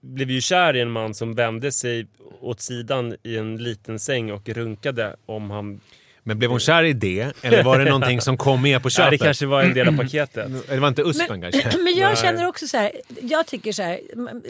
blev 0.00 0.30
ju 0.30 0.40
kär 0.40 0.76
i 0.76 0.80
en 0.80 0.90
man 0.90 1.14
som 1.14 1.34
vände 1.34 1.72
sig 1.72 2.06
åt 2.40 2.60
sidan 2.60 3.16
i 3.22 3.36
en 3.36 3.56
liten 3.56 3.98
säng 3.98 4.32
och 4.32 4.48
runkade 4.48 5.16
om 5.26 5.50
han... 5.50 5.80
Men 6.22 6.38
blev 6.38 6.50
hon 6.50 6.60
kär 6.60 6.84
i 6.84 6.92
det? 6.92 7.32
Eller 7.42 7.62
var 7.62 7.78
det 7.78 7.84
någonting 7.84 8.20
som 8.20 8.36
kom 8.36 8.62
med 8.62 8.82
på 8.82 8.86
Ja, 8.88 8.90
köpet? 8.90 9.10
det 9.20 9.24
kanske 9.24 9.46
var 9.46 9.62
en 9.62 9.74
del 9.74 9.88
av 9.88 9.96
paketet. 9.96 10.50
Eller 10.68 10.80
var 10.80 10.88
inte 10.88 11.02
uspen 11.02 11.40
kanske? 11.42 11.78
Men 11.84 11.96
jag 11.96 12.18
känner 12.18 12.46
också 12.48 12.66
så 12.66 12.76
här, 12.76 12.90
jag 13.20 13.46
tycker 13.46 13.72
så 13.72 13.82
här, 13.82 14.00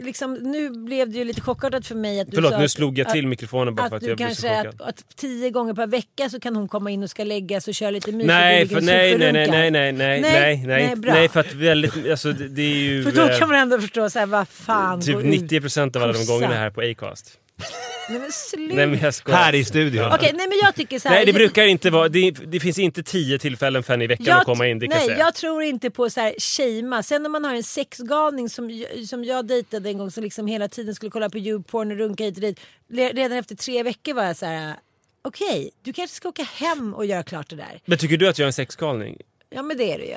liksom, 0.02 0.34
nu 0.34 0.70
blev 0.70 1.10
det 1.10 1.18
ju 1.18 1.24
lite 1.24 1.40
chockartat 1.40 1.86
för 1.86 1.94
mig 1.94 2.20
att 2.20 2.26
du 2.30 2.34
Förlåt, 2.34 2.52
sa 2.52 2.58
nu 2.58 2.64
att- 2.64 2.70
slog 2.70 2.98
jag 2.98 3.08
till 3.08 3.24
att, 3.24 3.28
mikrofonen 3.28 3.74
bara 3.74 3.88
för 3.88 3.96
att 3.96 4.02
att 4.02 4.04
du 4.04 4.08
jag 4.08 4.16
blev 4.16 4.28
så 4.34 4.46
kanske 4.46 4.68
chockad. 4.70 4.80
att, 4.88 4.88
att 4.88 5.16
tio 5.16 5.50
gånger 5.50 5.74
per 5.74 5.86
vecka 5.86 6.30
så 6.30 6.40
kan 6.40 6.56
hon 6.56 6.68
komma 6.68 6.90
in 6.90 7.02
och 7.02 7.10
ska 7.10 7.24
läggas 7.24 7.68
och 7.68 7.74
köra 7.74 7.90
lite 7.90 8.12
mys 8.12 8.22
och 8.24 8.26
Nej, 8.26 8.68
för, 8.68 8.80
nej, 8.80 9.18
nej, 9.18 9.32
nej, 9.32 9.48
nej, 9.50 9.70
nej, 9.70 9.92
nej, 9.92 9.92
Nej, 9.92 10.20
nej, 10.20 10.62
nej, 10.66 10.86
nej, 10.86 10.96
bra. 10.96 11.12
nej, 11.14 11.28
för 11.28 11.40
att 11.40 11.52
väldigt, 11.54 12.10
alltså 12.10 12.32
det, 12.32 12.48
det 12.48 12.62
är 12.62 12.74
ju... 12.76 13.04
För 13.04 13.12
då 13.12 13.28
eh, 13.28 13.38
kan 13.38 13.48
man 13.48 13.58
ändå 13.58 13.80
förstå 13.80 14.10
så 14.10 14.18
här, 14.18 14.26
vad 14.26 14.48
fan, 14.48 15.00
Typ 15.00 15.14
gå 15.14 15.20
ut. 15.22 15.42
90% 15.50 15.96
av 15.96 16.02
alla 16.02 16.12
de 16.12 16.24
gångerna 16.26 16.54
här 16.54 16.70
på 16.70 16.80
Acast. 16.80 17.32
Nej 18.08 18.20
men. 18.20 18.76
Nej 18.76 18.86
men 18.86 18.98
jag 18.98 19.14
skojar. 19.14 19.38
Här 19.38 19.54
i 19.54 19.64
studion. 19.64 20.12
Okej, 20.12 20.32
nej 20.34 20.48
men 20.48 20.58
jag 20.62 20.74
tycker 20.74 20.98
så 20.98 21.08
här. 21.08 21.16
Nej 21.16 21.26
det 21.26 21.32
brukar 21.32 21.64
inte 21.64 21.90
vara, 21.90 22.08
det, 22.08 22.30
det 22.30 22.60
finns 22.60 22.78
inte 22.78 23.02
tio 23.02 23.38
tillfällen 23.38 23.82
för 23.82 23.92
henne 23.92 24.04
i 24.04 24.06
veckan 24.06 24.38
att 24.38 24.44
komma 24.44 24.66
in, 24.66 24.78
det 24.78 24.86
kan 24.86 24.96
nej, 24.98 25.06
jag 25.06 25.14
säga. 25.14 25.24
jag 25.24 25.34
tror 25.34 25.62
inte 25.62 25.90
på 25.90 26.10
så 26.10 26.20
här 26.20 26.34
shama. 26.38 27.02
Sen 27.02 27.22
när 27.22 27.30
man 27.30 27.44
har 27.44 27.54
en 27.54 27.62
sexgalning 27.62 28.48
som, 28.48 28.70
jag- 28.70 29.06
som 29.08 29.24
jag 29.24 29.46
dejtade 29.46 29.88
en 29.88 29.98
gång 29.98 30.10
som 30.10 30.22
liksom 30.24 30.46
hela 30.46 30.68
tiden 30.68 30.94
skulle 30.94 31.10
kolla 31.10 31.30
på 31.30 31.38
YouPorn 31.38 31.90
och 31.90 31.96
runka 31.98 32.24
hit 32.24 32.34
och 32.36 32.40
dit. 32.42 32.60
Redan 32.92 33.32
efter 33.38 33.54
tre 33.54 33.82
veckor 33.82 34.14
var 34.14 34.24
jag 34.24 34.36
så 34.36 34.46
här. 34.46 34.74
Okej, 35.22 35.70
du 35.82 35.92
kanske 35.92 36.16
ska 36.16 36.28
åka 36.28 36.42
hem 36.42 36.94
och 36.94 37.06
göra 37.06 37.22
klart 37.22 37.50
det 37.50 37.56
där. 37.56 37.80
Men 37.84 37.98
tycker 37.98 38.16
du 38.16 38.28
att 38.28 38.38
jag 38.38 38.44
är 38.44 38.48
en 38.48 38.52
sexgalning? 38.52 39.16
Ja 39.50 39.62
men 39.62 39.76
det 39.76 39.92
är 39.92 39.98
det 39.98 40.04
ju. 40.04 40.16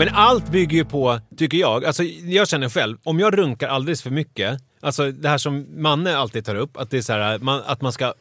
Men 0.00 0.08
allt 0.08 0.50
bygger 0.50 0.76
ju 0.76 0.84
på, 0.84 1.20
tycker 1.36 1.58
jag, 1.58 1.84
alltså 1.84 2.02
jag 2.24 2.48
känner 2.48 2.68
själv, 2.68 2.98
om 3.04 3.20
jag 3.20 3.38
runkar 3.38 3.68
alldeles 3.68 4.02
för 4.02 4.10
mycket, 4.10 4.60
alltså 4.80 5.10
det 5.12 5.28
här 5.28 5.38
som 5.38 5.82
Manne 5.82 6.16
alltid 6.16 6.44
tar 6.44 6.54
upp, 6.54 6.76
att 6.76 6.90
det 6.90 6.98
är 6.98 7.02
så 7.02 7.12
här, 7.12 7.38
man, 7.38 7.62
att 7.66 7.80
man 7.80 7.92
ska 7.92 8.14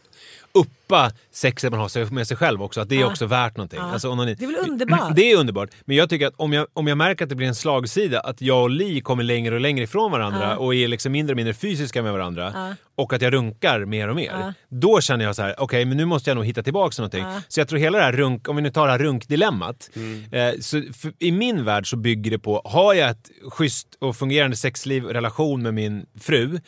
uppa 0.53 1.11
sexet 1.31 1.71
man 1.71 1.79
har 1.79 2.13
med 2.13 2.27
sig 2.27 2.37
själv 2.37 2.63
också, 2.63 2.81
att 2.81 2.89
det 2.89 3.01
är 3.01 3.05
också 3.05 3.25
värt 3.25 3.57
någonting. 3.57 3.79
Alltså, 3.79 4.09
om 4.09 4.17
någon, 4.17 4.25
Det 4.25 4.43
är 4.43 4.47
väl 4.47 4.69
underbart? 4.69 4.99
Det 5.15 5.31
är 5.31 5.37
underbart. 5.37 5.69
Men 5.85 5.97
jag 5.97 6.09
tycker 6.09 6.27
att 6.27 6.33
om 6.37 6.53
jag, 6.53 6.67
om 6.73 6.87
jag 6.87 6.97
märker 6.97 7.25
att 7.25 7.29
det 7.29 7.35
blir 7.35 7.47
en 7.47 7.55
slagsida, 7.55 8.19
att 8.19 8.41
jag 8.41 8.61
och 8.63 8.69
Li 8.69 9.01
kommer 9.01 9.23
längre 9.23 9.55
och 9.55 9.61
längre 9.61 9.83
ifrån 9.83 10.11
varandra 10.11 10.57
och 10.57 10.75
är 10.75 10.87
liksom 10.87 11.11
mindre 11.11 11.33
och 11.33 11.37
mindre 11.37 11.53
fysiska 11.53 12.03
med 12.03 12.11
varandra 12.13 12.75
och 12.95 13.13
att 13.13 13.21
jag 13.21 13.33
runkar 13.33 13.85
mer 13.85 14.07
och 14.07 14.15
mer. 14.15 14.53
Då 14.69 15.01
känner 15.01 15.25
jag 15.25 15.35
så 15.35 15.41
här, 15.41 15.55
okej 15.57 15.85
men 15.85 15.97
nu 15.97 16.05
måste 16.05 16.29
jag 16.29 16.35
nog 16.35 16.45
hitta 16.45 16.63
tillbaka 16.63 16.91
till 16.91 17.01
någonting. 17.01 17.25
Så 17.47 17.59
jag 17.59 17.67
tror 17.67 17.79
hela 17.79 17.97
det 17.97 18.03
här 18.03 18.13
runk, 18.13 18.49
om 18.49 18.55
vi 18.55 18.61
nu 18.61 18.71
tar 18.71 18.85
det 18.85 18.91
här 18.91 18.99
runkdilemmat. 18.99 19.89
Eh, 20.31 20.59
så 20.59 20.81
för, 20.93 21.13
I 21.19 21.31
min 21.31 21.65
värld 21.65 21.89
så 21.89 21.97
bygger 21.97 22.31
det 22.31 22.39
på, 22.39 22.61
har 22.65 22.93
jag 22.93 23.09
ett 23.09 23.29
schysst 23.51 23.87
och 23.99 24.15
fungerande 24.15 24.57
sexliv 24.57 25.05
och 25.05 25.13
relation 25.13 25.61
med 25.61 25.73
min 25.73 26.05
fru, 26.19 26.59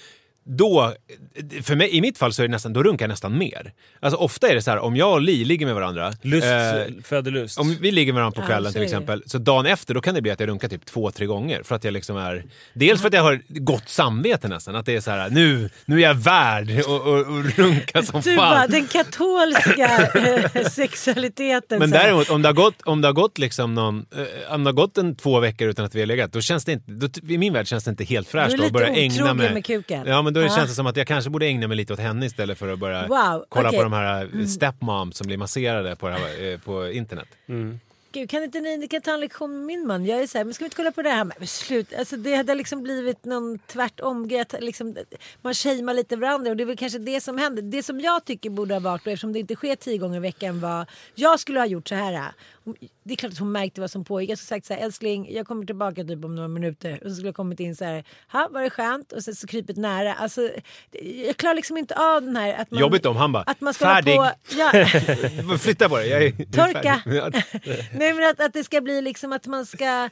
då, 0.58 0.94
för 1.64 1.76
mig, 1.76 1.96
i 1.96 2.02
mitt 2.02 2.18
fall 2.18 2.34
så 2.34 2.42
är 2.42 2.48
det 2.48 2.52
nästan, 2.52 2.74
då 2.74 2.84
runkar 2.84 3.06
jag 3.06 3.10
nästan 3.10 3.38
mer. 3.38 3.74
Alltså 4.00 4.18
ofta 4.18 4.50
är 4.50 4.56
det 4.56 4.62
så 4.62 4.72
här, 4.72 4.80
om 4.80 4.96
jag 4.96 5.14
och 5.14 5.22
Li 5.22 5.46
ligger 5.46 5.66
med 5.66 5.76
varandra. 5.76 6.14
Lust 6.22 6.48
eh, 6.48 7.04
föder 7.04 7.32
lust. 7.32 7.60
om 7.60 7.78
vi 7.82 7.92
ligger 7.92 8.14
med 8.14 8.20
varandra 8.22 8.42
på 8.42 8.48
kvällen 8.48 8.72
så 8.72 8.74
till 8.74 8.82
är 8.82 8.86
exempel, 8.86 9.24
så 9.26 9.38
dagen 9.38 9.66
efter 9.66 9.94
då 9.94 10.02
kan 10.02 10.16
det 10.16 10.22
bli 10.22 10.32
att 10.32 10.40
jag 10.40 10.50
runkar 10.50 10.68
typ 10.68 10.86
två, 10.86 11.12
tre 11.12 11.26
gånger. 11.26 11.64
För 11.64 11.76
att 11.76 11.84
jag 11.84 11.92
liksom 11.92 12.18
är... 12.18 12.44
Dels 12.74 13.02
för 13.02 13.08
att 13.08 13.14
jag 13.14 13.24
har 13.24 13.42
gott 13.48 13.90
samvete 13.90 14.48
nästan. 14.48 14.76
Att 14.76 14.86
det 14.86 14.96
är 14.96 15.02
så 15.02 15.12
här, 15.12 15.30
nu, 15.30 15.70
nu 15.86 15.98
är 15.98 16.02
jag 16.02 16.14
värd 16.14 16.80
att 16.80 16.86
och, 16.86 17.08
och 17.08 17.46
runka 17.58 18.04
som 18.04 18.22
Du 18.22 18.36
bara, 18.36 18.56
fan. 18.56 18.72
den 18.72 18.88
katolska 18.88 20.12
sexualiteten. 20.70 21.80
Men 21.80 21.92
däremot 21.92 22.30
om 22.30 22.42
det 22.42 22.48
har 22.48 22.54
gått, 22.54 22.82
om 22.82 23.02
det 23.02 23.08
har 23.08 23.14
gått 23.14 23.38
liksom 23.38 23.74
någon, 23.76 24.06
eh, 24.16 24.54
om 24.54 24.64
det 24.64 24.68
har 24.68 24.76
gått 24.76 24.98
en 24.98 25.16
två 25.16 25.40
veckor 25.40 25.68
utan 25.68 25.86
att 25.86 25.96
vi 25.96 26.00
har 26.00 26.08
legat, 26.08 26.34
då 26.34 26.42
känns 26.42 26.66
det 26.66 26.72
inte, 26.72 26.92
då, 26.92 27.08
i 27.28 27.38
min 27.38 27.54
värld 27.54 27.68
känns 27.68 27.84
det 27.84 27.90
inte 27.90 28.04
helt 28.04 28.32
Du 28.32 28.38
är 28.38 28.44
fräscht 28.44 28.58
lite 28.58 28.66
att 28.66 28.74
börja 28.74 28.88
ägna 28.88 29.14
otrogen 29.14 29.38
mig... 29.38 29.54
med 29.54 29.66
kuken. 29.66 30.08
Ja 30.08 30.22
men 30.22 30.34
då 30.34 30.41
Ja. 30.50 30.56
känns 30.56 30.70
det 30.70 30.76
som 30.76 30.88
att 30.88 30.98
jag 30.98 31.08
kanske 31.08 31.30
borde 31.30 31.46
ägna 31.46 31.68
mig 31.68 31.78
lite 31.78 31.94
åt 31.94 32.00
henne 32.00 32.26
istället 32.26 32.58
för 32.58 32.74
att 32.74 32.80
börja 32.80 33.08
Wow, 33.08 33.46
kolla 33.50 33.70
okej. 33.70 33.80
på 33.80 33.84
de 33.84 33.94
här 33.94 34.30
eh, 34.40 34.46
stepmoms 34.46 35.18
som 35.18 35.28
blir 35.28 35.38
masserade 35.38 35.96
på, 35.96 36.08
det 36.08 36.14
här, 36.14 36.52
eh, 36.54 36.60
på 36.60 36.92
internet. 36.92 37.28
Gud, 38.14 38.30
kan 38.30 38.44
inte 38.44 38.60
ni, 38.60 38.78
ni 38.78 38.88
kan 38.88 39.02
ta 39.02 39.14
en 39.14 39.20
lektion 39.20 39.58
med 39.58 39.66
min 39.66 39.88
man? 39.88 40.06
Jag 40.06 40.22
är 40.22 40.28
så 40.28 40.38
här, 40.38 40.46
men 40.46 40.54
ska 40.54 40.64
vi 40.64 40.66
inte 40.66 40.76
kolla 40.76 40.92
på 40.92 41.02
det 41.02 41.10
här? 41.10 41.24
Men 41.24 41.48
slut, 41.48 41.94
alltså 42.00 42.18
det 42.18 42.36
hade 42.36 42.56
liksom 42.56 42.84
blivit 42.84 43.26
någon 43.26 43.60
tvärtom 43.68 44.28
grej. 44.28 44.46
Liksom, 44.60 44.96
man 45.42 45.54
shamear 45.54 45.94
lite 45.96 46.16
varandra 46.16 46.50
och 46.52 46.58
det 46.58 46.64
är 46.64 46.66
väl 46.66 46.78
kanske 46.78 47.00
det 47.00 47.22
som 47.22 47.38
händer. 47.38 47.62
Det 47.62 47.84
som 47.84 48.00
jag 48.00 48.26
tycker 48.26 48.50
borde 48.50 48.74
ha 48.76 48.80
varit, 48.80 49.02
och 49.06 49.12
eftersom 49.12 49.34
det 49.34 49.40
inte 49.40 49.56
sker 49.56 49.76
tio 49.76 49.98
gånger 49.98 50.18
i 50.18 50.20
veckan 50.20 50.60
var, 50.60 50.86
jag 51.16 51.40
skulle 51.40 51.60
ha 51.60 51.66
gjort 51.66 51.88
så 51.88 51.96
här. 51.96 52.32
Det 53.04 53.14
är 53.14 53.16
klart 53.16 53.32
att 53.32 53.40
hon 53.40 53.52
märkte 53.52 53.82
vad 53.82 53.92
som 53.92 54.04
pågick. 54.04 54.30
Jag 54.30 54.38
skulle 54.38 54.48
sagt 54.48 54.66
så 54.66 54.74
här, 54.74 54.82
älskling 54.82 55.34
jag 55.34 55.48
kommer 55.48 55.66
tillbaka 55.66 56.04
typ 56.04 56.26
om 56.26 56.36
några 56.36 56.48
minuter. 56.48 57.00
Och 57.04 57.10
så 57.10 57.16
skulle 57.16 57.28
jag 57.28 57.36
kommit 57.36 57.60
in 57.60 57.76
så 57.76 57.86
här, 57.86 58.04
ha 58.32 58.50
var 58.52 58.62
det 58.62 58.70
skönt? 58.70 59.12
Och 59.12 59.24
sen 59.24 59.36
så 59.36 59.48
krypit 59.48 59.78
nära. 59.78 60.14
Alltså, 60.14 60.50
jag 61.28 61.38
klarar 61.38 61.56
liksom 61.56 61.78
inte 61.78 61.96
av 61.96 62.22
den 62.22 62.36
här 62.36 62.54
att 62.54 62.72
man... 62.72 62.80
Jobbigt 62.80 63.06
om 63.06 63.16
han 63.16 63.32
bara, 63.32 63.44
att 63.44 63.62
man 63.62 63.74
ska 63.74 63.86
färdig. 63.86 64.16
På, 64.16 64.32
ja, 64.58 65.58
Flytta 65.58 65.90
på 65.90 65.98
dig, 65.98 66.10
jag 66.10 66.24
är 66.24 66.32
Torka. 66.32 67.02
Nej 67.94 68.14
men 68.14 68.30
att, 68.30 68.40
att 68.40 68.54
det 68.54 68.64
ska 68.64 68.82
bli 68.82 69.02
liksom 69.02 69.34
att 69.34 69.48
man 69.48 69.66
ska 69.66 70.10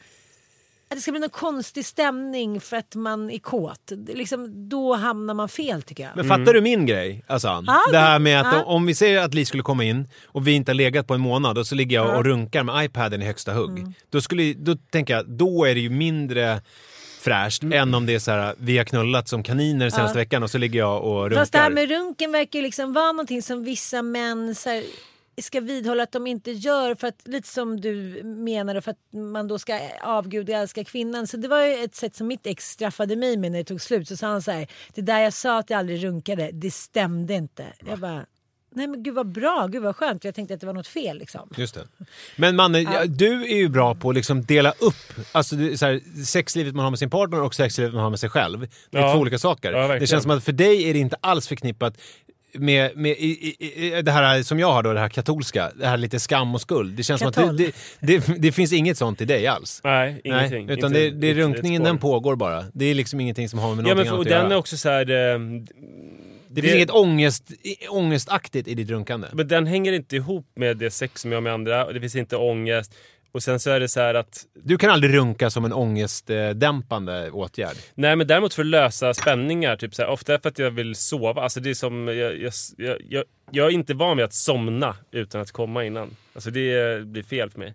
att 0.92 0.98
det 0.98 1.02
ska 1.02 1.12
bli 1.12 1.20
någon 1.20 1.30
konstig 1.30 1.86
stämning 1.86 2.62
för 2.62 2.78
att 2.78 2.96
man 2.96 3.30
är 3.32 3.40
kåt. 3.40 3.92
Liksom, 4.08 4.70
då 4.70 4.94
hamnar 4.94 5.34
man 5.34 5.50
fel 5.50 5.82
tycker 5.82 6.04
jag. 6.04 6.12
Men 6.16 6.26
fattar 6.26 6.54
du 6.54 6.62
min 6.62 6.86
grej? 6.86 7.24
Alltså, 7.28 7.48
Ja, 7.48 7.82
det 7.92 7.98
här 7.98 8.20
med 8.20 8.42
att 8.42 8.54
ja. 8.54 8.64
om 8.64 8.86
vi 8.86 8.96
säger 8.96 9.22
att 9.24 9.34
Li 9.34 9.46
skulle 9.46 9.64
komma 9.64 9.84
in 9.84 10.08
och 10.26 10.48
vi 10.48 10.52
inte 10.52 10.72
har 10.72 10.76
legat 10.76 11.08
på 11.08 11.14
en 11.14 11.22
månad 11.22 11.58
och 11.58 11.68
så 11.68 11.76
ligger 11.76 11.96
jag 11.96 12.18
och 12.18 12.26
runkar 12.26 12.64
med 12.64 12.86
iPaden 12.86 13.22
i 13.22 13.26
högsta 13.26 13.54
hugg. 13.54 13.80
Mm. 13.80 13.94
Då, 14.10 14.22
skulle, 14.22 14.54
då 14.54 14.76
tänker 14.76 15.14
jag, 15.14 15.30
då 15.30 15.66
är 15.66 15.76
det 15.76 15.82
ju 15.82 15.90
mindre 15.90 16.62
fräscht 17.22 17.64
Mm. 17.64 17.80
än 17.82 17.94
om 17.94 18.06
det 18.06 18.16
är 18.16 18.20
så 18.20 18.32
här, 18.32 18.56
vi 18.58 18.78
har 18.78 18.86
knullat 18.86 19.28
som 19.28 19.44
kaniner 19.44 19.90
senaste 19.90 20.18
veckan 20.18 20.44
och 20.44 20.50
så 20.52 20.58
ligger 20.58 20.80
jag 20.80 21.04
och 21.04 21.24
runkar. 21.24 21.42
Fast 21.42 21.52
det 21.52 21.58
här 21.58 21.70
med 21.70 21.90
runken 21.90 22.32
verkar 22.32 22.60
ju 22.60 22.64
liksom 22.64 22.94
vara 22.94 23.12
någonting 23.12 23.42
som 23.42 23.64
vissa 23.64 24.02
män 24.02 24.56
så 24.56 24.70
här, 24.70 24.84
ska 25.42 25.60
vidhålla 25.60 26.04
att 26.04 26.12
de 26.12 26.28
inte 26.28 26.52
gör 26.52 26.96
för 26.96 27.08
att 27.08 27.22
lite 27.28 27.48
som 27.48 27.82
du 27.82 28.22
menade 28.24 28.82
för 28.82 28.92
att 28.92 29.14
man 29.14 29.48
då 29.48 29.60
ska 29.60 29.80
avguda 30.02 30.54
och 30.54 30.60
älska 30.60 30.84
kvinnan. 30.84 31.28
Så 31.28 31.38
det 31.38 31.48
var 31.48 31.62
ju 31.66 31.74
ett 31.84 31.96
sätt 31.96 32.16
som 32.16 32.28
mitt 32.28 32.48
ex 32.48 32.66
straffade 32.70 33.16
mig 33.16 33.38
med 33.38 33.52
när 33.52 33.60
det 33.60 33.66
tog 33.66 33.82
slut. 33.82 34.08
Så 34.08 34.18
sa 34.18 34.28
han 34.28 34.42
så 34.42 34.52
här, 34.52 34.68
det 34.94 35.02
där 35.02 35.20
jag 35.20 35.34
sa 35.34 35.60
att 35.60 35.70
jag 35.70 35.80
aldrig 35.80 36.04
runkade, 36.04 36.50
det 36.54 36.72
stämde 36.72 37.34
inte. 37.34 37.66
Jag 37.88 38.00
bara, 38.00 38.26
nej 38.76 38.88
men 38.88 39.04
gud 39.04 39.14
vad 39.14 39.28
bra, 39.28 39.68
gud 39.68 39.84
vad 39.84 39.96
skönt. 39.96 40.24
Jag 40.24 40.36
tänkte 40.36 40.54
att 40.54 40.60
det 40.60 40.66
var 40.68 40.74
något 40.74 40.88
fel 40.88 41.18
liksom. 41.18 41.50
Just 41.58 41.76
det. 41.76 41.88
Men 42.36 42.56
Manne, 42.56 42.80
ja, 42.80 43.06
du 43.06 43.44
är 43.44 43.58
ju 43.58 43.70
bra 43.70 43.96
på 43.96 44.10
att 44.10 44.16
liksom 44.16 44.44
dela 44.46 44.72
upp 44.72 45.14
alltså, 45.32 45.56
så 45.78 45.86
här, 45.86 46.24
sexlivet 46.26 46.76
man 46.76 46.84
har 46.84 46.92
med 46.92 47.00
sin 47.00 47.10
partner 47.10 47.42
och 47.42 47.56
sexlivet 47.56 47.94
man 47.94 48.04
har 48.04 48.10
med 48.10 48.20
sig 48.20 48.30
själv. 48.30 48.68
Det 48.90 48.98
är 48.98 49.02
Ja. 49.02 49.14
två 49.14 49.20
olika 49.20 49.40
saker. 49.40 49.72
Ja, 49.72 50.00
det 50.00 50.08
känns 50.08 50.24
som 50.24 50.32
att 50.32 50.44
för 50.44 50.52
dig 50.52 50.90
är 50.90 50.94
det 50.94 51.00
inte 51.00 51.18
alls 51.22 51.48
förknippat 51.48 51.98
med, 52.54 52.98
med 52.98 53.12
i, 53.12 53.56
i, 53.60 53.98
i, 53.98 54.02
det 54.02 54.12
här 54.12 54.44
som 54.44 54.60
jag 54.60 54.72
har 54.72 54.84
då, 54.84 54.94
det 54.94 55.00
här 55.00 55.10
katolska, 55.10 55.72
det 55.76 55.88
här 55.88 55.98
lite 55.98 56.20
skam 56.20 56.56
och 56.56 56.62
skuld. 56.62 56.98
Det 56.98 57.04
känns 57.04 57.22
som 57.22 57.32
Katol. 57.32 57.50
att 57.50 57.58
det, 57.58 57.72
det, 58.00 58.28
det, 58.28 58.34
det 58.40 58.52
finns 58.52 58.74
inget 58.74 58.98
sånt 58.98 59.22
i 59.22 59.26
dig 59.26 59.48
alls. 59.48 59.82
Nej, 59.84 60.22
ingenting. 60.24 60.66
Nej, 60.66 60.78
utan 60.78 60.90
Inte 60.96 61.00
det, 61.00 61.12
det 61.12 61.28
är 61.28 61.34
runkningen, 61.34 61.84
den 61.84 61.98
pågår 61.98 62.36
bara. 62.36 62.66
Det 62.74 62.86
är 62.86 62.94
liksom 62.96 63.20
ingenting 63.20 63.50
som 63.50 63.60
har 63.60 63.76
med 63.76 63.86
Ja, 63.86 63.90
någonting 63.90 63.98
men 63.98 64.06
för, 64.16 64.22
att 64.22 64.28
den 64.28 64.44
göra. 64.44 64.54
är 64.54 64.58
också 64.58 64.78
så 64.78 64.90
här... 64.90 65.34
eh, 65.34 65.40
det 66.52 66.62
finns 66.62 66.76
inget 66.76 66.90
ångest, 66.92 67.52
ångestaktigt 67.90 68.68
i 68.68 68.74
ditt 68.76 68.90
runkande. 68.90 69.28
Men 69.34 69.48
den 69.48 69.68
hänger 69.68 69.94
inte 69.94 70.16
ihop 70.16 70.46
med 70.56 70.78
det 70.78 70.92
sex 70.92 71.22
som 71.22 71.32
jag 71.32 71.38
har 71.38 71.42
med 71.42 71.54
andra. 71.54 71.86
Och 71.86 71.94
det 71.94 72.00
finns 72.00 72.16
inte 72.16 72.36
ångest. 72.38 72.96
Och 73.32 73.44
sen 73.44 73.60
så 73.60 73.70
är 73.70 73.80
det 73.80 73.88
så 73.88 74.00
här 74.00 74.14
att... 74.14 74.46
Du 74.54 74.78
kan 74.78 74.90
aldrig 74.90 75.16
runka 75.16 75.50
som 75.50 75.66
en 75.66 75.74
ångestdämpande 75.74 77.32
åtgärd. 77.32 77.76
Nej 77.96 78.16
men 78.16 78.28
däremot 78.28 78.54
för 78.54 78.62
att 78.62 78.68
lösa 78.68 79.14
spänningar, 79.14 79.76
typ 79.76 79.96
så 79.96 80.02
här, 80.02 80.10
ofta 80.10 80.40
för 80.40 80.50
att 80.50 80.60
jag 80.60 80.72
vill 80.72 80.96
sova. 80.96 81.42
Alltså 81.42 81.60
det 81.60 81.70
är 81.70 81.74
som... 81.74 82.08
Jag, 82.08 82.38
jag, 82.38 82.54
jag, 83.10 83.24
jag, 83.52 83.68
är 83.68 83.72
inte 83.72 83.94
van 83.94 84.18
vid 84.18 84.26
att 84.26 84.34
somna 84.34 84.96
utan 85.12 85.42
att 85.42 85.52
komma 85.52 85.84
innan. 85.84 86.16
Alltså 86.34 86.52
det 86.52 87.06
blir 87.06 87.24
fel 87.24 87.50
för 87.50 87.60
mig. 87.60 87.74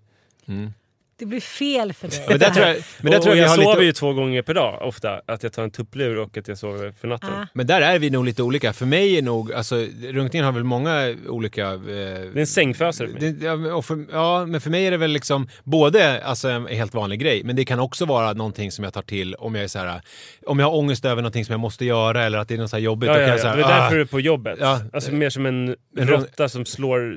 Det 1.16 1.26
blir 1.26 1.40
fel 1.40 1.92
för 1.92 2.08
dig. 2.08 2.24
Men 2.28 2.38
där 2.38 2.50
tror 2.50 2.66
jag, 2.66 2.76
men 3.00 3.10
där 3.10 3.18
och, 3.18 3.24
tror 3.24 3.36
jag 3.36 3.42
vi 3.42 3.48
jag 3.48 3.64
sover 3.64 3.74
lite... 3.74 3.84
ju 3.84 3.92
två 3.92 4.12
gånger 4.12 4.42
per 4.42 4.54
dag 4.54 4.82
ofta. 4.82 5.20
Att 5.26 5.42
jag 5.42 5.52
tar 5.52 5.62
en 5.62 5.70
tupplur 5.70 6.18
och 6.18 6.36
att 6.36 6.48
jag 6.48 6.58
sover 6.58 6.94
för 7.00 7.08
natten. 7.08 7.30
Ah. 7.32 7.46
Men 7.52 7.66
där 7.66 7.80
är 7.80 7.98
vi 7.98 8.10
nog 8.10 8.24
lite 8.24 8.42
olika. 8.42 8.72
För 8.72 8.86
mig 8.86 9.18
är 9.18 9.22
nog, 9.22 9.52
alltså 9.52 9.76
runkningen 10.02 10.44
har 10.44 10.52
väl 10.52 10.64
många 10.64 11.14
olika... 11.28 11.72
Eh, 11.72 11.78
Det 11.80 11.90
är 11.90 12.38
en 12.38 12.46
sängfösare 12.46 13.08
för 13.08 13.20
mig. 13.20 13.32
det, 13.32 13.82
för, 13.82 14.06
ja, 14.12 14.46
men 14.46 14.60
för 14.60 14.70
mig 14.70 14.86
är 14.86 14.90
det 14.90 14.96
väl 14.96 15.10
liksom 15.10 15.48
både 15.64 16.24
alltså, 16.24 16.48
en 16.48 16.66
helt 16.66 16.94
vanlig 16.94 17.20
grej, 17.20 17.44
men 17.44 17.56
det 17.56 17.64
kan 17.64 17.80
också 17.80 18.04
vara 18.04 18.32
någonting 18.32 18.72
som 18.72 18.84
jag 18.84 18.92
tar 18.92 19.02
till 19.02 19.34
om 19.34 19.54
jag 19.54 19.64
är 19.64 19.68
så 19.68 19.78
här, 19.78 20.00
om 20.46 20.58
jag 20.58 20.66
har 20.66 20.76
ångest 20.76 21.04
över 21.04 21.22
någonting 21.22 21.44
som 21.44 21.52
jag 21.52 21.60
måste 21.60 21.84
göra 21.84 22.24
eller 22.24 22.38
att 22.38 22.48
det 22.48 22.54
är 22.54 22.58
något 22.58 22.70
så 22.70 22.76
här 22.76 22.82
jobbigt. 22.82 23.08
Ja, 23.08 23.20
ja, 23.20 23.28
ja. 23.28 23.38
så 23.38 23.46
här, 23.48 23.56
Det 23.56 23.62
är 23.62 23.68
därför 23.68 23.86
ah, 23.86 23.90
du 23.90 24.00
är 24.00 24.04
på 24.04 24.20
jobbet. 24.20 24.58
Ja. 24.60 24.80
Alltså 24.92 25.12
mer 25.12 25.30
som 25.30 25.46
en 25.46 25.76
En 25.98 26.08
råtta 26.08 26.48
som 26.48 26.64
slår, 26.66 27.16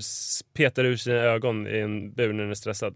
petar 0.58 0.84
ur 0.84 0.98
sina 0.98 1.16
ögon 1.16 1.68
i 1.68 1.80
en 1.80 2.14
bur 2.14 2.34
när 2.34 2.44
den 2.44 2.52
är 2.52 2.56
stressad. 2.56 2.96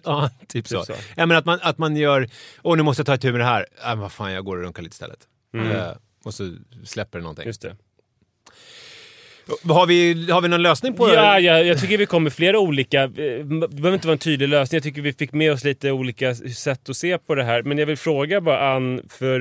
Ja, 0.04 0.30
typ 0.48 0.68
så. 0.68 0.84
så. 0.84 0.92
Ja, 1.16 1.26
men 1.26 1.36
att, 1.36 1.44
man, 1.44 1.58
att 1.62 1.78
man 1.78 1.96
gör, 1.96 2.28
åh 2.62 2.76
nu 2.76 2.82
måste 2.82 3.00
jag 3.00 3.06
ta 3.06 3.14
itu 3.14 3.30
med 3.32 3.40
det 3.40 3.44
här. 3.44 3.66
Men 3.84 3.98
vad 3.98 4.12
fan, 4.12 4.32
jag 4.32 4.44
går 4.44 4.56
och 4.56 4.62
runkar 4.62 4.82
lite 4.82 4.94
istället. 4.94 5.18
Eh, 5.54 5.90
och 6.24 6.34
så 6.34 6.56
släpper 6.84 7.18
det 7.18 7.22
någonting. 7.22 7.46
Just 7.46 7.62
det. 7.62 7.76
Har, 9.68 9.86
vi, 9.86 10.30
har 10.30 10.40
vi 10.40 10.48
någon 10.48 10.62
lösning 10.62 10.94
på 10.94 11.08
Ja, 11.08 11.40
ja, 11.40 11.58
jag 11.60 11.80
tycker 11.80 11.98
vi 11.98 12.06
kom 12.06 12.22
med 12.24 12.32
flera 12.32 12.58
olika... 12.58 13.02
eh, 13.02 13.08
Det 13.08 13.44
behöver 13.68 13.94
inte 13.94 14.06
vara 14.06 14.12
en 14.12 14.18
tydlig 14.18 14.48
lösning. 14.48 14.76
Jag 14.76 14.82
tycker 14.82 15.02
vi 15.02 15.12
fick 15.12 15.32
med 15.32 15.52
oss 15.52 15.64
lite 15.64 15.90
olika 15.92 16.34
sätt 16.34 16.88
att 16.88 16.96
se 16.96 17.18
på 17.18 17.34
det 17.34 17.44
här. 17.44 17.62
Men 17.62 17.78
jag 17.78 17.86
vill 17.86 17.96
fråga 17.96 18.40
bara 18.40 18.70
Ann, 18.74 19.02
för 19.08 19.40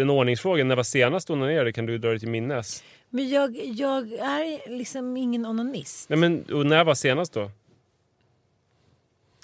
en 0.00 0.10
ordningsfråga. 0.10 0.64
När 0.64 0.76
var 0.76 0.82
senast 0.82 1.26
du 1.26 1.32
onanerade? 1.32 1.72
Kan 1.72 1.86
du 1.86 1.98
dra 1.98 2.10
det 2.12 2.18
till 2.18 2.28
minnes? 2.28 2.82
Men 3.10 3.28
jag, 3.28 3.56
jag 3.64 4.12
är 4.12 4.76
liksom 4.78 5.16
ingen 5.16 5.46
onanist. 5.46 6.08
Nej, 6.08 6.18
men, 6.18 6.44
och 6.52 6.66
när 6.66 6.84
var 6.84 6.94
senast 6.94 7.32
då? 7.32 7.50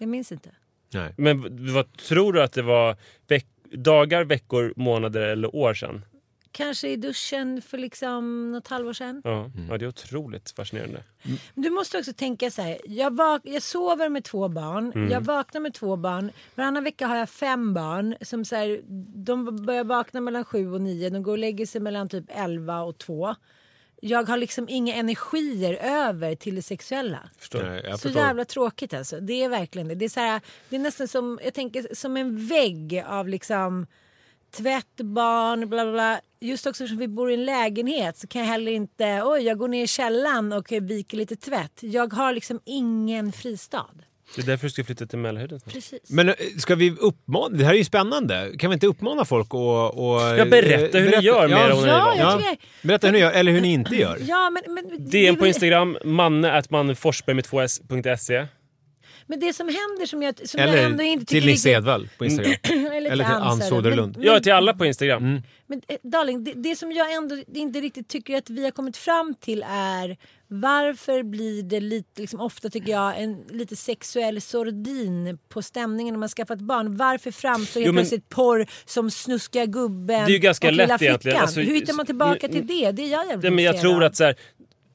Jag 0.03 0.09
minns 0.09 0.32
inte. 0.32 0.50
Nej. 0.94 1.14
Men 1.16 1.66
vad 1.74 1.96
tror 1.96 2.32
du 2.32 2.42
att 2.42 2.53
det 2.53 2.62
var? 2.62 2.96
Veck, 3.28 3.46
dagar, 3.72 4.24
veckor, 4.24 4.72
månader 4.76 5.20
eller 5.20 5.57
år 5.57 5.74
sedan? 5.74 6.05
Kanske 6.53 6.88
i 6.88 6.96
duschen 6.96 7.62
för 7.62 7.78
liksom 7.78 8.53
något 8.53 8.68
halvår 8.68 8.92
sedan. 8.92 9.20
Ja, 9.24 9.50
ja 9.70 9.78
det 9.78 9.84
är 9.84 9.88
otroligt 9.88 10.50
fascinerande. 10.57 11.03
Du 11.55 11.70
måste 11.70 11.98
också 11.98 12.12
tänka 12.12 12.50
så 12.50 12.62
här. 12.62 12.78
Jag, 12.84 13.11
vak- 13.16 13.40
jag 13.44 13.62
sover 13.62 14.09
med 14.09 14.24
två 14.24 14.48
barn. 14.48 15.09
Jag 15.11 15.20
vaknar 15.20 15.61
med 15.61 15.74
två 15.74 15.96
barn. 15.96 16.30
Varannan 16.55 16.84
vecka 16.84 17.07
har 17.07 17.16
jag 17.16 17.28
fem 17.30 17.74
barn. 17.74 18.14
Som 18.20 18.44
så 18.44 18.57
här, 18.57 18.80
de 19.24 19.66
börjar 19.66 19.84
vakna 19.84 20.20
mellan 20.20 20.44
sju 20.44 20.72
och 20.72 20.80
nio. 20.80 21.11
De 21.11 21.22
går 21.22 21.32
och 21.32 21.38
lägger 21.38 21.66
sig 21.66 21.80
mellan 21.80 22.09
typ 22.09 22.24
elva 22.28 22.80
och 22.82 22.98
två. 22.98 23.34
Jag 24.05 24.28
har 24.28 24.36
liksom 24.36 24.68
inga 24.68 24.94
energier 24.94 25.74
över 25.74 26.34
till 26.34 26.55
det 26.55 26.62
sexuella. 26.62 27.18
Förstår. 27.38 27.62
Nej, 27.62 27.80
jag 27.84 27.98
Så 27.98 28.03
förstår. 28.09 28.22
jävla 28.22 28.44
tråkigt 28.44 28.94
alltså. 28.94 29.20
Det 29.20 29.42
är 29.42 29.48
verkligen 29.48 29.88
det. 29.88 29.94
Det 29.94 30.05
är, 30.05 30.09
så 30.09 30.20
här, 30.20 30.40
det 30.68 30.76
är 30.76 30.80
nästan 30.80 31.09
som, 31.09 31.40
jag 31.44 31.55
tänker, 31.55 31.94
som 31.94 32.16
en 32.16 32.46
vägg 32.46 33.05
av 33.07 33.28
liksom 33.28 33.86
tvätt, 34.50 34.96
barn, 34.96 35.68
bla 35.68 35.84
bla 35.84 35.92
bla. 35.92 36.20
Just 36.40 36.66
också 36.66 36.84
eftersom 36.84 36.98
vi 36.98 37.09
bor 37.09 37.30
i 37.30 37.34
en 37.34 37.44
lägenhet 37.44 38.18
så 38.18 38.26
kan 38.26 38.40
jag 38.40 38.48
heller 38.48 38.72
inte, 38.72 39.22
oj 39.24 39.42
jag 39.42 39.59
går 39.59 39.68
ner 39.68 39.84
i 39.84 39.86
källaren 39.86 40.53
och 40.53 40.72
viker 40.72 41.16
lite 41.16 41.36
tvätt. 41.36 41.78
Jag 41.82 42.12
har 42.12 42.32
liksom 42.32 42.61
ingen 42.64 43.32
fristad. 43.32 43.86
Det 44.37 44.43
är 44.43 44.47
därför 44.47 44.66
du 44.66 44.70
ska 44.70 44.85
flytta 44.85 45.07
till 45.07 45.18
Mälarhöjden. 45.18 45.61
Precis. 45.61 46.11
Men 46.11 46.28
eh, 46.28 46.35
ska 46.59 46.74
vi 46.74 46.91
uppmana, 46.91 47.49
det 47.57 47.64
här 47.64 47.72
är 47.72 47.78
ju 47.78 47.85
spännande. 47.85 48.53
Kan 48.59 48.70
vi 48.70 48.74
inte 48.74 48.87
uppmana 48.87 49.24
folk 49.24 49.47
att... 49.47 49.55
Och, 49.55 50.20
Ja, 50.39 50.45
berätta 50.45 50.99
hur 50.99 51.11
ni 51.11 51.22
gör 51.26 51.49
med. 51.49 51.59
Ja, 51.59 52.14
jag 52.16 52.18
Ja, 52.18 52.39
tycker, 52.39 52.87
berätta 52.87 53.07
hur 53.07 53.12
ni 53.12 53.18
gör, 53.18 53.33
eller 53.33 53.53
hur 53.53 53.61
ni 53.61 53.72
inte 53.72 53.97
gör. 53.97 54.18
ja 54.20 54.51
men, 54.51 54.74
men, 54.74 54.85
det 54.89 55.18
är 55.18 55.22
DM 55.22 55.37
på 55.37 55.47
Instagram, 55.47 55.99
manne 56.05 56.53
at 56.53 56.70
manneforsberg 56.70 57.35
med 57.35 57.45
2s.se. 57.45 58.47
men 59.26 59.41
det 59.41 59.53
som 59.53 59.66
händer 59.66 60.07
som 60.07 60.22
jag, 60.22 60.49
som 60.49 60.61
jag 60.61 60.68
ändå 60.68 60.78
Eller 61.03 61.05
inte 61.05 61.26
till 61.26 61.37
tycker 61.41 61.47
Nisse 61.53 61.70
Edwall 61.70 62.09
på 62.18 62.24
Instagram. 62.24 62.55
eller 62.93 63.11
Eller 63.11 63.24
till 63.24 63.35
Ann. 63.35 63.61
Soderlund. 63.61 64.16
Ja, 64.20 64.41
till 64.41 64.53
alla 64.53 64.74
på 64.74 64.87
Instagram. 64.87 65.41
Men 65.66 65.83
eh, 65.89 65.97
darling, 66.03 66.45
det, 66.45 66.53
det 66.57 66.76
som 66.76 66.93
jag 66.93 67.12
ändå 67.12 67.37
inte 67.55 67.80
riktigt 67.80 68.09
tycker 68.09 68.37
att 68.37 68.51
vi 68.51 68.64
har 68.64 68.70
kommit 68.70 68.97
fram 68.97 69.35
till 69.41 69.64
är 69.68 70.16
varför 70.53 71.22
blir 71.22 71.62
det 71.62 71.80
lite, 71.80 72.20
liksom, 72.20 72.40
ofta 72.40 72.70
tycker 72.70 72.92
jag, 72.92 73.22
en 73.22 73.44
lite 73.50 73.76
sexuell 73.76 74.40
sordin 74.40 75.38
på 75.48 75.62
stämningen 75.62 76.14
när 76.14 76.18
man 76.18 76.28
skaffat 76.28 76.59
barn? 76.61 76.96
Varför 76.96 77.30
framstår 77.30 77.80
helt 77.80 77.92
plötsligt 77.96 78.28
porr 78.28 78.66
som 78.84 79.11
snuskiga 79.11 79.66
gubben 79.66 80.24
Det 80.24 80.30
är 80.30 80.34
ju 80.34 80.38
ganska 80.38 80.66
och 80.66 80.72
lilla 80.72 80.86
lätt 80.86 81.03
egentligen. 81.03 81.20
flickan? 81.20 81.42
Alltså, 81.42 81.61
Hur 81.61 81.74
hittar 81.74 81.92
man 81.92 82.07
tillbaka 82.07 82.48
till 82.48 82.66
det? 82.66 82.92
Det 82.92 83.03
är 83.03 83.09
jag 83.11 83.26
jävligt 83.26 83.53
men 83.53 83.64
jag 83.64 83.80
tror 83.80 84.05
att 84.05 84.16
så 84.16 84.24
här, 84.24 84.34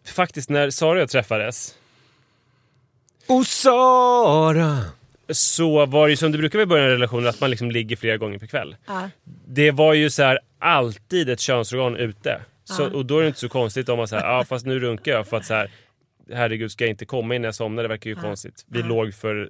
faktiskt 0.06 0.50
när 0.50 0.70
Sara 0.70 0.92
och 0.92 1.00
jag 1.02 1.10
träffades 1.10 1.76
Och 3.28 3.46
Sara! 3.48 4.78
så 5.30 5.86
var 5.86 6.08
det 6.08 6.10
ju 6.12 6.18
som 6.18 6.32
det 6.32 6.38
brukar 6.38 6.58
vara 6.60 6.64
i 6.64 6.66
början 6.66 6.86
av 6.86 6.92
relationer 6.92 7.30
att 7.30 7.42
man 7.42 7.50
liksom 7.50 7.72
ligger 7.72 7.96
flera 7.96 8.18
gånger 8.18 8.40
per 8.40 8.48
kväll. 8.48 8.76
Ja. 8.88 9.10
Det 9.48 9.72
var 9.72 9.94
ju 9.94 10.10
så 10.10 10.24
här 10.24 10.40
alltid 10.60 11.30
ett 11.30 11.40
könsorgan 11.40 11.96
ute. 11.96 12.42
Så, 12.76 12.92
Och 12.94 13.06
då 13.06 13.18
är 13.18 13.22
det 13.22 13.28
inte 13.28 13.40
så 13.40 13.50
konstigt 13.50 13.90
om 13.90 13.98
man 13.98 14.08
säger 14.08 14.24
ja 14.24 14.44
fast 14.46 14.66
nu 14.66 14.80
runkar 14.80 15.12
jag 15.12 15.28
för 15.28 15.38
att 15.38 15.46
så 15.46 15.54
här 15.54 15.72
herregud 16.32 16.72
ska 16.72 16.84
jag 16.84 16.90
inte 16.90 17.06
komma 17.06 17.36
innan 17.36 17.46
jag 17.46 17.56
somnar, 17.56 17.84
det 17.84 17.90
verkar 17.90 18.10
ju 18.10 18.16
konstigt. 18.16 18.66
Vi 18.68 18.84
låg 18.84 19.14
för 19.14 19.50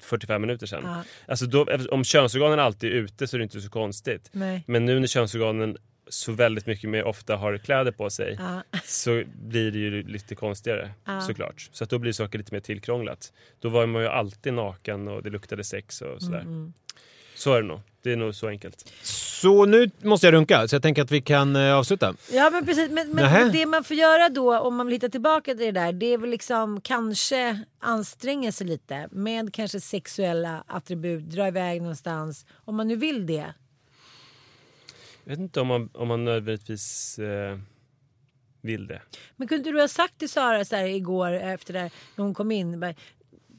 45 0.00 0.40
minuter 0.40 0.66
sedan. 0.66 0.82
Ja. 0.84 1.02
Alltså 1.28 1.46
då, 1.46 1.66
om 1.90 2.04
könsorganen 2.04 2.58
alltid 2.60 2.90
är 2.92 2.94
ute 2.94 3.26
så 3.28 3.36
är 3.36 3.38
det 3.38 3.42
inte 3.42 3.60
så 3.60 3.70
konstigt. 3.70 4.28
Nej. 4.32 4.64
Men 4.66 4.84
nu 4.84 5.00
när 5.00 5.06
könsorganen 5.06 5.76
så 6.08 6.32
väldigt 6.32 6.66
mycket 6.66 6.90
mer 6.90 7.04
ofta 7.04 7.36
har 7.36 7.58
kläder 7.58 7.92
på 7.92 8.10
sig 8.10 8.36
Ja. 8.38 8.62
så 8.84 9.22
blir 9.34 9.70
det 9.70 9.78
ju 9.78 10.02
lite 10.02 10.34
konstigare 10.34 10.90
Ja. 11.04 11.20
såklart. 11.20 11.68
Så 11.72 11.84
att 11.84 11.90
då 11.90 11.98
blir 11.98 12.12
saker 12.12 12.38
lite 12.38 12.54
mer 12.54 12.60
tillkrånglat. 12.60 13.32
Då 13.60 13.68
var 13.68 13.86
man 13.86 14.02
ju 14.02 14.08
alltid 14.08 14.52
naken 14.52 15.08
och 15.08 15.22
det 15.22 15.30
luktade 15.30 15.64
sex 15.64 16.02
och 16.02 16.22
sådär. 16.22 16.40
Mm, 16.40 16.72
Så 17.38 17.54
är 17.54 17.62
det 17.62 17.68
nog. 17.68 17.80
Det 18.02 18.12
är 18.12 18.16
nog 18.16 18.34
så 18.34 18.48
enkelt. 18.48 18.92
Så 19.02 19.64
nu 19.64 19.90
måste 20.02 20.26
jag 20.26 20.34
runka, 20.34 20.68
så 20.68 20.74
jag 20.74 20.82
tänker 20.82 21.02
att 21.02 21.10
vi 21.10 21.20
kan 21.20 21.56
eh, 21.56 21.74
avsluta. 21.74 22.14
Ja 22.32 22.50
men 22.50 22.66
precis, 22.66 22.90
men, 22.90 23.10
Nähä. 23.10 23.40
men 23.40 23.52
det 23.52 23.66
man 23.66 23.84
får 23.84 23.96
göra 23.96 24.28
då 24.28 24.58
om 24.58 24.76
man 24.76 24.86
vill 24.86 24.94
hitta 24.94 25.08
tillbaka 25.08 25.54
till 25.54 25.64
det 25.66 25.72
där 25.72 25.92
det 25.92 26.06
är 26.06 26.18
väl 26.18 26.30
liksom 26.30 26.80
kanske 26.80 27.64
anstränga 27.78 28.52
sig 28.52 28.66
lite 28.66 29.08
med 29.10 29.54
kanske 29.54 29.80
sexuella 29.80 30.64
attribut, 30.66 31.24
dra 31.24 31.48
iväg 31.48 31.82
någonstans 31.82 32.46
om 32.64 32.76
man 32.76 32.88
nu 32.88 32.96
vill 32.96 33.26
det. 33.26 33.54
Jag 35.24 35.30
vet 35.30 35.38
inte 35.38 35.60
om 35.60 35.66
man, 35.66 35.90
om 35.94 36.08
man 36.08 36.24
nödvändigtvis 36.24 37.18
eh, 37.18 37.58
vill 38.60 38.86
det. 38.86 39.02
Men 39.36 39.48
kunde 39.48 39.72
du 39.72 39.80
ha 39.80 39.88
sagt 39.88 40.18
till 40.18 40.28
Sara 40.28 40.64
så 40.64 40.76
här 40.76 40.84
igår 40.84 41.32
efter 41.32 41.72
det 41.72 41.80
här, 41.80 41.90
när 42.16 42.24
hon 42.24 42.34
kom 42.34 42.50
in 42.50 42.80
bara, 42.80 42.94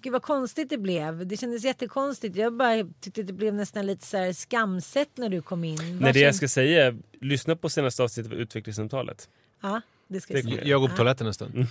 Gud 0.02 0.14
vad 0.14 0.22
konstigt 0.22 0.70
det 0.70 0.78
blev. 0.78 1.28
Det 1.28 1.38
kändes 1.38 1.64
jättekonstigt. 1.64 2.36
Jag 2.36 2.54
bara 2.54 2.84
tyckte 3.02 3.24
det 3.24 3.34
blev 3.34 3.54
nästan 3.54 3.86
lite 3.86 4.06
så 4.06 4.18
här 4.18 4.34
skamset 4.34 5.10
när 5.16 5.30
du 5.30 5.42
kom 5.42 5.64
in. 5.64 6.00
Nej, 6.02 6.14
det 6.14 6.20
jag 6.20 6.36
ska 6.36 6.48
säga 6.48 6.88
är, 6.88 6.96
lyssna 7.22 7.56
på 7.56 7.70
senaste 7.70 8.04
avsnittet 8.04 8.32
av 8.34 8.38
utvecklingssamtalet. 8.40 9.30
Ja, 9.62 9.82
det 10.08 10.22
ska 10.22 10.34
jag 10.40 10.68
Jag 10.68 10.82
går 10.82 10.88
på 10.88 10.96
toaletten 10.96 11.28
en 11.28 11.34
stund. 11.34 11.56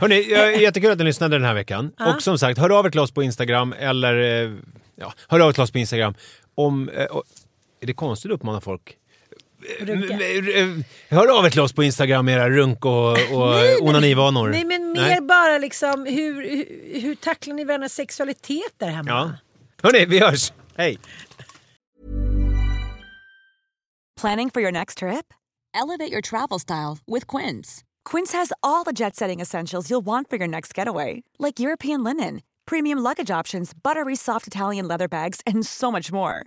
Hörrni, 0.00 0.60
jättekul 0.62 0.90
att 0.90 0.98
ni 0.98 1.04
lyssnade 1.04 1.36
den 1.36 1.44
här 1.44 1.54
veckan. 1.54 1.92
Och 2.14 2.22
som 2.22 2.38
sagt, 2.38 2.58
hör 2.58 2.78
av 2.78 2.86
er 2.86 2.90
till 2.90 3.00
oss 3.00 3.10
på 3.10 3.22
Instagram 3.22 3.72
eller 3.78 4.44
eh, 4.44 4.52
ja, 4.96 5.12
hör 5.28 5.40
av 5.40 5.48
er 5.48 5.52
till 5.52 5.62
oss 5.62 5.70
på 5.72 5.78
Instagram. 5.78 6.14
Om, 6.54 6.88
eh, 6.88 7.04
och- 7.04 7.24
är 7.80 7.86
det 7.86 7.92
konstigt 7.92 8.30
att 8.30 8.34
uppmana 8.34 8.60
folk? 8.60 8.96
Runka. 9.80 10.14
Eh, 10.58 10.68
Hör 11.08 11.38
av 11.38 11.46
er 11.46 11.50
till 11.50 11.60
oss 11.60 11.72
på 11.72 11.82
Instagram 11.82 12.24
med 12.24 12.34
era 12.34 12.50
runk 12.50 12.84
och, 12.84 13.10
och 13.12 13.82
onanivanor. 13.82 14.48
Nej 14.48 14.64
men 14.64 14.92
mer 14.92 15.00
Nej. 15.00 15.20
bara 15.20 15.58
liksom 15.58 16.06
hur, 16.06 16.34
hur, 16.50 17.00
hur 17.00 17.14
tacklar 17.14 17.54
ni 17.54 17.64
varandras 17.64 17.92
sexualitet 17.92 18.72
där 18.78 18.88
hemma? 18.88 19.10
Ja. 19.10 19.32
Hörni, 19.82 20.04
vi 20.06 20.18
hörs! 20.18 20.52
Hej! 20.76 20.98
Planning 24.20 24.50
for 24.50 24.62
your 24.62 24.72
next 24.72 24.98
trip? 24.98 25.34
Elevate 25.74 26.10
your 26.12 26.22
travel 26.22 26.58
style 26.58 26.98
with 27.06 27.26
Quince. 27.26 27.84
Quince 28.04 28.32
has 28.32 28.52
all 28.62 28.84
the 28.84 28.92
jet 28.92 29.14
setting 29.16 29.40
essentials 29.40 29.90
you'll 29.90 30.04
want 30.06 30.30
for 30.30 30.36
your 30.38 30.48
next 30.48 30.78
getaway, 30.78 31.22
like 31.38 31.60
European 31.60 32.02
linen, 32.04 32.40
premium 32.66 32.98
luggage 32.98 33.30
options, 33.40 33.72
buttery 33.74 34.16
soft 34.16 34.46
Italian 34.46 34.88
leather 34.88 35.08
bags, 35.08 35.40
and 35.46 35.66
so 35.66 35.92
much 35.92 36.10
more. 36.12 36.46